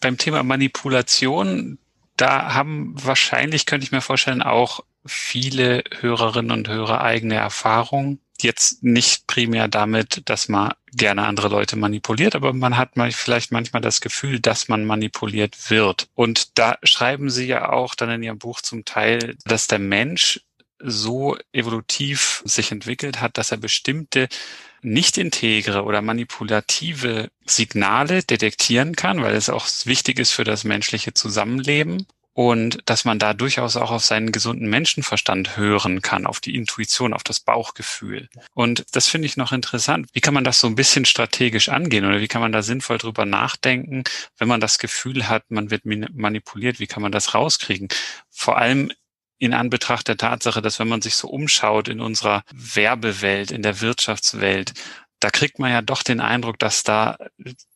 Beim 0.01 0.17
Thema 0.17 0.43
Manipulation, 0.43 1.79
da 2.21 2.55
haben 2.55 2.95
wahrscheinlich, 2.97 3.67
könnte 3.67 3.85
ich 3.85 3.93
mir 3.93 4.01
vorstellen, 4.01 4.43
auch 4.43 4.81
viele 5.07 5.83
Hörerinnen 6.01 6.51
und 6.51 6.69
Hörer 6.69 7.01
eigene 7.01 7.37
Erfahrungen. 7.37 8.21
Jetzt 8.41 8.83
nicht 8.83 9.27
primär 9.27 9.69
damit, 9.69 10.23
dass 10.27 10.49
man 10.49 10.73
gerne 10.93 11.27
andere 11.27 11.49
Leute 11.49 11.77
manipuliert, 11.77 12.35
aber 12.35 12.53
man 12.53 12.77
hat 12.77 12.93
vielleicht 13.13 13.53
manchmal 13.53 13.83
das 13.83 14.01
Gefühl, 14.01 14.41
dass 14.41 14.69
man 14.69 14.85
manipuliert 14.85 15.71
wird. 15.71 16.09
Und 16.15 16.59
da 16.59 16.77
schreiben 16.83 17.31
Sie 17.31 17.47
ja 17.47 17.71
auch 17.71 17.95
dann 17.95 18.11
in 18.11 18.23
Ihrem 18.23 18.39
Buch 18.39 18.61
zum 18.61 18.85
Teil, 18.85 19.37
dass 19.45 19.67
der 19.67 19.79
Mensch 19.79 20.41
so 20.83 21.37
evolutiv 21.53 22.43
sich 22.45 22.73
entwickelt 22.73 23.21
hat, 23.21 23.39
dass 23.39 23.51
er 23.51 23.59
bestimmte 23.59 24.29
nicht 24.83 25.19
integre 25.19 25.85
oder 25.85 26.03
manipulative 26.03 27.31
Signale 27.45 28.23
detektieren 28.23 28.97
kann, 28.97 29.23
weil 29.23 29.35
es 29.35 29.51
auch 29.51 29.67
wichtig 29.85 30.19
ist 30.19 30.33
für 30.33 30.45
das 30.45 30.65
menschliche 30.65 31.13
Zusammenleben 31.13 32.07
und 32.33 32.79
dass 32.87 33.05
man 33.05 33.19
da 33.19 33.35
durchaus 33.35 33.77
auch 33.77 33.91
auf 33.91 34.05
seinen 34.05 34.33
gesunden 34.33 34.71
Menschenverstand 34.71 35.57
hören 35.57 36.01
kann, 36.01 36.27
auf 36.27 36.41
die 36.41 36.55
Intuition, 36.55 37.13
auf 37.13 37.25
das 37.25 37.41
Bauchgefühl. 37.41 38.29
Und 38.55 38.85
das 38.93 39.09
finde 39.09 39.27
ich 39.27 39.37
noch 39.37 39.53
interessant. 39.53 40.09
Wie 40.13 40.21
kann 40.21 40.35
man 40.35 40.45
das 40.45 40.61
so 40.61 40.67
ein 40.67 40.77
bisschen 40.77 41.05
strategisch 41.05 41.69
angehen 41.69 42.05
oder 42.05 42.21
wie 42.21 42.29
kann 42.29 42.41
man 42.41 42.53
da 42.53 42.63
sinnvoll 42.63 42.99
drüber 42.99 43.27
nachdenken, 43.27 44.05
wenn 44.39 44.49
man 44.49 44.61
das 44.61 44.79
Gefühl 44.79 45.29
hat, 45.29 45.51
man 45.51 45.71
wird 45.71 45.85
manipuliert? 45.85 46.79
Wie 46.79 46.87
kann 46.87 47.03
man 47.03 47.13
das 47.13 47.35
rauskriegen? 47.35 47.89
Vor 48.31 48.57
allem 48.57 48.91
in 49.41 49.55
Anbetracht 49.55 50.07
der 50.07 50.19
Tatsache, 50.19 50.63
dass 50.63 50.79
wenn 50.79 50.89
man 50.89 51.03
sich 51.03 51.17
so 51.17 51.29
umschaut 51.29 51.89
in 51.89 52.01
unserer 52.01 52.45
Werbewelt, 52.53 53.51
in 53.51 53.63
der 53.63 53.81
Wirtschaftswelt, 53.81 54.75
da 55.19 55.31
kriegt 55.31 55.59
man 55.59 55.71
ja 55.71 55.83
doch 55.83 56.03
den 56.03 56.21
Eindruck, 56.21 56.59
dass 56.59 56.83
da 56.83 57.19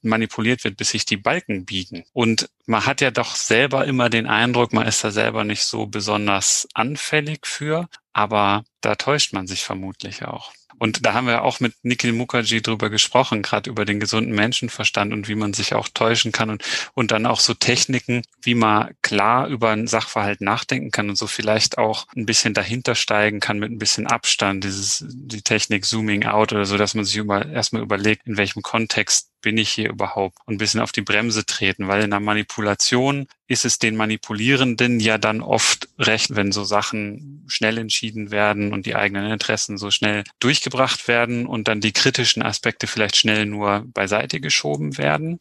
manipuliert 0.03 0.63
wird, 0.65 0.77
bis 0.77 0.91
sich 0.91 1.05
die 1.05 1.17
Balken 1.17 1.65
biegen. 1.65 2.05
Und 2.13 2.49
man 2.67 2.87
hat 2.87 3.01
ja 3.01 3.11
doch 3.11 3.35
selber 3.35 3.87
immer 3.87 4.09
den 4.11 4.27
Eindruck, 4.27 4.73
man 4.73 4.87
ist 4.87 5.03
da 5.05 5.11
selber 5.11 5.45
nicht 5.45 5.65
so 5.65 5.87
besonders 5.87 6.69
anfällig 6.75 7.47
für, 7.47 7.89
aber 8.13 8.65
da 8.81 8.95
täuscht 8.95 9.33
man 9.33 9.47
sich 9.47 9.63
vermutlich 9.63 10.25
auch. 10.25 10.53
Und 10.79 11.05
da 11.05 11.15
haben 11.15 11.27
wir 11.27 11.43
auch 11.43 11.61
mit 11.61 11.75
Nikhil 11.83 12.13
Mukherjee 12.13 12.61
drüber 12.61 12.91
gesprochen, 12.91 13.43
gerade 13.43 13.71
über 13.71 13.85
den 13.85 14.01
gesunden 14.01 14.35
Menschenverstand 14.35 15.13
und 15.13 15.29
wie 15.29 15.35
man 15.35 15.53
sich 15.53 15.75
auch 15.75 15.89
täuschen 15.89 16.33
kann 16.33 16.51
und, 16.51 16.65
und 16.95 17.11
dann 17.11 17.27
auch 17.27 17.41
so 17.41 17.55
Techniken, 17.55 18.23
wie 18.43 18.55
man 18.55 18.95
klar 19.03 19.49
über 19.49 19.71
ein 19.71 19.87
Sachverhalt 19.87 20.41
nachdenken 20.41 20.91
kann 20.91 21.09
und 21.09 21.17
so 21.17 21.27
vielleicht 21.27 21.79
auch 21.79 22.07
ein 22.17 22.27
bisschen 22.27 22.55
dahinter 22.55 22.95
steigen 22.95 23.41
kann 23.41 23.59
mit 23.59 23.71
ein 23.71 23.79
bisschen 23.79 24.07
Abstand, 24.07 24.65
dieses, 24.65 25.05
die 25.09 25.43
Technik 25.43 25.85
Zooming 25.85 26.25
Out 26.25 26.53
oder 26.53 26.65
so, 26.65 26.77
dass 26.77 26.95
man 26.95 27.05
sich 27.05 27.17
über, 27.17 27.47
erstmal 27.47 27.83
überlegt, 27.83 28.27
in 28.27 28.37
welchem 28.37 28.63
Kontext 28.63 29.34
bin 29.45 29.59
ich 29.59 29.71
hier 29.71 29.91
überhaupt 29.91 30.39
und 30.47 30.55
ein 30.55 30.59
bisschen 30.59 30.81
auf 30.81 30.91
die 30.91 31.03
Bremse 31.03 31.45
treten, 31.45 31.87
weil 31.87 32.03
in 32.03 32.11
der 32.11 32.21
Manipulation 32.21 33.27
ist 33.47 33.67
es 33.67 33.79
den 33.79 33.95
Manipulierenden 33.95 35.01
ja 35.01 35.19
dann 35.19 35.43
oft 35.43 35.89
recht, 35.99 36.35
wenn 36.35 36.51
so 36.51 36.65
Sachen 36.65 37.45
schnell 37.47 37.77
entschieden 37.77 38.31
werden 38.31 38.73
und 38.73 38.87
die 38.87 38.97
eigenen 38.97 39.31
Interessen 39.31 39.77
so 39.77 39.91
schnell 39.91 40.25
durchgebracht 40.41 41.07
werden 41.09 41.47
und 41.47 41.69
dann 41.69 41.83
die 41.83 41.93
kritischen 41.93 42.43
Aspekte 42.43 42.87
vielleicht 42.87 43.17
schnell 43.17 43.45
nur 43.45 43.85
beiseite 43.93 44.41
geschoben 44.41 44.97
werden. 44.97 45.39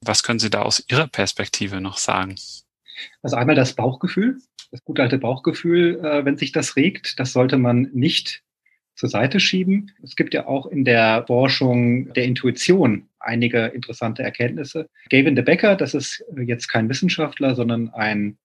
Was 0.00 0.22
können 0.22 0.38
Sie 0.38 0.50
da 0.50 0.62
aus 0.62 0.82
Ihrer 0.88 1.06
Perspektive 1.06 1.82
noch 1.82 1.98
sagen? 1.98 2.36
Also 3.22 3.36
einmal 3.36 3.54
das 3.54 3.74
Bauchgefühl, 3.74 4.38
das 4.70 4.82
gute 4.82 5.02
alte 5.02 5.18
Bauchgefühl, 5.18 6.00
äh, 6.02 6.24
wenn 6.24 6.38
sich 6.38 6.52
das 6.52 6.76
regt, 6.76 7.20
das 7.20 7.32
sollte 7.32 7.58
man 7.58 7.90
nicht 7.92 8.42
zur 8.94 9.10
Seite 9.10 9.40
schieben. 9.40 9.92
Es 10.02 10.16
gibt 10.16 10.32
ja 10.32 10.46
auch 10.46 10.66
in 10.66 10.84
der 10.84 11.24
Forschung 11.26 12.12
der 12.14 12.24
Intuition 12.24 13.08
einige 13.22 13.66
interessante 13.66 14.22
Erkenntnisse. 14.22 14.88
Gavin 15.10 15.36
de 15.36 15.44
Becker, 15.44 15.76
das 15.76 15.94
ist 15.94 16.24
jetzt 16.46 16.68
kein 16.68 16.88
Wissenschaftler, 16.88 17.54
sondern 17.54 17.90
ein 17.90 18.38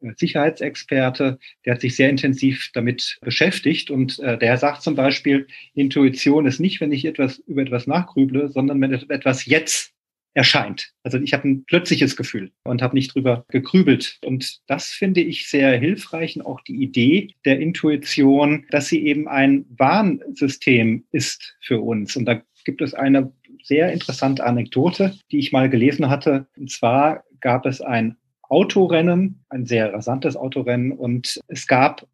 äh, 0.00 0.12
Sicherheitsexperte, 0.16 1.38
der 1.64 1.74
hat 1.74 1.80
sich 1.80 1.96
sehr 1.96 2.10
intensiv 2.10 2.70
damit 2.74 3.18
beschäftigt 3.20 3.90
und 3.90 4.18
äh, 4.20 4.38
der 4.38 4.56
sagt 4.58 4.82
zum 4.82 4.94
Beispiel, 4.94 5.46
Intuition 5.74 6.46
ist 6.46 6.60
nicht, 6.60 6.80
wenn 6.80 6.92
ich 6.92 7.04
etwas 7.04 7.38
über 7.38 7.62
etwas 7.62 7.86
nachgrüble, 7.86 8.48
sondern 8.48 8.80
wenn 8.80 8.92
etwas 8.92 9.46
jetzt 9.46 9.94
erscheint. 10.34 10.90
Also 11.04 11.18
ich 11.18 11.32
habe 11.32 11.48
ein 11.48 11.64
plötzliches 11.64 12.16
Gefühl 12.16 12.50
und 12.64 12.82
habe 12.82 12.96
nicht 12.96 13.14
drüber 13.14 13.44
gegrübelt. 13.48 14.18
Und 14.24 14.58
das 14.66 14.88
finde 14.88 15.20
ich 15.20 15.48
sehr 15.48 15.78
hilfreich 15.78 16.36
und 16.36 16.42
auch 16.42 16.60
die 16.62 16.82
Idee 16.82 17.34
der 17.44 17.60
Intuition, 17.60 18.66
dass 18.70 18.88
sie 18.88 19.06
eben 19.06 19.28
ein 19.28 19.64
Warnsystem 19.78 21.04
ist 21.12 21.56
für 21.60 21.80
uns. 21.80 22.16
Und 22.16 22.24
da 22.26 22.42
gibt 22.64 22.82
es 22.82 22.94
eine 22.94 23.32
sehr 23.64 23.92
interessante 23.92 24.44
Anekdote, 24.44 25.16
die 25.32 25.38
ich 25.38 25.50
mal 25.50 25.68
gelesen 25.68 26.08
hatte. 26.08 26.46
Und 26.56 26.70
zwar 26.70 27.24
gab 27.40 27.66
es 27.66 27.80
ein 27.80 28.16
Autorennen, 28.42 29.44
ein 29.48 29.66
sehr 29.66 29.92
rasantes 29.92 30.36
Autorennen 30.36 30.92
und 30.92 31.40
es 31.48 31.66
gab 31.66 32.06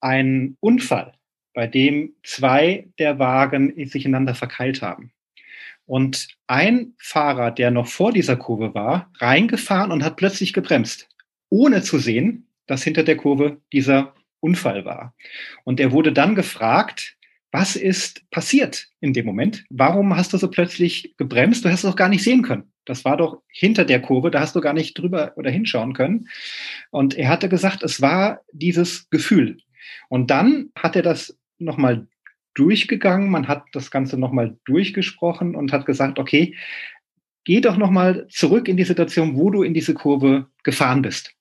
einen 0.00 0.56
Unfall, 0.60 1.12
bei 1.52 1.66
dem 1.66 2.14
zwei 2.22 2.88
der 2.98 3.18
Wagen 3.18 3.74
sich 3.86 4.06
ineinander 4.06 4.34
verkeilt 4.34 4.82
haben. 4.82 5.10
Und 5.86 6.28
ein 6.46 6.94
Fahrer, 6.98 7.50
der 7.50 7.70
noch 7.70 7.88
vor 7.88 8.12
dieser 8.12 8.36
Kurve 8.36 8.74
war, 8.74 9.10
reingefahren 9.18 9.90
und 9.90 10.02
hat 10.02 10.16
plötzlich 10.16 10.52
gebremst, 10.52 11.08
ohne 11.50 11.82
zu 11.82 11.98
sehen, 11.98 12.46
dass 12.66 12.84
hinter 12.84 13.02
der 13.02 13.16
Kurve 13.16 13.58
dieser 13.72 14.14
Unfall 14.40 14.84
war. 14.84 15.14
Und 15.64 15.80
er 15.80 15.92
wurde 15.92 16.12
dann 16.12 16.34
gefragt, 16.34 17.16
was 17.54 17.76
ist 17.76 18.28
passiert 18.32 18.88
in 18.98 19.12
dem 19.12 19.26
Moment? 19.26 19.64
Warum 19.70 20.16
hast 20.16 20.32
du 20.32 20.38
so 20.38 20.50
plötzlich 20.50 21.14
gebremst? 21.18 21.64
Du 21.64 21.68
hast 21.68 21.84
es 21.84 21.88
doch 21.88 21.94
gar 21.94 22.08
nicht 22.08 22.24
sehen 22.24 22.42
können. 22.42 22.72
Das 22.84 23.04
war 23.04 23.16
doch 23.16 23.42
hinter 23.46 23.84
der 23.84 24.02
Kurve, 24.02 24.32
da 24.32 24.40
hast 24.40 24.56
du 24.56 24.60
gar 24.60 24.72
nicht 24.72 24.98
drüber 24.98 25.34
oder 25.36 25.52
hinschauen 25.52 25.92
können. 25.92 26.28
Und 26.90 27.14
er 27.14 27.28
hatte 27.28 27.48
gesagt, 27.48 27.84
es 27.84 28.02
war 28.02 28.40
dieses 28.50 29.08
Gefühl. 29.08 29.58
Und 30.08 30.32
dann 30.32 30.70
hat 30.76 30.96
er 30.96 31.02
das 31.02 31.38
nochmal 31.58 32.08
durchgegangen, 32.54 33.30
man 33.30 33.46
hat 33.46 33.62
das 33.70 33.92
Ganze 33.92 34.18
nochmal 34.18 34.58
durchgesprochen 34.64 35.54
und 35.54 35.72
hat 35.72 35.86
gesagt, 35.86 36.18
okay, 36.18 36.56
geh 37.44 37.60
doch 37.60 37.76
nochmal 37.76 38.26
zurück 38.30 38.66
in 38.66 38.76
die 38.76 38.82
Situation, 38.82 39.36
wo 39.36 39.50
du 39.50 39.62
in 39.62 39.74
diese 39.74 39.94
Kurve 39.94 40.48
gefahren 40.64 41.02
bist 41.02 41.32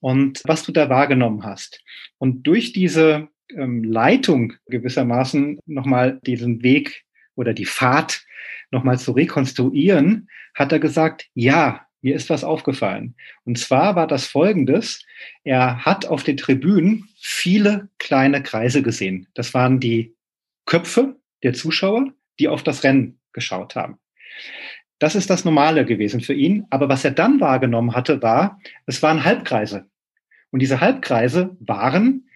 und 0.00 0.40
was 0.46 0.62
du 0.62 0.72
da 0.72 0.88
wahrgenommen 0.88 1.44
hast. 1.44 1.84
Und 2.16 2.44
durch 2.44 2.72
diese 2.72 3.28
ähm, 3.50 3.84
Leitung 3.84 4.54
gewissermaßen 4.66 5.60
nochmal 5.66 6.20
diesen 6.26 6.62
Weg 6.62 7.04
oder 7.34 7.52
die 7.52 7.66
Fahrt 7.66 8.24
nochmal 8.70 8.98
zu 8.98 9.12
rekonstruieren, 9.12 10.28
hat 10.54 10.72
er 10.72 10.78
gesagt, 10.78 11.28
ja, 11.34 11.86
mir 12.04 12.14
ist 12.14 12.28
was 12.28 12.44
aufgefallen. 12.44 13.14
Und 13.44 13.58
zwar 13.58 13.96
war 13.96 14.06
das 14.06 14.26
folgendes. 14.26 15.04
Er 15.42 15.84
hat 15.86 16.06
auf 16.06 16.22
den 16.22 16.36
Tribünen 16.36 17.08
viele 17.18 17.88
kleine 17.98 18.42
Kreise 18.42 18.82
gesehen. 18.82 19.26
Das 19.34 19.54
waren 19.54 19.80
die 19.80 20.14
Köpfe 20.66 21.16
der 21.42 21.54
Zuschauer, 21.54 22.12
die 22.38 22.48
auf 22.48 22.62
das 22.62 22.84
Rennen 22.84 23.20
geschaut 23.32 23.74
haben. 23.74 23.98
Das 24.98 25.14
ist 25.14 25.30
das 25.30 25.44
Normale 25.44 25.86
gewesen 25.86 26.20
für 26.20 26.34
ihn. 26.34 26.66
Aber 26.68 26.88
was 26.88 27.04
er 27.04 27.10
dann 27.10 27.40
wahrgenommen 27.40 27.94
hatte, 27.94 28.22
war, 28.22 28.60
es 28.86 29.02
waren 29.02 29.24
Halbkreise. 29.24 29.86
Und 30.50 30.60
diese 30.60 30.80
Halbkreise 30.80 31.56
waren 31.58 32.28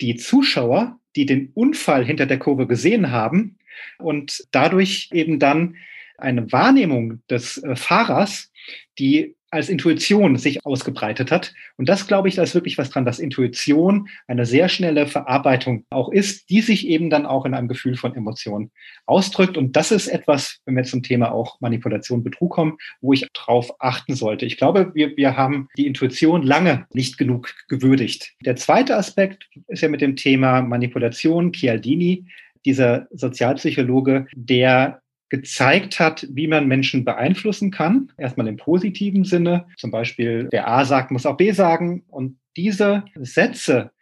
die 0.00 0.16
Zuschauer, 0.16 0.98
die 1.16 1.26
den 1.26 1.50
Unfall 1.54 2.04
hinter 2.04 2.26
der 2.26 2.38
Kurve 2.38 2.66
gesehen 2.66 3.10
haben 3.10 3.58
und 3.98 4.46
dadurch 4.50 5.10
eben 5.12 5.38
dann 5.38 5.76
eine 6.18 6.50
Wahrnehmung 6.52 7.20
des 7.28 7.62
äh, 7.62 7.76
Fahrers, 7.76 8.52
die 8.98 9.34
als 9.52 9.68
Intuition 9.68 10.36
sich 10.36 10.64
ausgebreitet 10.64 11.30
hat. 11.30 11.52
Und 11.76 11.88
das 11.88 12.06
glaube 12.06 12.28
ich, 12.28 12.36
da 12.36 12.42
ist 12.42 12.54
wirklich 12.54 12.78
was 12.78 12.90
dran, 12.90 13.04
dass 13.04 13.18
Intuition 13.18 14.08
eine 14.26 14.46
sehr 14.46 14.70
schnelle 14.70 15.06
Verarbeitung 15.06 15.84
auch 15.90 16.10
ist, 16.10 16.48
die 16.48 16.62
sich 16.62 16.88
eben 16.88 17.10
dann 17.10 17.26
auch 17.26 17.44
in 17.44 17.52
einem 17.52 17.68
Gefühl 17.68 17.96
von 17.96 18.14
Emotion 18.16 18.70
ausdrückt. 19.04 19.58
Und 19.58 19.76
das 19.76 19.92
ist 19.92 20.08
etwas, 20.08 20.58
wenn 20.64 20.76
wir 20.76 20.84
zum 20.84 21.02
Thema 21.02 21.32
auch 21.32 21.60
Manipulation, 21.60 22.24
Betrug 22.24 22.52
kommen, 22.52 22.78
wo 23.02 23.12
ich 23.12 23.28
drauf 23.34 23.70
achten 23.78 24.14
sollte. 24.14 24.46
Ich 24.46 24.56
glaube, 24.56 24.90
wir, 24.94 25.16
wir 25.18 25.36
haben 25.36 25.68
die 25.76 25.86
Intuition 25.86 26.42
lange 26.42 26.86
nicht 26.94 27.18
genug 27.18 27.54
gewürdigt. 27.68 28.32
Der 28.44 28.56
zweite 28.56 28.96
Aspekt 28.96 29.48
ist 29.68 29.82
ja 29.82 29.88
mit 29.88 30.00
dem 30.00 30.16
Thema 30.16 30.62
Manipulation, 30.62 31.52
Chialdini, 31.52 32.24
dieser 32.64 33.06
Sozialpsychologe, 33.10 34.26
der 34.34 35.02
gezeigt 35.32 35.98
hat, 35.98 36.28
wie 36.30 36.46
man 36.46 36.68
Menschen 36.68 37.06
beeinflussen 37.06 37.70
kann. 37.70 38.12
Erstmal 38.18 38.48
im 38.48 38.58
positiven 38.58 39.24
Sinne. 39.24 39.64
Zum 39.78 39.90
Beispiel, 39.90 40.46
wer 40.50 40.68
A 40.68 40.84
sagt, 40.84 41.10
muss 41.10 41.24
auch 41.24 41.38
B 41.38 41.52
sagen. 41.52 42.04
Und 42.08 42.36
diese 42.54 43.04
Sätze 43.18 43.92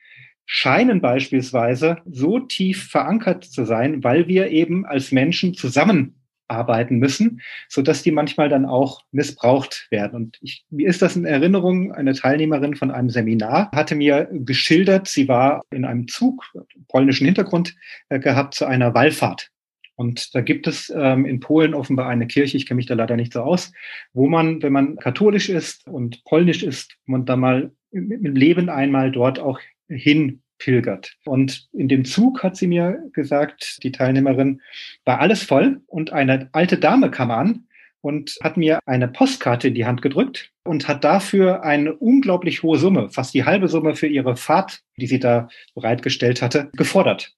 scheinen 0.45 1.01
beispielsweise 1.01 1.99
so 2.05 2.41
tief 2.41 2.89
verankert 2.91 3.45
zu 3.45 3.65
sein, 3.65 4.03
weil 4.03 4.27
wir 4.27 4.49
eben 4.49 4.85
als 4.85 5.13
Menschen 5.13 5.55
zusammenarbeiten 5.55 6.99
müssen, 6.99 7.43
so 7.69 7.81
dass 7.81 8.03
die 8.03 8.11
manchmal 8.11 8.49
dann 8.49 8.67
auch 8.67 9.03
missbraucht 9.13 9.87
werden. 9.93 10.17
Und 10.17 10.39
ich, 10.41 10.65
mir 10.69 10.89
ist 10.89 11.01
das 11.01 11.15
in 11.15 11.27
Erinnerung, 11.27 11.93
eine 11.93 12.15
Teilnehmerin 12.15 12.75
von 12.75 12.91
einem 12.91 13.09
Seminar 13.09 13.71
hatte 13.71 13.95
mir 13.95 14.29
geschildert, 14.33 15.07
sie 15.07 15.29
war 15.29 15.63
in 15.71 15.85
einem 15.85 16.09
Zug, 16.09 16.43
polnischen 16.89 17.27
Hintergrund 17.27 17.77
äh, 18.09 18.19
gehabt, 18.19 18.55
zu 18.55 18.67
einer 18.67 18.95
Wallfahrt. 18.95 19.53
Und 20.01 20.35
da 20.35 20.41
gibt 20.41 20.67
es 20.67 20.91
ähm, 20.97 21.27
in 21.27 21.41
Polen 21.41 21.75
offenbar 21.75 22.09
eine 22.09 22.27
Kirche, 22.27 22.57
ich 22.57 22.65
kenne 22.65 22.77
mich 22.77 22.87
da 22.87 22.95
leider 22.95 23.17
nicht 23.17 23.35
so 23.35 23.43
aus, 23.43 23.71
wo 24.15 24.29
man, 24.29 24.63
wenn 24.63 24.73
man 24.73 24.97
katholisch 24.97 25.51
ist 25.51 25.87
und 25.87 26.25
polnisch 26.25 26.63
ist, 26.63 26.97
man 27.05 27.27
da 27.27 27.37
mal 27.37 27.71
im 27.91 28.35
Leben 28.35 28.71
einmal 28.71 29.13
dort 29.13 29.39
auch 29.39 29.61
hinpilgert. 29.91 31.19
Und 31.27 31.69
in 31.75 31.89
dem 31.89 32.07
Zug 32.07 32.43
hat 32.43 32.57
sie 32.57 32.67
mir 32.67 32.99
gesagt, 33.13 33.81
die 33.83 33.93
Teilnehmerin, 33.93 34.63
war 35.05 35.21
alles 35.21 35.43
voll 35.43 35.83
und 35.87 36.15
eine 36.15 36.49
alte 36.53 36.79
Dame 36.79 37.11
kam 37.11 37.31
an 37.31 37.67
und 38.01 38.39
hat 38.43 38.57
mir 38.57 38.79
eine 38.87 39.07
Postkarte 39.07 39.69
in 39.69 39.75
die 39.75 39.85
Hand 39.85 40.01
gedrückt 40.01 40.51
und 40.65 40.89
hat 40.89 41.05
dafür 41.05 41.63
eine 41.63 41.95
unglaublich 41.95 42.63
hohe 42.63 42.79
Summe, 42.79 43.11
fast 43.11 43.35
die 43.35 43.45
halbe 43.45 43.69
Summe 43.69 43.95
für 43.95 44.07
ihre 44.07 44.37
Fahrt, 44.37 44.81
die 44.97 45.07
sie 45.07 45.21
da 45.21 45.51
bereitgestellt 45.75 46.41
hatte, 46.41 46.71
gefordert. 46.75 47.35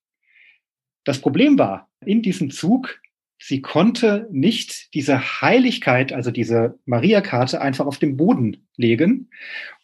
Das 1.04 1.20
Problem 1.20 1.58
war, 1.58 1.88
in 2.04 2.22
diesem 2.22 2.50
Zug 2.50 3.00
sie 3.42 3.60
konnte 3.60 4.28
nicht 4.30 4.94
diese 4.94 5.40
Heiligkeit, 5.40 6.12
also 6.12 6.30
diese 6.30 6.78
Maria-Karte 6.84 7.60
einfach 7.60 7.86
auf 7.86 7.98
den 7.98 8.16
Boden 8.16 8.68
legen. 8.76 9.30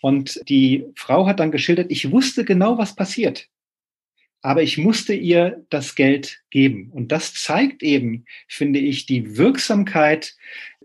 Und 0.00 0.40
die 0.48 0.86
Frau 0.94 1.26
hat 1.26 1.40
dann 1.40 1.50
geschildert, 1.50 1.90
ich 1.90 2.12
wusste 2.12 2.44
genau, 2.44 2.78
was 2.78 2.94
passiert. 2.94 3.48
Aber 4.42 4.62
ich 4.62 4.78
musste 4.78 5.12
ihr 5.12 5.64
das 5.70 5.96
Geld 5.96 6.40
geben. 6.50 6.90
Und 6.92 7.10
das 7.10 7.34
zeigt 7.34 7.82
eben, 7.82 8.26
finde 8.46 8.78
ich, 8.78 9.06
die 9.06 9.36
Wirksamkeit 9.36 10.36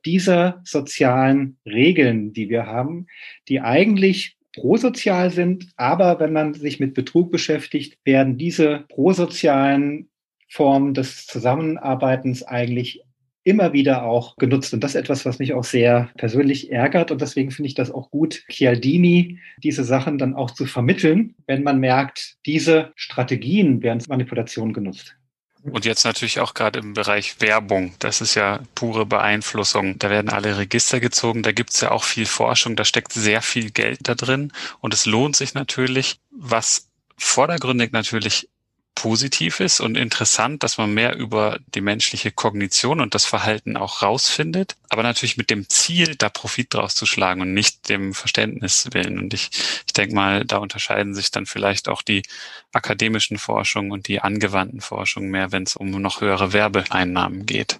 dieser 0.03 0.61
sozialen 0.65 1.57
Regeln, 1.65 2.33
die 2.33 2.49
wir 2.49 2.65
haben, 2.65 3.05
die 3.47 3.61
eigentlich 3.61 4.37
prosozial 4.55 5.31
sind, 5.31 5.67
aber 5.77 6.19
wenn 6.19 6.33
man 6.33 6.53
sich 6.53 6.79
mit 6.79 6.93
Betrug 6.93 7.31
beschäftigt, 7.31 7.97
werden 8.03 8.37
diese 8.37 8.85
prosozialen 8.89 10.09
Formen 10.53 10.93
des 10.93 11.25
Zusammenarbeitens 11.25 12.43
eigentlich 12.43 13.01
immer 13.43 13.73
wieder 13.73 14.03
auch 14.03 14.35
genutzt. 14.35 14.71
Und 14.73 14.83
das 14.83 14.91
ist 14.91 15.01
etwas, 15.01 15.25
was 15.25 15.39
mich 15.39 15.53
auch 15.53 15.63
sehr 15.63 16.09
persönlich 16.15 16.71
ärgert. 16.71 17.09
Und 17.09 17.21
deswegen 17.21 17.49
finde 17.49 17.69
ich 17.69 17.73
das 17.73 17.89
auch 17.89 18.11
gut, 18.11 18.43
Chialdini 18.49 19.39
diese 19.57 19.83
Sachen 19.83 20.19
dann 20.19 20.35
auch 20.35 20.51
zu 20.51 20.67
vermitteln, 20.67 21.33
wenn 21.47 21.63
man 21.63 21.79
merkt, 21.79 22.35
diese 22.45 22.93
Strategien 22.95 23.81
werden 23.81 24.03
Manipulation 24.07 24.73
genutzt. 24.73 25.15
Und 25.63 25.85
jetzt 25.85 26.03
natürlich 26.05 26.39
auch 26.39 26.53
gerade 26.53 26.79
im 26.79 26.93
Bereich 26.93 27.41
Werbung. 27.41 27.93
Das 27.97 28.21
ist 28.21 28.35
ja 28.35 28.59
pure 28.75 29.07
Beeinflussung. 29.07 29.97
Da 29.97 30.11
werden 30.11 30.29
alle 30.29 30.57
Register 30.57 30.99
gezogen. 30.99 31.41
Da 31.41 31.51
gibt 31.51 31.71
es 31.71 31.81
ja 31.81 31.91
auch 31.91 32.03
viel 32.03 32.27
Forschung. 32.27 32.75
Da 32.75 32.85
steckt 32.85 33.13
sehr 33.13 33.41
viel 33.41 33.71
Geld 33.71 33.99
da 34.03 34.13
drin. 34.13 34.51
Und 34.81 34.93
es 34.93 35.07
lohnt 35.07 35.35
sich 35.35 35.55
natürlich, 35.55 36.19
was 36.29 36.89
vordergründig 37.17 37.91
natürlich 37.91 38.49
positiv 38.95 39.59
ist 39.59 39.79
und 39.79 39.97
interessant, 39.97 40.63
dass 40.63 40.77
man 40.77 40.93
mehr 40.93 41.15
über 41.15 41.59
die 41.73 41.81
menschliche 41.81 42.31
Kognition 42.31 43.01
und 43.01 43.15
das 43.15 43.25
Verhalten 43.25 43.75
auch 43.75 44.01
rausfindet, 44.01 44.75
aber 44.89 45.03
natürlich 45.03 45.37
mit 45.37 45.49
dem 45.49 45.67
Ziel, 45.69 46.15
da 46.15 46.29
Profit 46.29 46.73
draus 46.73 46.95
zu 46.95 47.05
schlagen 47.05 47.41
und 47.41 47.53
nicht 47.53 47.89
dem 47.89 48.13
Verständnis 48.13 48.89
willen. 48.91 49.19
Und 49.19 49.33
ich, 49.33 49.49
ich 49.85 49.93
denke 49.93 50.15
mal, 50.15 50.45
da 50.45 50.57
unterscheiden 50.57 51.15
sich 51.15 51.31
dann 51.31 51.45
vielleicht 51.45 51.89
auch 51.89 52.01
die 52.01 52.23
akademischen 52.71 53.37
Forschungen 53.37 53.91
und 53.91 54.07
die 54.07 54.21
angewandten 54.21 54.81
Forschungen 54.81 55.29
mehr, 55.29 55.51
wenn 55.51 55.63
es 55.63 55.75
um 55.75 55.89
noch 55.89 56.21
höhere 56.21 56.53
Werbeeinnahmen 56.53 57.45
geht. 57.45 57.79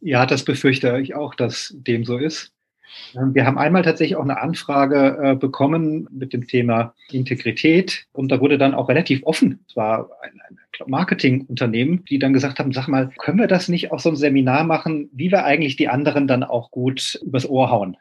Ja, 0.00 0.26
das 0.26 0.44
befürchte 0.44 0.98
ich 0.98 1.14
auch, 1.14 1.34
dass 1.34 1.74
dem 1.76 2.04
so 2.04 2.18
ist. 2.18 2.52
Ähm, 3.14 3.34
wir 3.34 3.46
haben 3.46 3.58
einmal 3.58 3.82
tatsächlich 3.82 4.16
auch 4.16 4.24
eine 4.24 4.40
Anfrage 4.40 5.18
äh, 5.22 5.34
bekommen 5.34 6.08
mit 6.10 6.32
dem 6.32 6.46
Thema 6.46 6.94
Integrität 7.10 8.06
und 8.12 8.30
da 8.30 8.40
wurde 8.40 8.58
dann 8.58 8.74
auch 8.74 8.88
relativ 8.88 9.22
offen. 9.24 9.64
Es 9.68 9.76
war 9.76 10.10
ein, 10.22 10.40
ein 10.48 10.58
Marketingunternehmen, 10.86 12.04
die 12.04 12.18
dann 12.18 12.32
gesagt 12.32 12.58
haben, 12.58 12.72
sag 12.72 12.88
mal, 12.88 13.10
können 13.18 13.38
wir 13.38 13.48
das 13.48 13.68
nicht 13.68 13.92
auf 13.92 14.00
so 14.00 14.10
einem 14.10 14.16
Seminar 14.16 14.64
machen, 14.64 15.08
wie 15.12 15.30
wir 15.30 15.44
eigentlich 15.44 15.76
die 15.76 15.88
anderen 15.88 16.26
dann 16.26 16.44
auch 16.44 16.70
gut 16.70 17.18
übers 17.24 17.48
Ohr 17.48 17.70
hauen? 17.70 17.96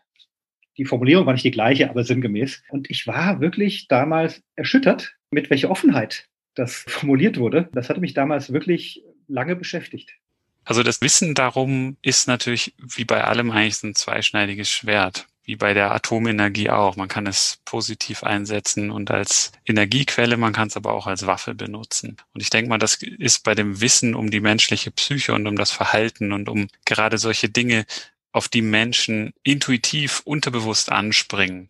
Die 0.78 0.86
Formulierung 0.86 1.26
war 1.26 1.34
nicht 1.34 1.46
die 1.46 1.52
gleiche, 1.52 1.90
aber 1.90 2.04
sinngemäß. 2.04 2.64
Und 2.70 2.90
ich 2.90 3.08
war 3.08 3.40
wirklich 3.40 3.88
damals 3.88 4.44
erschüttert, 4.56 5.16
mit 5.32 5.50
welcher 5.50 5.72
Offenheit 5.72 6.28
das 6.54 6.86
formuliert 6.88 7.38
wurde. 7.38 7.70
Das 7.74 7.90
hatte 7.90 8.02
mich 8.02 8.14
damals 8.14 8.52
wirklich 8.52 9.04
lange 9.28 9.56
beschäftigt. 9.56 10.18
Also 10.66 10.82
das 10.82 11.00
Wissen 11.02 11.36
darum 11.36 11.96
ist 12.02 12.28
natürlich 12.28 12.74
wie 12.78 13.06
bei 13.06 13.24
allem 13.24 13.52
eigentlich 13.52 13.82
ein 13.84 13.96
zweischneidiges 13.96 14.70
Schwert. 14.70 15.28
Wie 15.44 15.56
bei 15.56 15.76
der 15.76 15.92
Atomenergie 15.92 16.72
auch. 16.72 16.96
Man 16.96 17.08
kann 17.08 17.28
es 17.28 17.60
positiv 17.66 18.24
einsetzen 18.24 18.90
und 18.90 19.12
als 19.12 19.52
Energiequelle, 19.64 20.38
man 20.38 20.54
kann 20.54 20.70
es 20.70 20.76
aber 20.76 20.94
auch 20.94 21.06
als 21.06 21.28
Waffe 21.28 21.54
benutzen. 21.54 22.18
Und 22.34 22.42
ich 22.42 22.50
denke 22.50 22.68
mal, 22.68 22.80
das 22.80 22.96
ist 22.96 23.44
bei 23.44 23.54
dem 23.54 23.80
Wissen 23.80 24.16
um 24.16 24.32
die 24.32 24.40
menschliche 24.40 24.90
Psyche 24.90 25.34
und 25.34 25.46
um 25.46 25.56
das 25.56 25.70
Verhalten 25.70 26.34
und 26.34 26.50
um 26.50 26.68
gerade 26.86 27.20
solche 27.20 27.48
Dinge, 27.48 27.86
auf 28.32 28.50
die 28.50 28.64
Menschen 28.64 29.34
intuitiv, 29.44 30.22
unterbewusst 30.26 30.92
anspringen, 30.92 31.70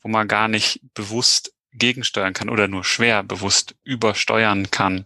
wo 0.00 0.08
man 0.08 0.28
gar 0.28 0.48
nicht 0.48 0.80
bewusst 0.94 1.52
gegensteuern 1.72 2.32
kann 2.32 2.48
oder 2.48 2.68
nur 2.68 2.84
schwer 2.84 3.22
bewusst 3.22 3.74
übersteuern 3.82 4.70
kann 4.70 5.04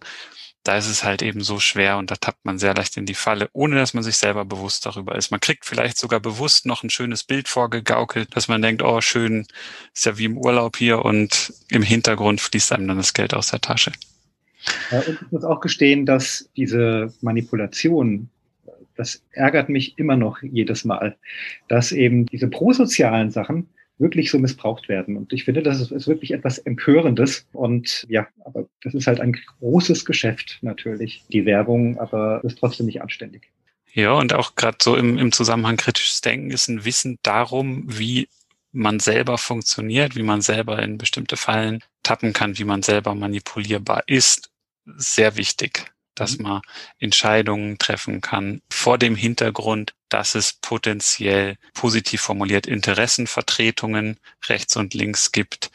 da 0.65 0.77
ist 0.77 0.87
es 0.87 1.03
halt 1.03 1.21
eben 1.21 1.41
so 1.41 1.59
schwer 1.59 1.97
und 1.97 2.09
da 2.09 2.15
tappt 2.15 2.43
man 2.43 2.57
sehr 2.57 2.73
leicht 2.73 2.97
in 2.97 3.05
die 3.05 3.13
Falle, 3.13 3.49
ohne 3.53 3.75
dass 3.75 3.93
man 3.93 4.03
sich 4.03 4.17
selber 4.17 4.45
bewusst 4.45 4.85
darüber 4.87 5.15
ist. 5.15 5.29
Man 5.29 5.39
kriegt 5.39 5.63
vielleicht 5.63 5.97
sogar 5.97 6.19
bewusst 6.19 6.65
noch 6.65 6.83
ein 6.83 6.89
schönes 6.89 7.23
Bild 7.23 7.47
vorgegaukelt, 7.47 8.35
dass 8.35 8.47
man 8.47 8.63
denkt, 8.63 8.81
oh 8.81 8.99
schön, 8.99 9.45
ist 9.93 10.07
ja 10.07 10.17
wie 10.17 10.25
im 10.25 10.39
Urlaub 10.39 10.75
hier 10.75 11.05
und 11.05 11.53
im 11.69 11.83
Hintergrund 11.83 12.41
fließt 12.41 12.71
einem 12.73 12.87
dann 12.87 12.97
das 12.97 13.13
Geld 13.13 13.35
aus 13.35 13.51
der 13.51 13.61
Tasche. 13.61 13.91
Ja, 14.89 15.01
und 15.01 15.21
ich 15.21 15.31
muss 15.31 15.43
auch 15.43 15.59
gestehen, 15.59 16.07
dass 16.07 16.49
diese 16.57 17.13
Manipulation, 17.21 18.29
das 18.95 19.21
ärgert 19.33 19.69
mich 19.69 19.99
immer 19.99 20.17
noch 20.17 20.41
jedes 20.41 20.83
Mal, 20.83 21.15
dass 21.67 21.91
eben 21.91 22.25
diese 22.25 22.47
prosozialen 22.47 23.29
Sachen 23.29 23.69
wirklich 23.97 24.29
so 24.29 24.39
missbraucht 24.39 24.89
werden. 24.89 25.15
Und 25.17 25.31
ich 25.33 25.45
finde, 25.45 25.63
das 25.63 25.91
ist, 25.91 26.07
wirklich 26.07 26.31
etwas 26.31 26.57
Empörendes. 26.57 27.47
Und 27.53 28.05
ja, 28.09 28.27
aber 28.43 28.67
das 28.83 28.93
ist 28.93 29.07
halt 29.07 29.21
ein 29.21 29.37
großes 29.59 30.05
Geschäft 30.05 30.59
natürlich, 30.61 31.23
die 31.31 31.45
Werbung, 31.45 31.97
aber 31.99 32.41
ist 32.43 32.59
trotzdem 32.59 32.87
nicht 32.87 33.01
anständig. 33.01 33.49
Ja, 33.93 34.13
und 34.13 34.33
auch 34.33 34.55
gerade 34.55 34.77
so 34.81 34.95
im, 34.95 35.17
im 35.17 35.31
Zusammenhang 35.31 35.77
kritisches 35.77 36.19
Denken 36.19 36.51
ist 36.51 36.67
ein 36.67 36.83
Wissen 36.83 37.17
darum, 37.23 37.85
wie 37.87 38.27
man 38.73 38.99
selber 38.99 39.37
funktioniert, 39.37 40.17
wie 40.17 40.23
man 40.23 40.41
selber 40.41 40.83
in 40.83 40.97
bestimmte 40.97 41.37
Fallen 41.37 41.79
tappen 42.03 42.33
kann, 42.33 42.57
wie 42.57 42.65
man 42.65 42.83
selber 42.83 43.15
manipulierbar 43.15 44.03
ist, 44.07 44.51
sehr 44.97 45.37
wichtig 45.37 45.94
dass 46.15 46.37
mhm. 46.37 46.43
man 46.43 46.61
Entscheidungen 46.99 47.77
treffen 47.77 48.21
kann 48.21 48.61
vor 48.69 48.97
dem 48.97 49.15
Hintergrund, 49.15 49.93
dass 50.09 50.35
es 50.35 50.53
potenziell 50.53 51.57
positiv 51.73 52.21
formuliert 52.21 52.67
Interessenvertretungen 52.67 54.17
rechts 54.47 54.75
und 54.75 54.93
links 54.93 55.31
gibt. 55.31 55.71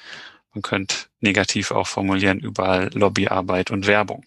Man 0.52 0.62
könnte 0.62 0.96
negativ 1.20 1.70
auch 1.70 1.86
formulieren 1.86 2.40
überall 2.40 2.90
Lobbyarbeit 2.92 3.70
und 3.70 3.86
Werbung. 3.86 4.24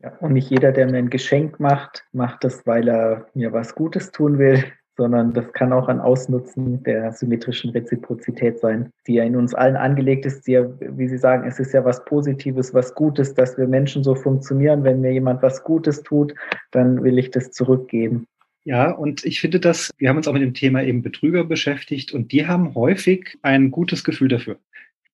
Ja, 0.00 0.14
und 0.20 0.34
nicht 0.34 0.50
jeder, 0.50 0.70
der 0.70 0.86
mir 0.86 0.98
ein 0.98 1.10
Geschenk 1.10 1.58
macht, 1.58 2.04
macht 2.12 2.44
das, 2.44 2.64
weil 2.66 2.88
er 2.88 3.26
mir 3.34 3.52
was 3.52 3.74
Gutes 3.74 4.12
tun 4.12 4.38
will, 4.38 4.72
sondern 4.98 5.32
das 5.32 5.52
kann 5.52 5.72
auch 5.72 5.88
ein 5.88 6.00
Ausnutzen 6.00 6.82
der 6.82 7.12
symmetrischen 7.12 7.70
Reziprozität 7.70 8.58
sein, 8.58 8.90
die 9.06 9.14
ja 9.14 9.24
in 9.24 9.36
uns 9.36 9.54
allen 9.54 9.76
angelegt 9.76 10.26
ist, 10.26 10.46
die 10.46 10.52
ja, 10.52 10.66
wie 10.80 11.08
Sie 11.08 11.16
sagen, 11.16 11.46
es 11.46 11.60
ist 11.60 11.72
ja 11.72 11.84
was 11.84 12.04
Positives, 12.04 12.74
was 12.74 12.94
Gutes, 12.94 13.32
dass 13.32 13.56
wir 13.56 13.68
Menschen 13.68 14.02
so 14.02 14.16
funktionieren. 14.16 14.82
Wenn 14.82 15.00
mir 15.00 15.12
jemand 15.12 15.40
was 15.40 15.62
Gutes 15.62 16.02
tut, 16.02 16.34
dann 16.72 17.04
will 17.04 17.16
ich 17.16 17.30
das 17.30 17.52
zurückgeben. 17.52 18.26
Ja, 18.64 18.90
und 18.90 19.24
ich 19.24 19.40
finde 19.40 19.60
das, 19.60 19.90
wir 19.98 20.08
haben 20.08 20.16
uns 20.16 20.26
auch 20.26 20.32
mit 20.32 20.42
dem 20.42 20.52
Thema 20.52 20.82
eben 20.82 21.02
Betrüger 21.02 21.44
beschäftigt 21.44 22.12
und 22.12 22.32
die 22.32 22.46
haben 22.46 22.74
häufig 22.74 23.38
ein 23.42 23.70
gutes 23.70 24.02
Gefühl 24.02 24.28
dafür 24.28 24.58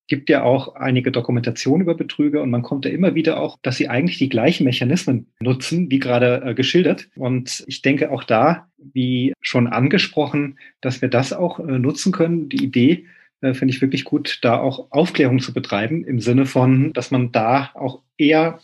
gibt 0.07 0.29
ja 0.29 0.43
auch 0.43 0.75
einige 0.75 1.11
Dokumentationen 1.11 1.83
über 1.83 1.95
Betrüger 1.95 2.43
und 2.43 2.51
man 2.51 2.63
kommt 2.63 2.85
ja 2.85 2.91
immer 2.91 3.15
wieder 3.15 3.41
auch, 3.41 3.59
dass 3.63 3.77
sie 3.77 3.89
eigentlich 3.89 4.19
die 4.19 4.29
gleichen 4.29 4.65
Mechanismen 4.65 5.33
nutzen, 5.41 5.91
wie 5.91 5.99
gerade 5.99 6.43
äh, 6.45 6.55
geschildert. 6.55 7.09
Und 7.17 7.65
ich 7.67 7.83
denke 7.83 8.11
auch 8.11 8.25
da, 8.25 8.69
wie 8.77 9.33
schon 9.41 9.67
angesprochen, 9.67 10.59
dass 10.81 11.01
wir 11.01 11.09
das 11.09 11.33
auch 11.33 11.59
äh, 11.59 11.79
nutzen 11.79 12.13
können. 12.13 12.49
Die 12.49 12.63
Idee 12.63 13.07
äh, 13.41 13.55
finde 13.55 13.73
ich 13.75 13.81
wirklich 13.81 14.05
gut, 14.05 14.39
da 14.43 14.59
auch 14.59 14.91
Aufklärung 14.91 15.39
zu 15.39 15.55
betreiben 15.55 16.05
im 16.05 16.21
Sinne 16.21 16.47
von, 16.47 16.93
dass 16.93 17.11
man 17.11 17.33
da 17.33 17.71
auch 17.75 18.03
eher 18.19 18.61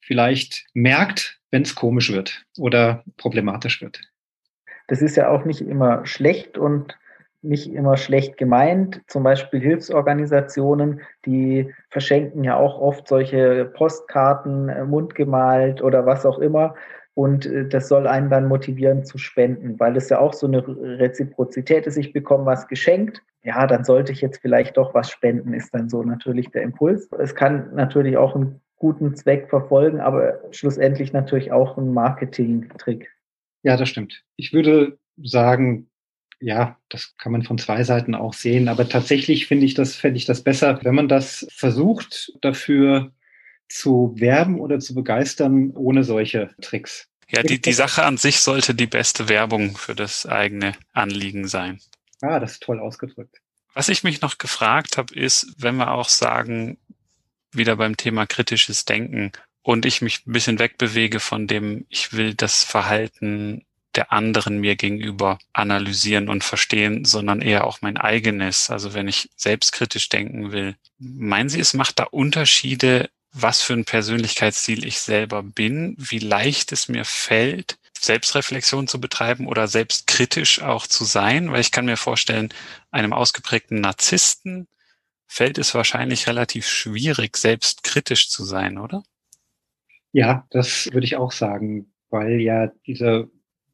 vielleicht 0.00 0.66
merkt, 0.72 1.38
wenn 1.50 1.62
es 1.62 1.74
komisch 1.74 2.12
wird 2.12 2.44
oder 2.56 3.04
problematisch 3.16 3.82
wird. 3.82 4.00
Das 4.86 5.02
ist 5.02 5.16
ja 5.16 5.28
auch 5.28 5.44
nicht 5.44 5.60
immer 5.60 6.06
schlecht 6.06 6.56
und 6.56 6.96
nicht 7.42 7.72
immer 7.72 7.96
schlecht 7.96 8.36
gemeint. 8.36 9.00
Zum 9.06 9.22
Beispiel 9.22 9.60
Hilfsorganisationen, 9.60 11.00
die 11.24 11.72
verschenken 11.90 12.44
ja 12.44 12.56
auch 12.56 12.80
oft 12.80 13.08
solche 13.08 13.64
Postkarten, 13.64 14.68
äh, 14.68 14.84
mundgemalt 14.84 15.82
oder 15.82 16.06
was 16.06 16.26
auch 16.26 16.38
immer. 16.38 16.74
Und 17.14 17.46
äh, 17.46 17.68
das 17.68 17.88
soll 17.88 18.06
einen 18.06 18.30
dann 18.30 18.48
motivieren 18.48 19.04
zu 19.04 19.18
spenden, 19.18 19.78
weil 19.78 19.96
es 19.96 20.08
ja 20.08 20.18
auch 20.18 20.32
so 20.32 20.46
eine 20.46 20.66
Reziprozität 20.66 21.86
ist. 21.86 21.96
Ich 21.96 22.12
bekomme 22.12 22.46
was 22.46 22.68
geschenkt. 22.68 23.22
Ja, 23.42 23.66
dann 23.66 23.84
sollte 23.84 24.12
ich 24.12 24.20
jetzt 24.20 24.40
vielleicht 24.40 24.76
doch 24.76 24.94
was 24.94 25.10
spenden, 25.10 25.54
ist 25.54 25.72
dann 25.72 25.88
so 25.88 26.02
natürlich 26.02 26.50
der 26.50 26.62
Impuls. 26.62 27.08
Es 27.18 27.34
kann 27.34 27.74
natürlich 27.74 28.16
auch 28.16 28.34
einen 28.34 28.60
guten 28.76 29.14
Zweck 29.14 29.48
verfolgen, 29.48 30.00
aber 30.00 30.40
schlussendlich 30.50 31.12
natürlich 31.12 31.52
auch 31.52 31.76
ein 31.76 31.92
Marketing-Trick. 31.92 33.08
Ja, 33.62 33.76
das 33.76 33.88
stimmt. 33.88 34.24
Ich 34.36 34.52
würde 34.52 34.98
sagen, 35.22 35.87
ja, 36.40 36.76
das 36.88 37.16
kann 37.18 37.32
man 37.32 37.42
von 37.42 37.58
zwei 37.58 37.84
Seiten 37.84 38.14
auch 38.14 38.34
sehen. 38.34 38.68
Aber 38.68 38.88
tatsächlich 38.88 39.46
finde 39.46 39.66
ich 39.66 39.74
das, 39.74 39.96
fände 39.96 40.18
ich 40.18 40.24
das 40.24 40.42
besser, 40.42 40.78
wenn 40.82 40.94
man 40.94 41.08
das 41.08 41.46
versucht, 41.50 42.32
dafür 42.40 43.12
zu 43.68 44.14
werben 44.16 44.60
oder 44.60 44.78
zu 44.78 44.94
begeistern, 44.94 45.72
ohne 45.74 46.04
solche 46.04 46.50
Tricks. 46.60 47.08
Ja, 47.30 47.42
die, 47.42 47.60
die 47.60 47.72
Sache 47.72 48.04
an 48.04 48.16
sich 48.16 48.40
sollte 48.40 48.74
die 48.74 48.86
beste 48.86 49.28
Werbung 49.28 49.76
für 49.76 49.94
das 49.94 50.24
eigene 50.24 50.72
Anliegen 50.92 51.46
sein. 51.46 51.80
Ah, 52.22 52.40
das 52.40 52.52
ist 52.52 52.62
toll 52.62 52.80
ausgedrückt. 52.80 53.36
Was 53.74 53.90
ich 53.90 54.02
mich 54.02 54.22
noch 54.22 54.38
gefragt 54.38 54.96
habe, 54.96 55.14
ist, 55.14 55.54
wenn 55.58 55.76
wir 55.76 55.92
auch 55.92 56.08
sagen, 56.08 56.78
wieder 57.52 57.76
beim 57.76 57.96
Thema 57.96 58.26
kritisches 58.26 58.86
Denken, 58.86 59.32
und 59.68 59.84
ich 59.84 60.00
mich 60.00 60.26
ein 60.26 60.32
bisschen 60.32 60.58
wegbewege 60.58 61.20
von 61.20 61.46
dem, 61.46 61.84
ich 61.90 62.14
will 62.14 62.32
das 62.32 62.64
Verhalten 62.64 63.66
der 63.98 64.12
anderen 64.12 64.58
mir 64.60 64.76
gegenüber 64.76 65.40
analysieren 65.52 66.28
und 66.28 66.44
verstehen, 66.44 67.04
sondern 67.04 67.42
eher 67.42 67.66
auch 67.66 67.82
mein 67.82 67.96
eigenes. 67.96 68.70
Also 68.70 68.94
wenn 68.94 69.08
ich 69.08 69.28
selbstkritisch 69.34 70.08
denken 70.08 70.52
will. 70.52 70.76
Meinen 70.98 71.48
Sie, 71.48 71.58
es 71.58 71.74
macht 71.74 71.98
da 71.98 72.04
Unterschiede, 72.04 73.10
was 73.32 73.60
für 73.60 73.72
ein 73.72 73.84
Persönlichkeitsstil 73.84 74.86
ich 74.86 75.00
selber 75.00 75.42
bin, 75.42 75.96
wie 75.98 76.20
leicht 76.20 76.70
es 76.70 76.86
mir 76.88 77.04
fällt, 77.04 77.76
Selbstreflexion 77.98 78.86
zu 78.86 79.00
betreiben 79.00 79.48
oder 79.48 79.66
selbstkritisch 79.66 80.62
auch 80.62 80.86
zu 80.86 81.02
sein, 81.04 81.50
weil 81.50 81.60
ich 81.60 81.72
kann 81.72 81.86
mir 81.86 81.96
vorstellen, 81.96 82.50
einem 82.92 83.12
ausgeprägten 83.12 83.80
Narzissten 83.80 84.68
fällt 85.26 85.58
es 85.58 85.74
wahrscheinlich 85.74 86.28
relativ 86.28 86.68
schwierig, 86.68 87.36
selbstkritisch 87.36 88.30
zu 88.30 88.44
sein, 88.44 88.78
oder? 88.78 89.02
Ja, 90.12 90.46
das 90.50 90.88
würde 90.92 91.04
ich 91.04 91.16
auch 91.16 91.32
sagen, 91.32 91.92
weil 92.10 92.40
ja 92.40 92.68
diese 92.86 93.28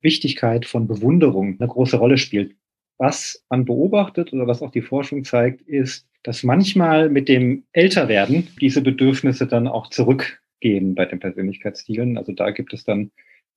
Wichtigkeit 0.05 0.66
von 0.66 0.86
Bewunderung 0.86 1.57
eine 1.59 1.68
große 1.68 1.96
Rolle 1.96 2.18
spielt. 2.18 2.55
Was 2.98 3.44
man 3.50 3.64
beobachtet 3.64 4.32
oder 4.32 4.46
was 4.46 4.62
auch 4.62 4.70
die 4.70 4.82
Forschung 4.82 5.24
zeigt, 5.24 5.62
ist, 5.62 6.07
dass 6.22 6.44
manchmal 6.44 7.11
mit 7.11 7.28
dem 7.28 7.64
Älterwerden 7.72 8.48
diese 8.61 8.82
Bedürfnisse 8.82 9.46
dann 9.46 9.66
auch 9.66 9.90
zurückgehen 9.90 10.94
bei 10.94 11.05
den 11.05 11.18
Persönlichkeitsstilen. 11.18 12.16
Also 12.16 12.32
da 12.32 12.50
gibt 12.50 12.72
es 12.72 12.84
dann 12.84 13.11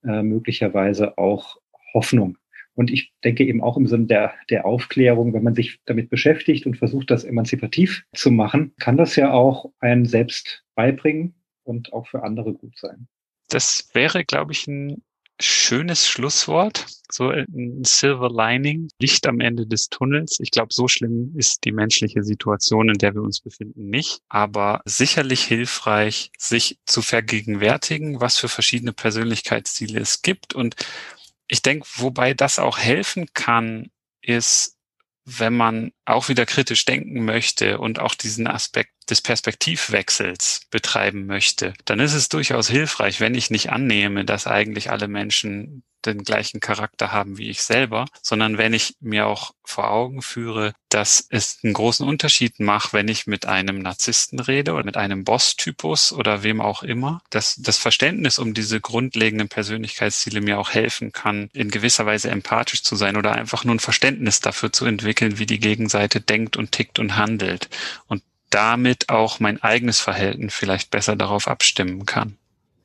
äh, 0.03 0.23
möglicherweise 0.23 1.17
auch 1.17 1.57
Hoffnung. 1.93 2.37
Und 2.75 2.91
ich 2.91 3.11
denke 3.23 3.43
eben 3.43 3.63
auch 3.63 3.77
im 3.77 3.87
Sinne 3.87 4.05
der, 4.05 4.33
der 4.49 4.65
Aufklärung, 4.65 5.33
wenn 5.33 5.43
man 5.43 5.55
sich 5.55 5.79
damit 5.85 6.09
beschäftigt 6.09 6.65
und 6.65 6.77
versucht, 6.77 7.09
das 7.09 7.23
emanzipativ 7.23 8.05
zu 8.13 8.29
machen, 8.29 8.73
kann 8.79 8.97
das 8.97 9.15
ja 9.15 9.31
auch 9.31 9.71
einen 9.79 10.05
selbst 10.05 10.63
beibringen 10.75 11.33
und 11.63 11.91
auch 11.93 12.07
für 12.07 12.23
andere 12.23 12.53
gut 12.53 12.77
sein. 12.77 13.07
Das 13.49 13.89
wäre, 13.93 14.25
glaube 14.25 14.51
ich, 14.51 14.67
ein 14.67 15.01
schönes 15.39 16.07
Schlusswort, 16.07 16.85
so 17.11 17.29
ein 17.29 17.83
Silver 17.83 18.29
Lining, 18.29 18.89
Licht 18.99 19.27
am 19.27 19.39
Ende 19.39 19.67
des 19.67 19.89
Tunnels. 19.89 20.39
Ich 20.39 20.51
glaube, 20.51 20.73
so 20.73 20.87
schlimm 20.87 21.33
ist 21.35 21.63
die 21.63 21.71
menschliche 21.71 22.23
Situation, 22.23 22.89
in 22.89 22.97
der 22.97 23.13
wir 23.13 23.21
uns 23.21 23.41
befinden, 23.41 23.89
nicht. 23.89 24.19
Aber 24.29 24.81
sicherlich 24.85 25.43
hilfreich, 25.43 26.31
sich 26.37 26.79
zu 26.85 27.01
vergegenwärtigen, 27.01 28.19
was 28.19 28.37
für 28.37 28.49
verschiedene 28.49 28.93
Persönlichkeitsziele 28.93 29.99
es 29.99 30.21
gibt. 30.21 30.53
Und 30.53 30.75
ich 31.47 31.61
denke, 31.61 31.87
wobei 31.95 32.33
das 32.33 32.59
auch 32.59 32.77
helfen 32.77 33.27
kann, 33.33 33.89
ist, 34.21 34.76
wenn 35.29 35.57
man 35.57 35.91
auch 36.05 36.29
wieder 36.29 36.45
kritisch 36.45 36.85
denken 36.85 37.25
möchte 37.25 37.79
und 37.79 37.99
auch 37.99 38.15
diesen 38.15 38.47
Aspekt 38.47 38.93
des 39.09 39.21
Perspektivwechsels 39.21 40.61
betreiben 40.71 41.25
möchte, 41.25 41.73
dann 41.83 41.99
ist 41.99 42.13
es 42.13 42.29
durchaus 42.29 42.69
hilfreich, 42.69 43.19
wenn 43.19 43.35
ich 43.35 43.49
nicht 43.49 43.69
annehme, 43.69 44.23
dass 44.23 44.47
eigentlich 44.47 44.89
alle 44.89 45.09
Menschen 45.09 45.83
den 46.13 46.23
gleichen 46.23 46.59
Charakter 46.59 47.11
haben 47.11 47.37
wie 47.37 47.49
ich 47.49 47.63
selber, 47.63 48.05
sondern 48.21 48.57
wenn 48.57 48.73
ich 48.73 48.95
mir 48.99 49.27
auch 49.27 49.51
vor 49.63 49.89
Augen 49.91 50.21
führe, 50.21 50.73
dass 50.89 51.27
es 51.29 51.59
einen 51.63 51.73
großen 51.73 52.07
Unterschied 52.07 52.59
macht, 52.59 52.93
wenn 52.93 53.07
ich 53.07 53.27
mit 53.27 53.45
einem 53.45 53.79
Narzissten 53.79 54.39
rede 54.39 54.73
oder 54.73 54.83
mit 54.83 54.97
einem 54.97 55.23
Boss-Typus 55.23 56.13
oder 56.13 56.43
wem 56.43 56.61
auch 56.61 56.83
immer, 56.83 57.21
dass 57.29 57.55
das 57.57 57.77
Verständnis 57.77 58.39
um 58.39 58.53
diese 58.53 58.79
grundlegenden 58.79 59.49
Persönlichkeitsziele 59.49 60.41
mir 60.41 60.59
auch 60.59 60.71
helfen 60.71 61.11
kann, 61.11 61.49
in 61.53 61.69
gewisser 61.69 62.05
Weise 62.05 62.29
empathisch 62.29 62.83
zu 62.83 62.95
sein 62.95 63.17
oder 63.17 63.33
einfach 63.33 63.65
nur 63.65 63.75
ein 63.75 63.79
Verständnis 63.79 64.39
dafür 64.39 64.71
zu 64.71 64.85
entwickeln, 64.85 65.39
wie 65.39 65.45
die 65.45 65.59
Gegenseite 65.59 66.21
denkt 66.21 66.57
und 66.57 66.71
tickt 66.71 66.99
und 66.99 67.17
handelt 67.17 67.69
und 68.07 68.23
damit 68.49 69.09
auch 69.09 69.39
mein 69.39 69.61
eigenes 69.61 69.99
Verhalten 69.99 70.49
vielleicht 70.49 70.89
besser 70.91 71.15
darauf 71.15 71.47
abstimmen 71.47 72.05
kann. 72.05 72.37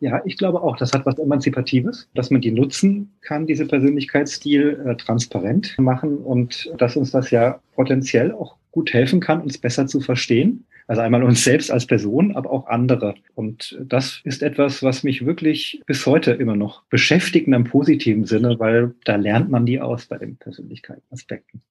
Ja, 0.03 0.21
ich 0.25 0.37
glaube 0.37 0.61
auch, 0.61 0.77
das 0.77 0.93
hat 0.93 1.07
was 1.07 1.17
Emanzipatives, 1.17 2.09
dass 2.15 2.29
man 2.29 2.41
die 2.41 2.51
nutzen 2.51 3.13
kann, 3.21 3.47
diese 3.47 3.67
Persönlichkeitsstil 3.67 4.83
äh, 4.85 4.97
transparent 4.97 5.79
machen 5.79 6.19
und 6.19 6.73
dass 6.77 6.97
uns 6.97 7.13
das 7.13 7.31
ja 7.31 7.61
potenziell 7.77 8.33
auch 8.33 8.57
gut 8.73 8.93
helfen 8.93 9.21
kann, 9.21 9.41
uns 9.41 9.59
besser 9.59 9.87
zu 9.87 10.01
verstehen. 10.01 10.67
Also 10.89 11.03
einmal 11.03 11.23
uns 11.23 11.45
selbst 11.45 11.71
als 11.71 11.87
Person, 11.87 12.35
aber 12.35 12.51
auch 12.51 12.67
andere. 12.67 13.15
Und 13.37 13.79
das 13.81 14.21
ist 14.25 14.43
etwas, 14.43 14.83
was 14.83 15.05
mich 15.05 15.25
wirklich 15.25 15.81
bis 15.87 16.05
heute 16.05 16.33
immer 16.33 16.57
noch 16.57 16.83
beschäftigt 16.87 17.47
in 17.47 17.55
einem 17.55 17.63
positiven 17.63 18.25
Sinne, 18.25 18.59
weil 18.59 18.97
da 19.05 19.15
lernt 19.15 19.51
man 19.51 19.67
die 19.67 19.81
aus 19.81 20.07
bei 20.07 20.19
den 20.19 20.35
Persönlichkeitsaspekten. 20.37 21.63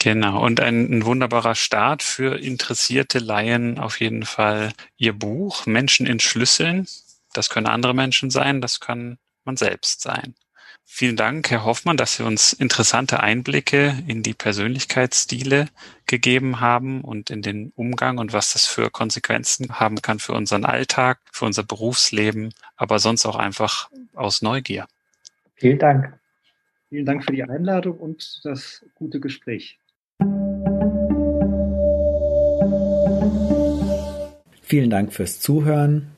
Genau, 0.00 0.44
und 0.44 0.60
ein, 0.60 0.92
ein, 0.92 1.04
wunderbarer 1.04 1.54
Start 1.54 2.02
für 2.02 2.40
interessierte 2.40 3.20
Laien 3.20 3.78
auf 3.78 4.00
jeden 4.00 4.24
Fall 4.24 4.72
Ihr 4.96 5.12
Buch 5.12 5.66
Menschen 5.66 6.06
in 6.06 6.18
Schlüsseln 6.18 6.86
das 7.38 7.48
können 7.48 7.68
andere 7.68 7.94
Menschen 7.94 8.30
sein, 8.30 8.60
das 8.60 8.80
kann 8.80 9.18
man 9.44 9.56
selbst 9.56 10.02
sein. 10.02 10.34
Vielen 10.84 11.16
Dank, 11.16 11.50
Herr 11.50 11.64
Hoffmann, 11.64 11.96
dass 11.96 12.16
Sie 12.16 12.24
uns 12.24 12.52
interessante 12.52 13.20
Einblicke 13.20 14.02
in 14.06 14.22
die 14.22 14.34
Persönlichkeitsstile 14.34 15.68
gegeben 16.06 16.60
haben 16.60 17.02
und 17.02 17.30
in 17.30 17.42
den 17.42 17.72
Umgang 17.76 18.18
und 18.18 18.32
was 18.32 18.54
das 18.54 18.66
für 18.66 18.90
Konsequenzen 18.90 19.78
haben 19.78 20.02
kann 20.02 20.18
für 20.18 20.32
unseren 20.32 20.64
Alltag, 20.64 21.20
für 21.30 21.44
unser 21.44 21.62
Berufsleben, 21.62 22.54
aber 22.76 22.98
sonst 22.98 23.26
auch 23.26 23.36
einfach 23.36 23.90
aus 24.14 24.42
Neugier. 24.42 24.86
Vielen 25.54 25.78
Dank. 25.78 26.18
Vielen 26.88 27.06
Dank 27.06 27.24
für 27.24 27.32
die 27.32 27.44
Einladung 27.44 27.98
und 27.98 28.40
das 28.44 28.84
gute 28.94 29.20
Gespräch. 29.20 29.78
Vielen 34.62 34.90
Dank 34.90 35.12
fürs 35.12 35.38
Zuhören. 35.38 36.17